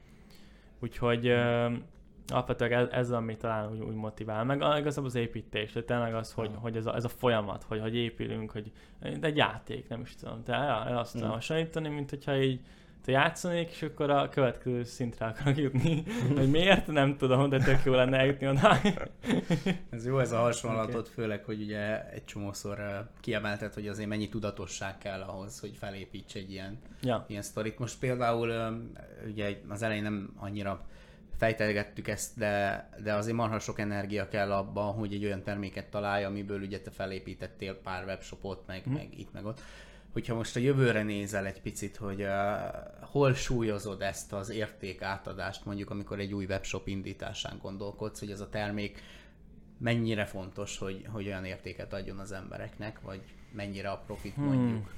Úgyhogy 0.80 1.28
uh, 1.28 1.72
alapvetően 2.30 2.72
ez, 2.72 2.88
ez 2.90 3.10
ami 3.10 3.36
talán 3.36 3.70
úgy, 3.70 3.80
úgy 3.80 3.94
motivál. 3.94 4.44
Meg 4.44 4.56
igazából 4.78 5.08
az 5.08 5.14
építés, 5.14 5.72
de 5.72 5.82
tényleg 5.82 6.14
az, 6.14 6.32
hogy, 6.32 6.50
hogy 6.54 6.76
ez, 6.76 6.86
a, 6.86 6.94
ez 6.94 7.04
a 7.04 7.08
folyamat, 7.08 7.62
hogy, 7.62 7.80
hogy 7.80 7.96
épülünk, 7.96 8.50
hogy 8.50 8.72
de 9.00 9.26
egy 9.26 9.36
játék, 9.36 9.88
nem 9.88 10.00
is 10.00 10.16
tudom. 10.16 10.42
Tehát 10.42 10.88
el, 10.88 10.98
azt 10.98 11.12
tudom 11.12 11.28
mm. 11.28 11.32
hasonlítani, 11.32 11.88
mint 11.88 12.10
hogyha 12.10 12.36
így 12.36 12.60
te 13.04 13.12
játszanék, 13.12 13.70
és 13.70 13.82
akkor 13.82 14.10
a 14.10 14.28
következő 14.28 14.84
szintre 14.84 15.26
akarok 15.26 15.58
jutni. 15.58 16.02
hogy 16.36 16.50
miért, 16.50 16.86
nem 16.86 17.16
tudom, 17.16 17.48
de 17.48 17.58
tök 17.58 17.84
jó 17.84 17.94
lenne 17.94 18.18
eljutni 18.18 18.48
oda. 18.48 18.76
ez 19.90 20.06
jó 20.06 20.18
ez 20.18 20.32
a 20.32 20.38
hasonlatot, 20.38 20.94
okay. 20.94 21.12
főleg, 21.12 21.44
hogy 21.44 21.62
ugye 21.62 22.10
egy 22.10 22.24
csomószor 22.24 23.08
kiemelted, 23.20 23.74
hogy 23.74 23.88
azért 23.88 24.08
mennyi 24.08 24.28
tudatosság 24.28 24.98
kell 24.98 25.20
ahhoz, 25.20 25.60
hogy 25.60 25.76
felépíts 25.78 26.34
egy 26.34 26.50
ilyen, 26.50 26.78
ja. 27.02 27.24
ilyen 27.28 27.42
sztorit. 27.42 27.78
Most 27.78 27.98
például 27.98 28.80
ugye 29.26 29.60
az 29.68 29.82
elején 29.82 30.02
nem 30.02 30.32
annyira 30.36 30.86
fejtegettük 31.40 32.08
ezt, 32.08 32.38
de, 32.38 32.88
de 33.02 33.14
azért 33.14 33.36
marha 33.36 33.58
sok 33.58 33.78
energia 33.78 34.28
kell 34.28 34.52
abban, 34.52 34.92
hogy 34.92 35.14
egy 35.14 35.24
olyan 35.24 35.42
terméket 35.42 35.90
találja, 35.90 36.28
amiből 36.28 36.60
ugye 36.60 36.80
te 36.80 36.90
felépítettél 36.90 37.74
pár 37.74 38.04
webshopot, 38.04 38.66
meg, 38.66 38.82
mm. 38.88 38.92
meg 38.92 39.18
itt, 39.18 39.32
meg 39.32 39.44
ott. 39.44 39.60
Hogyha 40.12 40.34
most 40.34 40.56
a 40.56 40.60
jövőre 40.60 41.02
nézel 41.02 41.46
egy 41.46 41.60
picit, 41.60 41.96
hogy 41.96 42.22
uh, 42.22 42.28
hol 43.00 43.34
súlyozod 43.34 44.02
ezt 44.02 44.32
az 44.32 44.50
értékátadást, 44.50 45.64
mondjuk 45.64 45.90
amikor 45.90 46.18
egy 46.18 46.32
új 46.32 46.44
webshop 46.44 46.86
indításán 46.86 47.58
gondolkodsz, 47.62 48.18
hogy 48.18 48.30
ez 48.30 48.40
a 48.40 48.48
termék 48.48 49.02
mennyire 49.78 50.24
fontos, 50.24 50.78
hogy, 50.78 51.06
hogy 51.12 51.26
olyan 51.26 51.44
értéket 51.44 51.92
adjon 51.92 52.18
az 52.18 52.32
embereknek, 52.32 53.00
vagy 53.00 53.20
mennyire 53.52 53.90
a 53.90 54.02
profit 54.06 54.34
hmm. 54.34 54.44
mondjuk? 54.44 54.94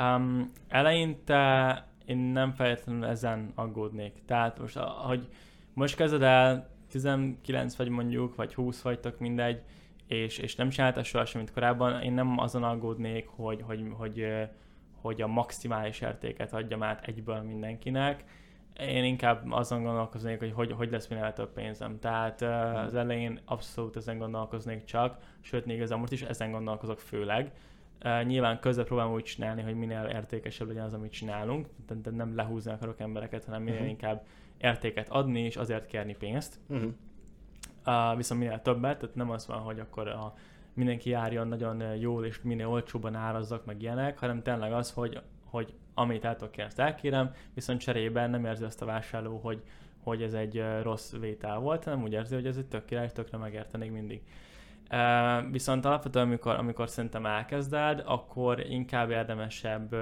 Um, 0.00 0.52
eleinte 0.68 1.84
én 2.06 2.16
nem 2.16 2.52
feltétlenül 2.52 3.04
ezen 3.04 3.52
aggódnék. 3.54 4.12
Tehát 4.26 4.58
most, 4.58 4.76
hogy 4.78 5.28
most 5.72 5.96
kezded 5.96 6.22
el, 6.22 6.68
19 6.88 7.76
vagy 7.76 7.88
mondjuk, 7.88 8.34
vagy 8.34 8.54
20 8.54 8.82
vagytok, 8.82 9.18
mindegy, 9.18 9.62
és, 10.06 10.38
és 10.38 10.54
nem 10.54 10.68
csináltál 10.68 11.02
sohasem, 11.02 11.40
mint 11.40 11.52
korábban, 11.52 12.02
én 12.02 12.12
nem 12.12 12.38
azon 12.38 12.62
aggódnék, 12.62 13.26
hogy, 13.26 13.62
hogy, 13.62 13.86
hogy, 13.92 14.26
hogy 15.00 15.22
a 15.22 15.26
maximális 15.26 16.00
értéket 16.00 16.52
adjam 16.52 16.82
át 16.82 17.06
egyből 17.06 17.40
mindenkinek. 17.40 18.24
Én 18.80 19.04
inkább 19.04 19.52
azon 19.52 19.82
gondolkoznék, 19.82 20.38
hogy 20.38 20.52
hogy, 20.52 20.72
hogy 20.72 20.90
lesz 20.90 21.08
minél 21.08 21.32
több 21.32 21.52
pénzem. 21.52 21.98
Tehát 21.98 22.42
az 22.86 22.94
elején 22.94 23.40
abszolút 23.44 23.96
ezen 23.96 24.18
gondolkoznék 24.18 24.84
csak, 24.84 25.18
sőt, 25.40 25.66
még 25.66 25.76
igazából 25.76 26.00
most 26.00 26.12
is 26.12 26.22
ezen 26.22 26.50
gondolkozok 26.50 26.98
főleg, 26.98 27.52
Uh, 28.04 28.24
nyilván 28.24 28.60
közben 28.60 28.84
próbálom 28.84 29.12
úgy 29.12 29.22
csinálni, 29.22 29.62
hogy 29.62 29.74
minél 29.74 30.08
értékesebb 30.12 30.66
legyen 30.66 30.84
az, 30.84 30.92
amit 30.92 31.12
csinálunk, 31.12 31.68
de, 32.02 32.10
nem 32.10 32.36
lehúzni 32.36 32.72
akarok 32.72 33.00
embereket, 33.00 33.44
hanem 33.44 33.62
minél 33.62 33.76
uh-huh. 33.76 33.90
inkább 33.90 34.26
értéket 34.58 35.08
adni, 35.08 35.40
és 35.40 35.56
azért 35.56 35.86
kérni 35.86 36.16
pénzt. 36.16 36.58
Uh-huh. 36.68 36.92
Uh, 37.86 38.16
viszont 38.16 38.40
minél 38.40 38.62
többet, 38.62 38.98
tehát 38.98 39.14
nem 39.14 39.30
az 39.30 39.46
van, 39.46 39.58
hogy 39.58 39.80
akkor 39.80 40.08
a, 40.08 40.34
mindenki 40.74 41.10
járjon 41.10 41.48
nagyon 41.48 41.96
jól, 41.96 42.24
és 42.24 42.42
minél 42.42 42.68
olcsóban 42.68 43.14
árazzak, 43.14 43.64
meg 43.64 43.82
ilyenek, 43.82 44.18
hanem 44.18 44.42
tényleg 44.42 44.72
az, 44.72 44.92
hogy, 44.92 45.20
hogy 45.44 45.74
amit 45.94 46.24
el 46.24 46.36
kérni, 46.36 46.62
azt 46.62 46.78
elkérem, 46.78 47.34
viszont 47.54 47.80
cserében 47.80 48.30
nem 48.30 48.44
érzi 48.44 48.64
azt 48.64 48.82
a 48.82 48.86
vásárló, 48.86 49.38
hogy, 49.38 49.62
hogy 50.02 50.22
ez 50.22 50.34
egy 50.34 50.64
rossz 50.82 51.12
vétel 51.12 51.58
volt, 51.58 51.84
hanem 51.84 52.02
úgy 52.02 52.12
érzi, 52.12 52.34
hogy 52.34 52.46
ez 52.46 52.56
egy 52.56 52.66
tök 52.66 52.84
király, 52.84 53.10
tökre 53.10 53.38
megértenék 53.38 53.92
mindig. 53.92 54.22
Viszont 55.50 55.84
alapvetően, 55.84 56.26
amikor, 56.26 56.54
amikor 56.54 56.88
szerintem 56.88 57.26
elkezded, 57.26 58.02
akkor 58.04 58.60
inkább 58.60 59.10
érdemesebb 59.10 59.96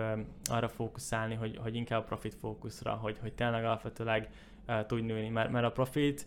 arra 0.45 0.69
fókuszálni, 0.69 1.35
hogy, 1.35 1.59
hogy 1.63 1.75
inkább 1.75 2.01
a 2.01 2.05
profit 2.05 2.35
fókuszra, 2.35 2.93
hogy, 2.93 3.19
hogy 3.21 3.33
tényleg 3.33 3.65
alapvetőleg 3.65 4.29
uh, 4.69 4.87
tudj 4.87 5.03
nőni, 5.03 5.29
mert, 5.29 5.51
mert 5.51 5.65
a 5.67 5.73
profit 5.73 6.27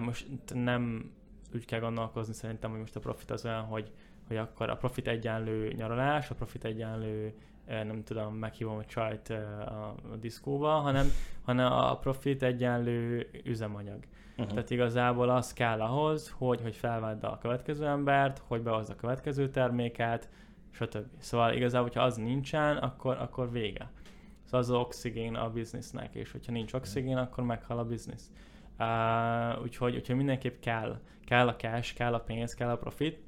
most 0.00 0.26
nem 0.54 1.10
úgy 1.54 1.64
kell 1.64 1.80
gondolkozni 1.80 2.34
szerintem, 2.34 2.70
hogy 2.70 2.80
most 2.80 2.96
a 2.96 3.00
profit 3.00 3.30
az 3.30 3.44
olyan, 3.44 3.62
hogy, 3.62 3.90
hogy 4.26 4.36
akkor 4.36 4.70
a 4.70 4.76
profit 4.76 5.08
egyenlő 5.08 5.72
nyaralás, 5.72 6.30
a 6.30 6.34
profit 6.34 6.64
egyenlő 6.64 7.34
nem 7.66 8.02
tudom, 8.04 8.34
meghívom 8.34 8.76
a 8.76 8.84
csajt 8.84 9.30
a, 9.30 9.94
a 10.12 10.16
diszkóba, 10.16 10.68
hanem, 10.68 11.06
hanem 11.42 11.72
a 11.72 11.98
profit 11.98 12.42
egyenlő 12.42 13.30
üzemanyag. 13.44 14.04
Uh-huh. 14.36 14.54
Tehát 14.54 14.70
igazából 14.70 15.28
az 15.28 15.52
kell 15.52 15.80
ahhoz, 15.80 16.34
hogy, 16.38 16.60
hogy 16.62 16.76
felvedd 16.76 17.24
a 17.24 17.38
következő 17.38 17.86
embert, 17.86 18.42
hogy 18.46 18.62
behozd 18.62 18.90
a 18.90 18.96
következő 18.96 19.50
terméket, 19.50 20.28
stb. 20.70 21.06
Szóval 21.18 21.52
igazából, 21.52 21.88
hogyha 21.88 22.02
az 22.02 22.16
nincsen, 22.16 22.76
akkor, 22.76 23.16
akkor 23.16 23.50
vége. 23.50 23.90
Szóval 24.44 24.60
az, 24.60 24.70
az 24.70 24.76
oxigén 24.76 25.34
a 25.34 25.50
biznisznek, 25.50 26.14
és 26.14 26.32
hogyha 26.32 26.52
nincs 26.52 26.72
oxigén, 26.72 27.16
akkor 27.16 27.44
meghal 27.44 27.78
a 27.78 27.84
biznisz. 27.84 28.30
Uh, 28.78 29.62
úgyhogy, 29.62 29.94
úgyhogy 29.94 30.16
mindenképp 30.16 30.60
kell, 30.60 31.00
kell 31.24 31.48
a 31.48 31.56
cash, 31.56 31.94
kell 31.94 32.14
a 32.14 32.20
pénz, 32.20 32.54
kell 32.54 32.70
a 32.70 32.76
profit, 32.76 33.18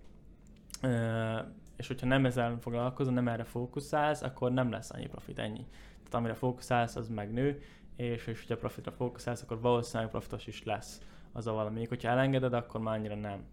uh, 0.82 1.38
és 1.76 1.86
hogyha 1.86 2.06
nem 2.06 2.26
ezzel 2.26 2.58
foglalkozol, 2.60 3.12
nem 3.12 3.28
erre 3.28 3.44
fókuszálsz, 3.44 4.22
akkor 4.22 4.52
nem 4.52 4.70
lesz 4.70 4.90
annyi 4.90 5.06
profit, 5.06 5.38
ennyi. 5.38 5.66
Tehát 5.96 6.14
amire 6.14 6.34
fókuszálsz, 6.34 6.96
az 6.96 7.08
megnő, 7.08 7.62
és, 7.96 8.26
és 8.26 8.38
hogyha 8.38 8.56
profitra 8.56 8.92
fókuszálsz, 8.92 9.42
akkor 9.42 9.60
valószínűleg 9.60 10.10
profitos 10.10 10.46
is 10.46 10.62
lesz 10.62 11.00
az 11.32 11.46
a 11.46 11.52
valami. 11.52 11.86
Hogyha 11.86 12.08
elengeded, 12.08 12.52
akkor 12.52 12.80
már 12.80 12.98
annyira 12.98 13.14
nem. 13.14 13.44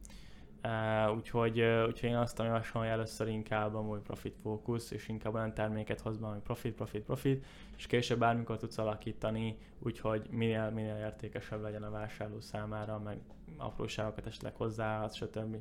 Uh, 0.63 1.15
úgyhogy, 1.15 1.61
uh, 1.61 1.84
úgyhogy 1.88 2.09
én 2.09 2.15
azt 2.15 2.39
javaslom, 2.39 2.84
hogy 2.84 2.91
először 2.91 3.28
inkább 3.28 3.76
a 3.76 3.82
profit 3.82 4.38
fókusz, 4.41 4.91
és 4.91 5.07
inkább 5.07 5.34
olyan 5.34 5.53
terméket 5.53 5.99
hoz 5.99 6.17
be, 6.17 6.28
ami 6.28 6.39
profit, 6.39 6.76
profit, 6.76 7.03
profit, 7.03 7.45
és 7.78 7.88
később 7.88 8.19
bármikor 8.19 8.57
tudsz 8.57 8.78
alakítani, 8.78 9.57
úgyhogy 9.80 10.28
minél, 10.30 10.69
minél 10.69 10.95
értékesebb 10.95 11.61
legyen 11.61 11.84
a 11.84 11.89
vásárló 11.89 12.39
számára, 12.39 12.99
meg 12.99 13.17
apróságokat 13.57 14.26
esetleg 14.26 14.55
hozzáadsz, 14.55 15.15
stb. 15.15 15.55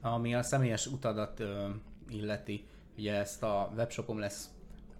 Ami 0.00 0.34
a 0.34 0.42
személyes 0.42 0.86
utadat 0.86 1.40
uh, 1.40 1.46
illeti, 2.08 2.66
ugye 2.98 3.14
ezt 3.14 3.42
a 3.42 3.72
webshopom 3.76 4.18
lesz 4.18 4.50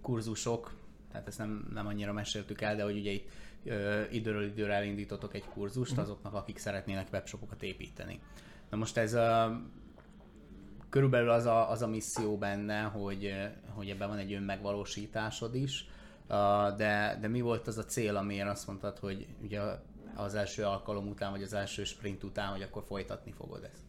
kurzusok, 0.01 0.73
tehát 1.11 1.27
ezt 1.27 1.37
nem, 1.37 1.67
nem 1.73 1.87
annyira 1.87 2.13
meséltük 2.13 2.61
el, 2.61 2.75
de 2.75 2.83
hogy 2.83 2.97
ugye 2.97 3.11
itt 3.11 3.29
ö, 3.63 4.01
időről 4.11 4.43
időre 4.43 4.73
elindítotok 4.73 5.33
egy 5.33 5.45
kurzust 5.45 5.91
uh-huh. 5.91 6.05
azoknak, 6.05 6.33
akik 6.33 6.57
szeretnének 6.57 7.07
webshopokat 7.11 7.63
építeni. 7.63 8.19
Na 8.69 8.77
most 8.77 8.97
ez 8.97 9.13
a, 9.13 9.61
körülbelül 10.89 11.29
az 11.29 11.45
a, 11.45 11.69
az 11.69 11.81
a 11.81 11.87
misszió 11.87 12.37
benne, 12.37 12.81
hogy, 12.81 13.33
hogy 13.69 13.89
ebben 13.89 14.07
van 14.07 14.17
egy 14.17 14.33
önmegvalósításod 14.33 15.55
is, 15.55 15.85
de, 16.77 17.17
de 17.21 17.27
mi 17.27 17.41
volt 17.41 17.67
az 17.67 17.77
a 17.77 17.85
cél, 17.85 18.15
amiért 18.15 18.47
azt 18.47 18.67
mondtad, 18.67 18.99
hogy 18.99 19.27
ugye 19.41 19.61
az 20.15 20.35
első 20.35 20.63
alkalom 20.63 21.07
után, 21.07 21.31
vagy 21.31 21.43
az 21.43 21.53
első 21.53 21.83
sprint 21.83 22.23
után, 22.23 22.51
hogy 22.51 22.61
akkor 22.61 22.83
folytatni 22.83 23.31
fogod 23.31 23.63
ezt? 23.63 23.86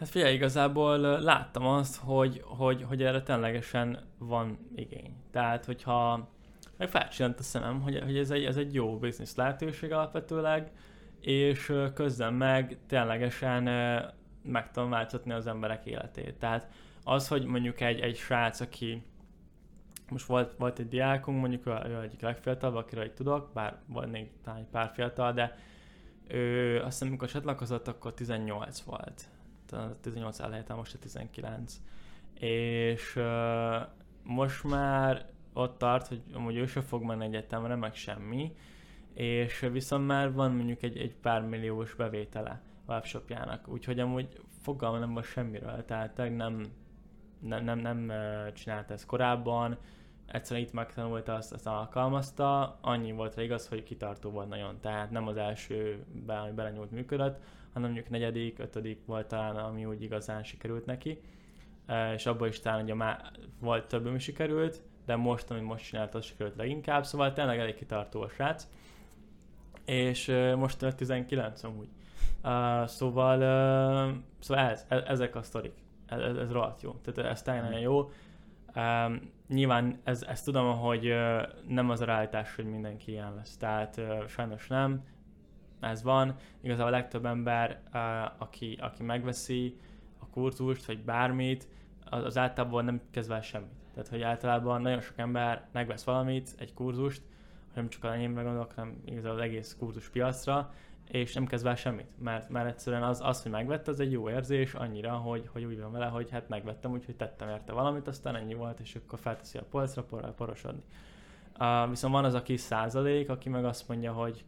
Hát 0.00 0.08
figyelj, 0.08 0.34
igazából 0.34 0.98
láttam 0.98 1.66
azt, 1.66 1.96
hogy, 1.96 2.42
hogy, 2.44 2.82
hogy 2.82 3.02
erre 3.02 3.22
ténylegesen 3.22 3.98
van 4.18 4.58
igény. 4.74 5.16
Tehát, 5.30 5.64
hogyha 5.64 6.28
meg 6.76 6.88
felcsillant 6.88 7.38
a 7.38 7.42
szemem, 7.42 7.80
hogy, 7.80 8.00
hogy 8.02 8.18
ez, 8.18 8.30
egy, 8.30 8.44
ez 8.44 8.56
egy 8.56 8.74
jó 8.74 8.98
biznisz 8.98 9.34
lehetőség 9.36 9.92
alapvetőleg, 9.92 10.70
és 11.20 11.72
közben 11.94 12.34
meg 12.34 12.78
ténylegesen 12.86 13.62
meg 14.42 14.70
tudom 14.70 14.90
változtatni 14.90 15.32
az 15.32 15.46
emberek 15.46 15.86
életét. 15.86 16.34
Tehát 16.34 16.68
az, 17.04 17.28
hogy 17.28 17.44
mondjuk 17.44 17.80
egy, 17.80 18.00
egy 18.00 18.16
srác, 18.16 18.60
aki 18.60 19.02
most 20.10 20.26
volt, 20.26 20.54
volt 20.58 20.78
egy 20.78 20.88
diákunk, 20.88 21.40
mondjuk 21.40 21.66
ő, 21.66 22.00
egyik 22.02 22.20
legfiatalabb, 22.20 22.76
akiről 22.76 23.04
egy 23.04 23.14
tudok, 23.14 23.50
bár 23.54 23.78
volt 23.86 24.10
még 24.10 24.30
talán 24.44 24.60
egy 24.60 24.70
pár 24.70 24.90
fiatal, 24.94 25.32
de 25.32 25.58
ő 26.28 26.76
azt 26.76 26.92
hiszem, 26.92 27.08
amikor 27.08 27.28
csatlakozott, 27.28 27.88
akkor 27.88 28.14
18 28.14 28.80
volt 28.80 29.28
18 30.00 30.40
elhelyett, 30.40 30.76
most 30.76 30.94
a 30.94 30.98
19. 30.98 31.80
És 32.34 33.16
uh, 33.16 33.24
most 34.22 34.64
már 34.64 35.26
ott 35.52 35.78
tart, 35.78 36.06
hogy 36.06 36.22
amúgy 36.32 36.56
ő 36.56 36.66
sem 36.66 36.82
fog 36.82 37.02
menni 37.02 37.24
egyetemre, 37.24 37.74
meg 37.74 37.94
semmi, 37.94 38.52
és 39.14 39.68
viszont 39.72 40.06
már 40.06 40.32
van 40.32 40.52
mondjuk 40.52 40.82
egy, 40.82 40.96
egy 40.96 41.14
pár 41.14 41.42
milliós 41.42 41.94
bevétele 41.94 42.60
a 42.86 42.92
webshopjának, 42.92 43.68
úgyhogy 43.68 44.00
amúgy 44.00 44.40
fogalma 44.62 44.98
nem 44.98 45.14
van 45.14 45.22
semmiről, 45.22 45.84
tehát 45.84 46.16
nem, 46.16 46.62
nem, 47.40 47.64
nem, 47.64 47.78
nem 47.78 48.12
csinált 48.54 48.90
ezt 48.90 49.06
korábban, 49.06 49.78
egyszerűen 50.26 50.66
itt 50.66 50.72
megtanulta, 50.72 51.34
azt, 51.34 51.52
azt 51.52 51.66
alkalmazta, 51.66 52.78
annyi 52.80 53.12
volt 53.12 53.34
rá 53.34 53.42
igaz, 53.42 53.68
hogy 53.68 53.82
kitartó 53.82 54.30
volt 54.30 54.48
nagyon, 54.48 54.80
tehát 54.80 55.10
nem 55.10 55.26
az 55.26 55.36
első, 55.36 56.04
ami 56.26 56.52
belenyúlt 56.52 56.90
működött, 56.90 57.42
hanem 57.72 57.90
mondjuk 57.90 58.10
negyedik, 58.10 58.58
ötödik 58.58 59.04
volt 59.06 59.26
talán, 59.26 59.56
ami 59.56 59.84
úgy 59.84 60.02
igazán 60.02 60.42
sikerült 60.42 60.86
neki, 60.86 61.20
és 62.14 62.26
abból 62.26 62.48
is 62.48 62.60
talán 62.60 62.82
ugye 62.82 62.94
már 62.94 63.30
volt 63.60 63.88
több, 63.88 64.06
ami 64.06 64.18
sikerült, 64.18 64.82
de 65.06 65.16
most, 65.16 65.50
amit 65.50 65.62
most 65.62 65.84
csinált, 65.84 66.14
az 66.14 66.24
sikerült 66.24 66.56
leginkább, 66.56 67.04
szóval 67.04 67.32
tényleg 67.32 67.58
elég 67.58 67.74
kitartó 67.74 68.20
a 68.20 68.28
srác. 68.28 68.66
És 69.84 70.28
uh, 70.28 70.54
most 70.54 70.82
a 70.82 70.94
19 70.94 71.62
amúgy. 71.62 71.88
Uh, 72.44 72.86
szóval, 72.86 73.38
szóval 74.38 74.64
ez, 74.64 74.86
ezek 74.88 75.36
a 75.36 75.42
sztorik. 75.42 75.74
Ez, 76.06 76.20
ez, 76.20 76.36
ez 76.36 76.50
rohadt 76.50 76.82
jó. 76.82 76.92
Tehát 76.92 77.30
ez 77.30 77.42
tényleg 77.42 77.62
nagyon 77.62 77.80
jó. 77.80 78.10
Um, 78.74 79.30
nyilván 79.48 80.00
ez, 80.04 80.22
ezt 80.22 80.44
tudom, 80.44 80.78
hogy 80.78 81.10
uh, 81.10 81.42
nem 81.66 81.90
az 81.90 82.00
a 82.00 82.04
realitás, 82.04 82.54
hogy 82.54 82.64
mindenki 82.64 83.10
ilyen 83.10 83.34
lesz. 83.34 83.56
Tehát 83.56 83.96
uh, 83.96 84.26
sajnos 84.26 84.66
nem. 84.66 85.04
Ez 85.80 86.02
van. 86.02 86.34
Igazából 86.60 86.92
a 86.92 86.96
legtöbb 86.96 87.24
ember, 87.24 87.80
uh, 87.92 88.42
aki, 88.42 88.78
aki 88.80 89.02
megveszi 89.02 89.76
a 90.18 90.26
kurzust, 90.26 90.86
vagy 90.86 91.02
bármit, 91.02 91.68
az, 92.04 92.24
az 92.24 92.38
általában 92.38 92.84
nem 92.84 93.00
kezd 93.10 93.30
el 93.30 93.42
semmit. 93.42 93.68
Tehát, 93.94 94.08
hogy 94.08 94.22
általában 94.22 94.82
nagyon 94.82 95.00
sok 95.00 95.18
ember 95.18 95.68
megvesz 95.72 96.04
valamit, 96.04 96.54
egy 96.58 96.74
kurzust, 96.74 97.22
nem 97.74 97.88
csak 97.88 98.04
a 98.04 98.12
enyémre 98.12 98.42
gondolok, 98.42 98.72
hanem 98.72 99.02
igazából 99.04 99.38
az 99.38 99.44
egész 99.44 99.76
kurzus 99.78 100.08
piacra, 100.08 100.72
és 101.08 101.34
nem 101.34 101.46
kezd 101.46 101.64
vele 101.64 101.76
semmit, 101.76 102.06
mert, 102.18 102.48
mert 102.48 102.68
egyszerűen 102.68 103.02
az, 103.02 103.20
az, 103.22 103.42
hogy 103.42 103.50
megvett, 103.50 103.88
az 103.88 104.00
egy 104.00 104.12
jó 104.12 104.30
érzés 104.30 104.74
annyira, 104.74 105.16
hogy, 105.16 105.48
hogy 105.52 105.64
úgy 105.64 105.80
van 105.80 105.92
vele, 105.92 106.06
hogy 106.06 106.30
hát 106.30 106.48
megvettem, 106.48 106.90
úgyhogy 106.92 107.16
tettem 107.16 107.48
érte 107.48 107.72
valamit, 107.72 108.08
aztán 108.08 108.36
ennyi 108.36 108.54
volt, 108.54 108.80
és 108.80 108.94
akkor 108.94 109.18
felteszi 109.18 109.58
a 109.58 109.64
polcra 109.70 110.02
por, 110.02 110.34
porosodni. 110.34 110.82
Uh, 111.58 111.88
viszont 111.88 112.12
van 112.12 112.24
az 112.24 112.34
a 112.34 112.42
kis 112.42 112.60
százalék, 112.60 113.28
aki 113.28 113.48
meg 113.48 113.64
azt 113.64 113.88
mondja, 113.88 114.12
hogy, 114.12 114.44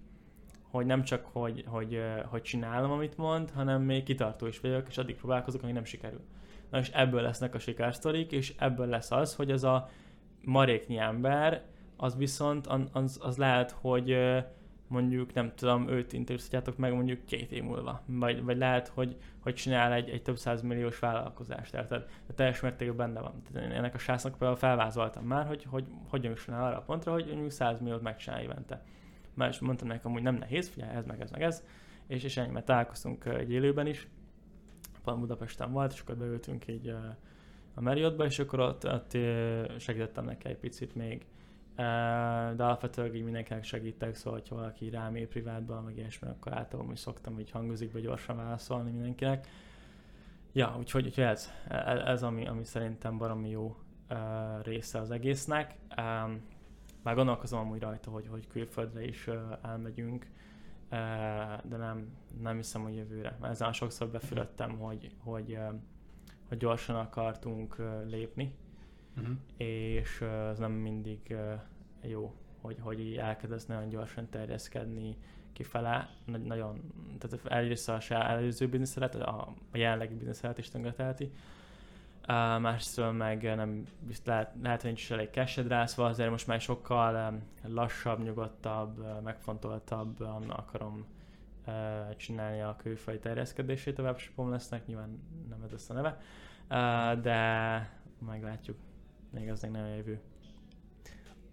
hogy 0.73 0.87
nem 0.87 1.03
csak, 1.03 1.25
hogy, 1.33 1.65
hogy, 1.67 2.03
hogy 2.27 2.43
csinálom, 2.43 2.91
amit 2.91 3.17
mond, 3.17 3.51
hanem 3.51 3.83
még 3.83 4.03
kitartó 4.03 4.47
is 4.47 4.61
vagyok, 4.61 4.89
és 4.89 4.99
addig 4.99 5.17
próbálkozok, 5.17 5.63
amíg 5.63 5.75
nem 5.75 5.85
sikerül. 5.85 6.21
Na 6.71 6.79
és 6.79 6.91
ebből 6.91 7.23
lesznek 7.23 7.55
a 7.55 7.59
sikersztorik, 7.59 8.33
és 8.33 8.55
ebből 8.59 8.87
lesz 8.87 9.11
az, 9.11 9.35
hogy 9.35 9.51
ez 9.51 9.63
a 9.63 9.89
maréknyi 10.45 10.99
ember, 10.99 11.63
az 11.97 12.17
viszont 12.17 12.67
az, 12.93 13.19
az 13.23 13.37
lehet, 13.37 13.71
hogy 13.71 14.17
mondjuk 14.87 15.35
nem 15.35 15.53
tudom, 15.55 15.89
őt 15.89 16.13
interjúzhatjátok 16.13 16.77
meg 16.77 16.95
mondjuk 16.95 17.25
két 17.25 17.53
év 17.53 17.63
múlva. 17.63 18.03
Vagy, 18.07 18.45
vagy 18.45 18.57
lehet, 18.57 18.89
hogy, 18.89 19.17
hogy 19.39 19.55
csinál 19.55 19.93
egy, 19.93 20.09
egy 20.09 20.23
több 20.23 20.39
száz 20.39 20.63
milliós 20.63 20.99
vállalkozást, 20.99 21.75
érted? 21.75 22.07
De 22.27 22.35
teljes 22.35 22.61
mértékben 22.61 22.97
benne 22.97 23.21
van. 23.21 23.43
Tehát 23.53 23.73
ennek 23.73 23.95
a 23.95 23.99
sásznak 23.99 24.33
például 24.33 24.57
felvázoltam 24.57 25.25
már, 25.25 25.47
hogy, 25.47 25.65
hogy 25.65 25.85
hogyan 26.09 26.35
el 26.49 26.65
arra 26.65 26.77
a 26.77 26.83
pontra, 26.83 27.13
hogy 27.13 27.27
mondjuk 27.27 27.51
100 27.51 27.81
milliót 27.81 28.03
megcsinál 28.03 28.41
évente. 28.41 28.83
Már 29.35 29.49
is 29.49 29.59
mondtam 29.59 29.89
nekem, 29.89 30.13
hogy 30.13 30.23
nem 30.23 30.35
nehéz, 30.35 30.69
figyelj, 30.69 30.97
ez 30.97 31.07
meg 31.07 31.21
ez 31.21 31.31
meg 31.31 31.43
ez. 31.43 31.65
És, 32.07 32.23
és 32.23 32.37
ennyi, 32.37 32.53
mert 32.53 32.67
találkoztunk 32.67 33.25
egy 33.25 33.51
élőben 33.51 33.87
is, 33.87 34.09
pont 35.05 35.21
Budapesten 35.21 35.73
volt, 35.73 35.93
és 35.93 36.01
akkor 36.01 36.17
beültünk 36.17 36.69
így 36.69 36.89
a 37.75 37.81
Marriottba, 37.81 38.25
és 38.25 38.39
akkor 38.39 38.61
ott, 38.61 38.87
ott 38.87 39.11
segítettem 39.79 40.25
neki 40.25 40.49
egy 40.49 40.57
picit 40.57 40.95
még. 40.95 41.27
De 42.57 42.65
alapvetően 42.65 43.15
így 43.15 43.25
mindenkinek 43.25 43.65
segítek, 43.65 44.15
szóval 44.15 44.43
ha 44.49 44.55
valaki 44.55 44.91
rám 44.91 45.17
ér 45.17 45.29
privátban, 45.29 45.85
meg 45.85 45.97
ilyesmi, 45.97 46.29
akkor 46.29 46.53
általában 46.53 46.87
hogy 46.87 46.97
szoktam 46.97 47.39
így 47.39 47.51
hangozikba 47.51 47.99
gyorsan 47.99 48.37
válaszolni 48.37 48.91
mindenkinek. 48.91 49.49
Ja, 50.53 50.77
úgyhogy, 50.79 51.07
úgyhogy 51.07 51.25
ez, 51.25 51.51
ez 52.07 52.23
ami, 52.23 52.47
ami 52.47 52.65
szerintem 52.65 53.19
baromi 53.19 53.49
jó 53.49 53.77
része 54.63 54.99
az 54.99 55.11
egésznek. 55.11 55.75
Már 57.03 57.15
gondolkozom 57.15 57.59
amúgy 57.59 57.81
rajta, 57.81 58.11
hogy, 58.11 58.27
hogy 58.29 58.47
külföldre 58.47 59.05
is 59.05 59.29
elmegyünk, 59.63 60.27
de 61.65 61.77
nem, 61.77 62.17
nem 62.41 62.57
hiszem, 62.57 62.83
hogy 62.83 62.95
jövőre. 62.97 63.37
Mert 63.41 63.53
ezzel 63.53 63.73
sokszor 63.73 64.09
befülöttem, 64.09 64.79
hogy, 64.79 65.11
hogy, 65.19 65.59
hogy 66.49 66.59
gyorsan 66.59 66.97
akartunk 66.97 67.77
lépni, 68.07 68.55
uh-huh. 69.17 69.37
és 69.57 70.21
ez 70.21 70.59
nem 70.59 70.73
mindig 70.73 71.37
jó, 72.03 72.35
hogy, 72.61 72.77
hogy 72.81 73.01
így 73.01 73.17
elkezdesz 73.17 73.67
nagyon 73.67 73.89
gyorsan 73.89 74.29
terjeszkedni 74.29 75.17
kifele, 75.53 76.11
nagyon, 76.25 76.93
tehát 77.19 77.47
egyrészt 77.47 77.89
a 77.89 78.01
előző 78.11 78.69
bizniszelet, 78.69 79.15
a 79.15 79.55
jelenlegi 79.73 80.15
bizniszelet 80.15 80.59
is 80.59 80.69
tönkretelti, 80.69 81.33
Uh, 82.29 82.61
másról 82.61 83.13
meg 83.13 83.43
nem 83.43 83.85
lehet, 84.25 84.53
lehet, 84.63 84.81
hogy 84.81 84.91
nincs 84.91 85.03
is 85.03 85.11
elég 85.11 85.31
kesedrászva, 85.31 86.07
azért 86.07 86.31
most 86.31 86.47
már 86.47 86.61
sokkal 86.61 87.43
lassabb, 87.63 88.23
nyugodtabb, 88.23 89.23
megfontoltabban 89.23 90.51
akarom 90.51 91.07
uh, 91.67 92.17
csinálni 92.17 92.61
a 92.61 92.77
külfaj 92.77 93.19
terjeszkedését 93.19 93.99
a 93.99 94.03
webshopom 94.03 94.51
lesznek, 94.51 94.87
nyilván 94.87 95.23
nem 95.49 95.63
ez 95.65 95.71
lesz 95.71 95.91
a 95.91 95.93
neve, 95.93 96.21
uh, 96.71 97.21
de 97.21 98.01
meglátjuk, 98.27 98.77
még 99.31 99.51
az 99.51 99.63
még 99.63 99.71
nem 99.71 99.87
jövő. 99.87 100.21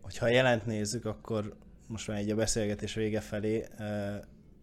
Hogyha 0.01 0.27
jelent 0.27 0.65
nézzük, 0.65 1.05
akkor 1.05 1.55
most 1.87 2.07
már 2.07 2.17
egy 2.17 2.29
a 2.29 2.35
beszélgetés 2.35 2.93
vége 2.93 3.19
felé, 3.19 3.65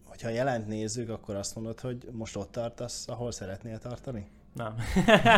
hogyha 0.04 0.28
a 0.28 0.32
jelent 0.32 0.66
nézzük, 0.66 1.08
akkor 1.08 1.34
azt 1.34 1.54
mondod, 1.54 1.80
hogy 1.80 2.08
most 2.12 2.36
ott 2.36 2.50
tartasz, 2.50 3.08
ahol 3.08 3.32
szeretnél 3.32 3.78
tartani? 3.78 4.30
Nem. 4.56 4.74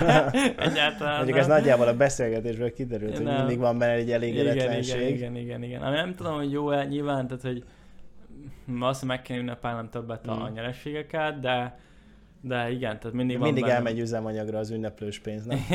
Egyáltalán 0.68 1.16
Mondjuk 1.16 1.36
nem. 1.36 1.38
ez 1.38 1.46
nagyjából 1.46 1.86
a 1.86 1.96
beszélgetésből 1.96 2.72
kiderült, 2.72 3.12
nem. 3.12 3.26
hogy 3.26 3.36
mindig 3.38 3.58
van 3.58 3.78
benne 3.78 3.92
egy 3.92 4.10
elégedetlenség. 4.10 5.00
Igen, 5.00 5.14
igen, 5.14 5.36
igen, 5.36 5.62
igen. 5.62 5.82
Ami 5.82 5.96
nem 5.96 6.14
tudom, 6.14 6.34
hogy 6.34 6.52
jó-e 6.52 6.84
nyilván, 6.84 7.26
tehát 7.26 7.42
hogy 7.42 7.64
azt 8.80 9.04
meg 9.04 9.22
kell 9.22 9.38
ünnepelnem 9.38 9.88
többet 9.90 10.26
a, 10.26 10.34
mm. 10.34 10.40
a 10.40 10.48
nyerességeket, 10.48 11.40
de 11.40 11.78
de 12.40 12.70
igen, 12.70 12.98
tehát 12.98 13.16
mindig 13.16 13.38
Mindig 13.38 13.62
van 13.62 13.72
elmegy 13.72 13.98
üzemanyagra 13.98 14.58
az 14.58 14.70
ünneplős 14.70 15.18
pénz, 15.18 15.44
nem? 15.44 15.58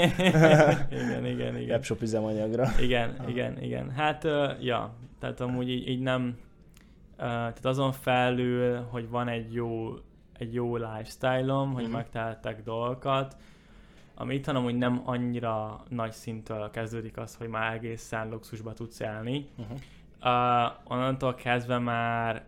igen, 0.91 1.25
igen, 1.25 1.57
igen. 1.57 1.69
Webshop 1.69 2.01
üzemanyagra. 2.01 2.67
igen, 2.79 3.15
igen, 3.27 3.61
igen. 3.61 3.89
Hát, 3.89 4.23
uh, 4.23 4.63
ja, 4.63 4.93
tehát 5.19 5.39
amúgy 5.39 5.69
így, 5.69 5.87
így 5.87 5.99
nem, 5.99 6.37
uh, 7.11 7.25
tehát 7.25 7.65
azon 7.65 7.91
felül, 7.91 8.81
hogy 8.89 9.09
van 9.09 9.27
egy 9.27 9.53
jó 9.53 9.93
egy 10.43 10.53
jó 10.53 10.75
lifestyle-om, 10.75 11.65
mm-hmm. 11.65 11.73
hogy 11.73 11.83
mhm. 11.83 11.93
megtehetek 11.93 12.63
dolgokat, 12.63 13.35
ami 14.15 14.35
itt 14.35 14.47
amúgy 14.47 14.77
nem 14.77 15.01
annyira 15.05 15.83
nagy 15.89 16.11
szintől 16.11 16.69
kezdődik 16.69 17.17
az, 17.17 17.35
hogy 17.35 17.47
már 17.47 17.73
egészen 17.73 18.29
luxusba 18.29 18.73
tudsz 18.73 18.99
élni. 18.99 19.45
Uh-huh. 19.57 19.77
Uh, 20.21 20.91
onnantól 20.91 21.33
kezdve 21.35 21.77
már 21.77 22.45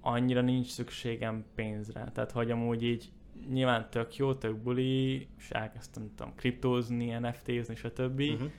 annyira 0.00 0.40
nincs 0.40 0.66
szükségem 0.66 1.44
pénzre. 1.54 2.10
Tehát, 2.14 2.30
hogy 2.30 2.50
amúgy 2.50 2.82
így 2.82 3.12
nyilván 3.48 3.86
tök 3.90 4.16
jó, 4.16 4.34
tök 4.34 4.56
buli, 4.56 5.28
és 5.38 5.50
elkezdtem, 5.50 6.10
tudom, 6.16 6.34
kriptózni, 6.34 7.06
NFT-zni, 7.10 7.74
stb. 7.74 8.20
Uh-huh. 8.20 8.50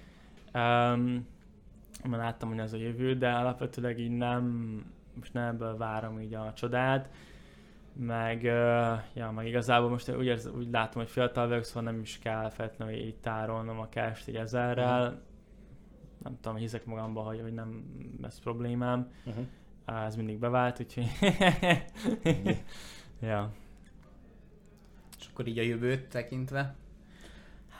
Um, 0.53 1.27
mert 2.03 2.23
láttam, 2.23 2.49
hogy 2.49 2.59
ez 2.59 2.73
a 2.73 2.77
jövő, 2.77 3.15
de 3.15 3.31
alapvetőleg 3.31 3.99
így 3.99 4.11
nem, 4.11 4.45
most 5.13 5.33
nem 5.33 5.47
ebből 5.47 5.77
várom 5.77 6.19
így 6.19 6.33
a 6.33 6.53
csodát 6.53 7.09
meg, 7.93 8.43
ja, 9.13 9.31
meg 9.35 9.47
igazából 9.47 9.89
most 9.89 10.11
úgy, 10.11 10.25
érz, 10.25 10.45
úgy 10.45 10.69
látom, 10.71 11.01
hogy 11.01 11.11
fiatal 11.11 11.47
vagyok, 11.47 11.63
szóval 11.63 11.91
nem 11.91 12.01
is 12.01 12.19
kell 12.19 12.49
feltétlenül 12.49 12.95
így 12.95 13.15
tárolnom 13.15 13.79
a 13.79 13.89
cash 13.89 14.29
így 14.29 14.35
ezerrel. 14.35 15.01
Uh-huh. 15.01 15.19
Nem 16.23 16.37
tudom, 16.41 16.57
hiszek 16.57 16.85
magamban, 16.85 17.25
hogy, 17.25 17.41
hogy 17.41 17.53
nem 17.53 17.83
lesz 18.21 18.39
problémám. 18.39 19.11
Uh-huh. 19.25 20.05
Ez 20.05 20.15
mindig 20.15 20.39
bevált, 20.39 20.79
úgyhogy... 20.79 21.07
ja. 23.21 23.51
És 25.19 25.27
akkor 25.31 25.47
így 25.47 25.57
a 25.57 25.61
jövőt 25.61 26.09
tekintve? 26.09 26.75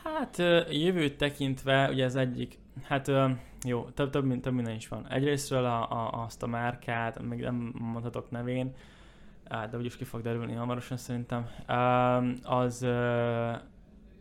Hát 0.04 0.38
jövőt 0.70 1.18
tekintve, 1.18 1.90
ugye 1.90 2.04
ez 2.04 2.16
egyik, 2.16 2.60
hát 2.84 3.12
jó, 3.64 3.84
több, 3.84 4.10
több, 4.10 4.40
több 4.40 4.54
minden 4.54 4.76
is 4.76 4.88
van. 4.88 5.08
Egyrésztről 5.08 5.66
a, 5.66 5.92
a, 5.92 6.24
azt 6.24 6.44
a 6.44 6.48
márkát, 6.48 7.22
még 7.22 7.40
nem 7.40 7.74
mondhatok 7.78 8.32
nevén, 8.32 8.74
de 9.50 9.78
úgyis 9.78 9.98
ki 9.98 10.04
fog 10.04 10.22
derülni 10.22 10.54
hamarosan 10.54 10.98
szerintem, 10.98 11.50
az 12.44 12.86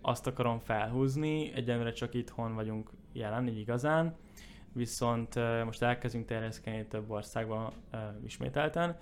azt 0.01 0.27
akarom 0.27 0.59
felhúzni, 0.59 1.53
egyenlőre 1.55 1.93
csak 1.93 2.15
itthon 2.15 2.55
vagyunk 2.55 2.91
jelen, 3.13 3.49
így 3.49 3.59
igazán, 3.59 4.17
viszont 4.73 5.35
most 5.65 5.83
elkezdünk 5.83 6.27
terjeszkedni 6.27 6.87
több 6.87 7.11
országban 7.11 7.73
ismételten, 8.25 8.97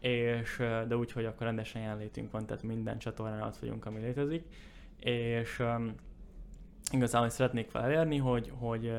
és, 0.00 0.56
de 0.88 0.96
úgy, 0.96 1.12
hogy 1.12 1.24
akkor 1.24 1.46
rendesen 1.46 1.82
jelenlétünk 1.82 2.30
van, 2.30 2.46
tehát 2.46 2.62
minden 2.62 2.98
csatornán 2.98 3.42
ott 3.42 3.56
vagyunk, 3.56 3.86
ami 3.86 4.00
létezik, 4.00 4.44
és 4.98 5.58
um, 5.58 5.94
igazából 6.92 7.28
szeretnék 7.28 7.68
fel 7.68 7.82
elérni, 7.82 8.16
hogy, 8.16 8.52
hogy 8.58 8.92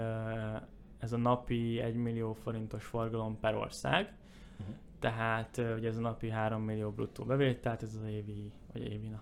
ez 1.00 1.14
a 1.14 1.18
napi 1.18 1.80
1 1.80 1.96
millió 1.96 2.34
forintos 2.34 2.86
forgalom 2.86 3.40
per 3.40 3.56
ország, 3.56 4.14
uh-huh. 4.60 4.76
Tehát 5.04 5.62
ugye 5.78 5.88
ez 5.88 5.98
a 5.98 6.02
napi 6.02 6.30
3 6.30 6.62
millió 6.62 6.92
bruttó 6.92 7.24
bevételt, 7.24 7.84
ez 7.84 7.96
az 7.96 8.08
évi, 8.10 8.52
vagy 8.74 8.92
évi, 8.92 9.08
na, 9.08 9.22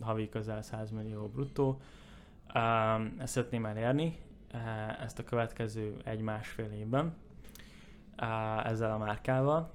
havi 0.00 0.28
közel 0.28 0.62
100 0.62 0.90
millió 0.90 1.28
bruttó, 1.28 1.80
um, 2.54 3.14
ezt 3.18 3.32
szeretném 3.32 3.66
elérni, 3.66 4.18
ezt 5.00 5.18
a 5.18 5.24
következő 5.24 5.96
egy-másfél 6.04 6.70
évben 6.70 7.14
ezzel 8.64 8.92
a 8.92 8.98
márkával, 8.98 9.70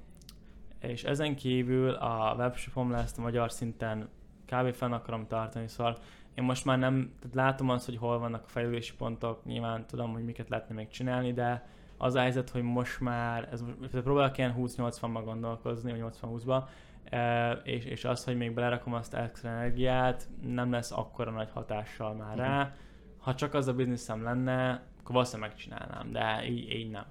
és 0.79 1.03
ezen 1.03 1.35
kívül 1.35 1.89
a 1.89 2.35
webshopom 2.37 2.91
lesz 2.91 3.17
a 3.17 3.21
magyar 3.21 3.51
szinten 3.51 4.09
kb. 4.45 4.73
fenn 4.73 4.91
akarom 4.91 5.27
tartani, 5.27 5.67
szóval 5.67 5.97
én 6.33 6.43
most 6.43 6.65
már 6.65 6.77
nem, 6.77 7.13
tehát 7.19 7.35
látom 7.35 7.69
azt, 7.69 7.85
hogy 7.85 7.97
hol 7.97 8.19
vannak 8.19 8.43
a 8.43 8.49
fejlődési 8.49 8.95
pontok, 8.95 9.45
nyilván 9.45 9.85
tudom, 9.87 10.11
hogy 10.11 10.25
miket 10.25 10.49
lehetne 10.49 10.75
még 10.75 10.87
csinálni, 10.87 11.33
de 11.33 11.67
az 12.01 12.15
a 12.15 12.19
helyzet, 12.19 12.49
hogy 12.49 12.61
most 12.61 12.99
már, 12.99 13.49
ez 13.51 13.63
próbálok 13.91 14.37
ilyen 14.37 14.55
20-80-ban 14.57 15.21
gondolkozni, 15.23 15.91
vagy 15.91 16.13
80-20-ba, 16.21 16.63
e, 17.03 17.51
és, 17.51 17.85
és 17.85 18.05
az, 18.05 18.23
hogy 18.23 18.37
még 18.37 18.53
belerakom 18.53 18.93
azt 18.93 19.13
extra 19.13 19.49
energiát, 19.49 20.27
nem 20.41 20.71
lesz 20.71 20.91
akkora 20.91 21.31
nagy 21.31 21.49
hatással 21.53 22.13
már 22.13 22.27
uh-huh. 22.27 22.45
rá. 22.45 22.75
Ha 23.17 23.35
csak 23.35 23.53
az 23.53 23.67
a 23.67 23.73
bizniszem 23.73 24.23
lenne, 24.23 24.83
akkor 24.99 25.15
valószínűleg 25.15 25.49
megcsinálnám, 25.49 26.11
de 26.11 26.47
így, 26.47 26.71
így 26.71 26.89
nem. 26.89 27.05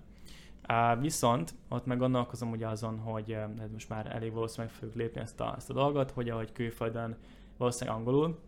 Uh, 0.69 1.01
viszont 1.01 1.55
ott 1.69 1.87
meg 1.87 1.99
gondolkozom 1.99 2.51
ugye 2.51 2.69
azon, 2.69 2.99
hogy 2.99 3.33
uh, 3.33 3.71
most 3.73 3.89
már 3.89 4.07
elég 4.07 4.33
valószínűleg 4.33 4.75
fogjuk 4.75 4.97
lépni 4.97 5.21
ezt 5.21 5.41
a, 5.41 5.55
ezt 5.57 5.71
a 5.71 5.73
dolgot, 5.73 6.11
hogy 6.11 6.29
ahogy 6.29 6.53
külföldön 6.53 7.17
valószínűleg 7.57 7.99
angolul 7.99 8.39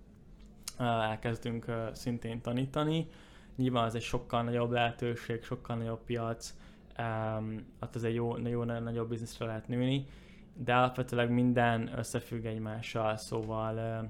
uh, 0.79 0.87
elkezdünk 0.87 1.65
uh, 1.69 1.93
szintén 1.93 2.41
tanítani. 2.41 3.09
Nyilván 3.57 3.85
az 3.85 3.95
egy 3.95 4.03
sokkal 4.03 4.43
nagyobb 4.43 4.71
lehetőség, 4.71 5.43
sokkal 5.43 5.77
nagyobb 5.77 6.05
piac, 6.05 6.55
um, 6.99 7.67
ott 7.81 7.95
az 7.95 8.05
egy 8.05 8.15
jó, 8.15 8.39
jó, 8.39 8.65
nagyobb 8.65 9.09
bizniszre 9.09 9.47
lehet 9.47 9.69
nőni, 9.69 10.07
de 10.55 10.75
alapvetőleg 10.75 11.31
minden 11.31 11.99
összefügg 11.99 12.45
egymással, 12.45 13.17
szóval 13.17 13.75
uh, 13.75 14.09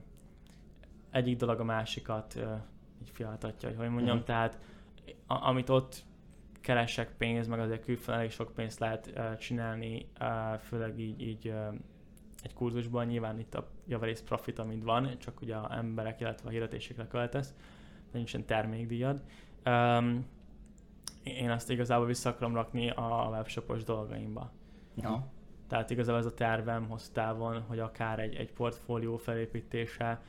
egyik 1.10 1.36
dolog 1.36 1.60
a 1.60 1.64
másikat 1.64 2.34
uh, 2.36 2.42
így 3.02 3.10
fiatatja, 3.10 3.68
hogy 3.68 3.76
mondjam, 3.88 4.06
uh-huh. 4.06 4.24
tehát 4.24 4.58
a, 5.26 5.48
amit 5.48 5.68
ott 5.68 6.04
keresek 6.60 7.16
pénzt, 7.16 7.48
meg 7.48 7.60
azért 7.60 7.84
külföldön 7.84 8.14
elég 8.14 8.30
sok 8.30 8.52
pénzt 8.54 8.78
lehet 8.78 9.12
uh, 9.16 9.36
csinálni, 9.36 10.06
uh, 10.20 10.58
főleg 10.58 10.98
így, 10.98 11.20
így 11.20 11.48
uh, 11.48 11.74
egy 12.42 12.54
kurzusban, 12.54 13.06
nyilván 13.06 13.38
itt 13.38 13.54
a 13.54 13.68
javarész 13.86 14.20
profit, 14.20 14.58
amit 14.58 14.82
van, 14.82 15.18
csak 15.18 15.40
ugye 15.40 15.54
a 15.54 15.76
emberek, 15.76 16.20
illetve 16.20 16.48
a 16.48 16.50
hirdetésekre 16.50 17.06
költesz, 17.06 17.48
de 17.48 17.56
nincsen 18.12 18.44
termékdíjad. 18.44 19.22
Um, 19.66 20.26
én 21.22 21.50
azt 21.50 21.70
igazából 21.70 22.06
vissza 22.06 22.30
akarom 22.30 22.54
rakni 22.54 22.90
a 22.90 23.28
webshopos 23.30 23.84
dolgaimba. 23.84 24.50
Ja. 24.96 25.26
Tehát 25.68 25.90
igazából 25.90 26.20
ez 26.20 26.26
a 26.26 26.34
tervem 26.34 26.88
hosszú 26.88 27.12
távon, 27.12 27.60
hogy 27.60 27.78
akár 27.78 28.18
egy, 28.18 28.34
egy 28.34 28.52
portfólió 28.52 29.16
felépítése, 29.16 30.20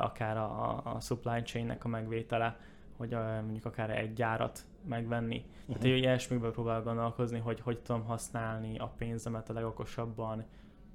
akár 0.00 0.36
a, 0.36 0.80
a 0.94 1.00
supply 1.00 1.42
chain-nek 1.42 1.84
a 1.84 1.88
megvétele, 1.88 2.56
hogy 2.96 3.10
mondjuk 3.42 3.64
akár 3.64 3.90
egy 3.90 4.12
gyárat 4.12 4.64
megvenni. 4.88 5.44
Uh-huh. 5.60 5.82
Tehát 5.82 5.96
ilyesmikből 5.96 6.52
próbál 6.52 6.82
gondolkozni, 6.82 7.38
hogy 7.38 7.60
hogy 7.60 7.78
tudom 7.78 8.04
használni 8.04 8.78
a 8.78 8.86
pénzemet 8.86 9.50
a 9.50 9.52
legokosabban 9.52 10.44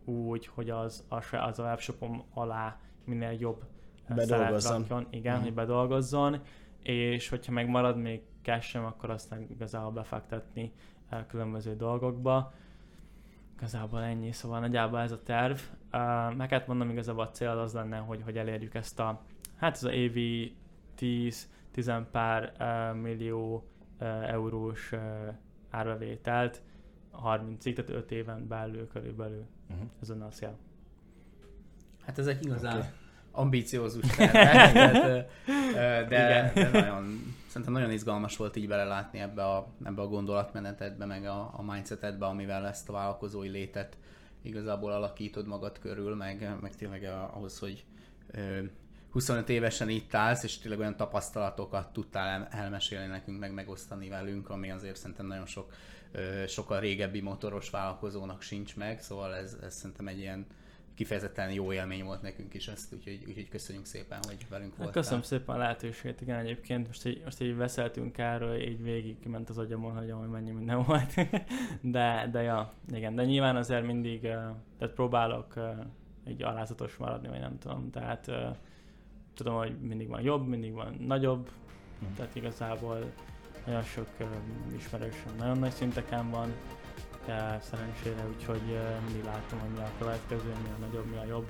úgy, 0.06 0.48
hogy 0.48 0.70
az, 0.70 1.06
az, 1.08 1.26
az 1.32 1.60
a 1.60 1.64
webshopom 1.64 2.24
alá 2.34 2.80
minél 3.06 3.32
jobb 3.32 3.64
bedolgozzon. 4.16 4.80
Rakjon, 4.80 5.08
igen, 5.10 5.32
uh-huh. 5.32 5.48
hogy 5.48 5.56
bedolgozzon, 5.56 6.42
és 6.84 7.30
hogyha 7.30 7.52
megmarad 7.52 7.98
még 7.98 8.22
cash 8.42 8.78
akkor 8.86 9.10
aztán 9.10 9.46
igazából 9.50 9.92
befektetni 9.92 10.74
különböző 11.28 11.76
dolgokba. 11.76 12.54
Igazából 13.58 14.04
ennyi, 14.04 14.32
szóval 14.32 14.60
nagyjából 14.60 15.00
ez 15.00 15.12
a 15.12 15.24
terv. 15.24 15.58
Uh, 15.94 16.36
meg 16.36 16.50
hát 16.50 16.68
mondom, 16.68 16.90
igazából 16.90 17.24
a 17.24 17.30
cél 17.30 17.50
az 17.50 17.74
lenne, 17.74 17.98
hogy, 17.98 18.22
hogy 18.24 18.38
elérjük 18.38 18.74
ezt 18.74 19.00
a, 19.00 19.22
hát 19.56 19.76
ez 19.76 19.84
a 19.84 19.92
évi 19.92 20.56
10 20.96 21.50
10 21.72 21.92
pár 22.12 22.54
uh, 22.60 23.02
millió 23.02 23.68
uh, 24.00 24.30
eurós 24.30 24.92
uh, 24.92 25.00
árbevételt 25.70 26.62
30-ig, 27.24 27.74
tehát 27.74 27.90
5 27.90 28.12
éven 28.12 28.48
belül 28.48 28.88
körülbelül. 28.88 29.46
Uh-huh. 29.70 29.88
Ez 30.02 30.10
a 30.10 30.28
cél. 30.30 30.58
Hát 32.06 32.18
ezek 32.18 32.46
igazán 32.46 32.78
okay. 32.78 32.90
Ambíciózus 33.40 34.06
tervek, 34.16 34.74
de, 34.74 36.06
de, 36.10 36.52
de 36.54 36.70
nagyon, 36.72 37.36
szerintem 37.48 37.74
nagyon 37.74 37.92
izgalmas 37.92 38.38
volt 38.38 38.56
így 38.56 38.68
belelátni 38.68 39.20
ebbe 39.20 39.46
a, 39.46 39.68
ebbe 39.84 40.02
a 40.02 40.08
gondolatmenetetbe, 40.08 41.06
meg 41.06 41.26
a, 41.26 41.52
a 41.54 41.64
mindsetedbe, 41.72 42.26
amivel 42.26 42.68
ezt 42.68 42.90
a 42.90 42.92
vállalkozói 42.92 43.50
létet 43.50 43.98
igazából 44.42 44.92
alakítod 44.92 45.48
magad 45.48 45.80
körül, 45.80 46.16
meg, 46.16 46.56
meg 46.62 46.76
tényleg 46.76 47.04
ahhoz, 47.34 47.60
hogy 47.60 47.86
25 49.12 49.50
évesen 49.50 49.90
itt 49.90 50.14
állsz, 50.14 50.44
és 50.44 50.58
tényleg 50.58 50.80
olyan 50.80 50.96
tapasztalatokat 50.96 51.94
tudtál 51.94 52.48
elmesélni 52.52 53.08
nekünk, 53.08 53.40
meg 53.40 53.54
megosztani 53.54 54.10
velünk, 54.10 54.50
ami 54.50 54.72
azért 54.72 54.96
szerintem 54.96 55.28
nagyon 55.28 55.46
sok, 55.46 55.74
sokkal 56.48 56.80
régebbi 56.80 57.22
motoros 57.22 57.70
vállalkozónak 57.70 58.42
sincs 58.42 58.76
meg, 58.76 59.02
szóval 59.02 59.36
ez, 59.36 59.58
ez 59.62 59.76
szerintem 59.76 60.08
egy 60.08 60.20
ilyen 60.20 60.46
kifejezetten 61.00 61.52
jó 61.52 61.74
élmény 61.74 62.04
volt 62.04 62.22
nekünk 62.22 62.54
is 62.54 62.68
ezt, 62.68 62.94
úgyhogy, 62.94 63.24
úgyhogy 63.28 63.50
köszönjük 63.50 63.86
szépen, 63.86 64.20
hogy 64.28 64.46
velünk 64.50 64.70
hát 64.70 64.78
voltál. 64.78 65.02
Köszönöm 65.02 65.22
szépen 65.24 65.56
a 65.56 65.58
lehetőséget, 65.58 66.22
igen 66.22 66.40
egyébként 66.40 66.88
most 66.88 67.06
így, 67.06 67.22
most 67.24 67.42
így 67.42 67.56
beszéltünk 67.56 68.18
erről, 68.18 68.62
így 68.62 68.84
végig 68.84 69.18
ment 69.26 69.50
az 69.50 69.58
agyamon, 69.58 69.98
hogy 69.98 70.12
hogy 70.12 70.28
mennyi 70.28 70.52
minden 70.52 70.84
volt, 70.84 71.14
de, 71.82 72.30
de 72.32 72.42
ja, 72.42 72.74
igen, 72.92 73.16
de 73.16 73.26
nyilván 73.26 73.56
azért 73.56 73.86
mindig, 73.86 74.22
tehát 74.22 74.94
próbálok 74.94 75.54
így 76.28 76.44
alázatos 76.44 76.98
maradni, 76.98 77.28
vagy 77.28 77.40
nem 77.40 77.58
tudom, 77.60 77.90
tehát 77.90 78.32
tudom, 79.34 79.56
hogy 79.56 79.80
mindig 79.80 80.08
van 80.08 80.22
jobb, 80.22 80.48
mindig 80.48 80.74
van 80.74 80.96
nagyobb, 81.00 81.50
mm. 82.04 82.14
tehát 82.16 82.36
igazából 82.36 83.12
nagyon 83.66 83.84
sok 83.84 84.08
ismerősöm 84.76 85.36
nagyon 85.38 85.60
nagy 85.60 85.72
szinteken 85.72 86.30
van, 86.30 86.54
de 87.26 87.60
szerencsére 87.72 88.28
úgyhogy 88.36 88.62
uh, 88.70 89.04
mindig 89.06 89.24
látom, 89.24 89.60
hogy 89.60 89.70
mi 89.70 89.80
a 89.80 89.92
következő, 90.00 90.48
mi 90.64 90.70
a 90.78 90.86
nagyobb, 90.86 91.06
mi 91.12 91.18
a 91.18 91.26
jobb. 91.26 91.48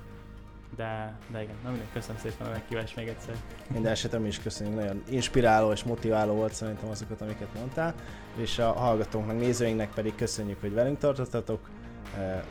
De, 0.76 1.17
de 1.32 1.41
igen, 1.41 1.55
na 1.63 1.70
mindegy, 1.70 1.91
köszönöm 1.93 2.17
szépen 2.22 2.47
a 2.47 2.49
meghívást 2.49 2.95
még 2.95 3.07
egyszer. 3.07 3.36
Minden 3.70 3.91
esetem 3.91 4.26
is 4.26 4.39
köszönjük, 4.39 4.76
nagyon 4.76 5.03
inspiráló 5.09 5.72
és 5.72 5.84
motiváló 5.84 6.34
volt 6.34 6.53
szerintem 6.53 6.89
azokat, 6.89 7.22
amiket 7.22 7.53
mondtál, 7.55 7.93
és 8.36 8.59
a 8.59 8.72
hallgatóknak, 8.72 9.38
nézőinknek 9.38 9.93
pedig 9.93 10.15
köszönjük, 10.15 10.61
hogy 10.61 10.74
velünk 10.74 10.97
tartottatok 10.97 11.70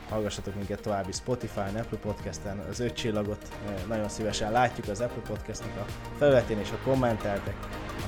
hallgassatok 0.09 0.55
minket 0.55 0.81
további 0.81 1.13
Spotify-n, 1.13 1.77
Apple 1.77 1.99
Podcast-en, 1.99 2.59
az 2.59 2.81
öt 2.81 2.93
csillagot 2.93 3.59
nagyon 3.89 4.09
szívesen 4.09 4.53
látjuk 4.53 4.89
az 4.89 5.01
Apple 5.01 5.23
Podcast-nek 5.23 5.77
a 5.77 5.85
felületén, 6.19 6.59
és 6.59 6.71
ha 6.71 6.77
kommenteltek, 6.85 7.55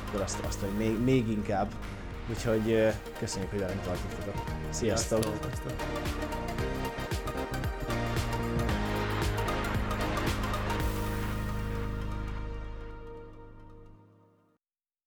akkor 0.06 0.20
azt, 0.20 0.44
azt 0.46 0.60
hogy 0.60 0.76
még, 0.76 1.00
még 1.04 1.28
inkább. 1.28 1.68
Úgyhogy 2.28 2.92
köszönjük, 3.18 3.50
hogy 3.50 3.60
velünk 3.60 3.82
tartottatok. 3.82 4.34
Sziasztok! 4.70 5.22
Sziasztok. 5.22 6.39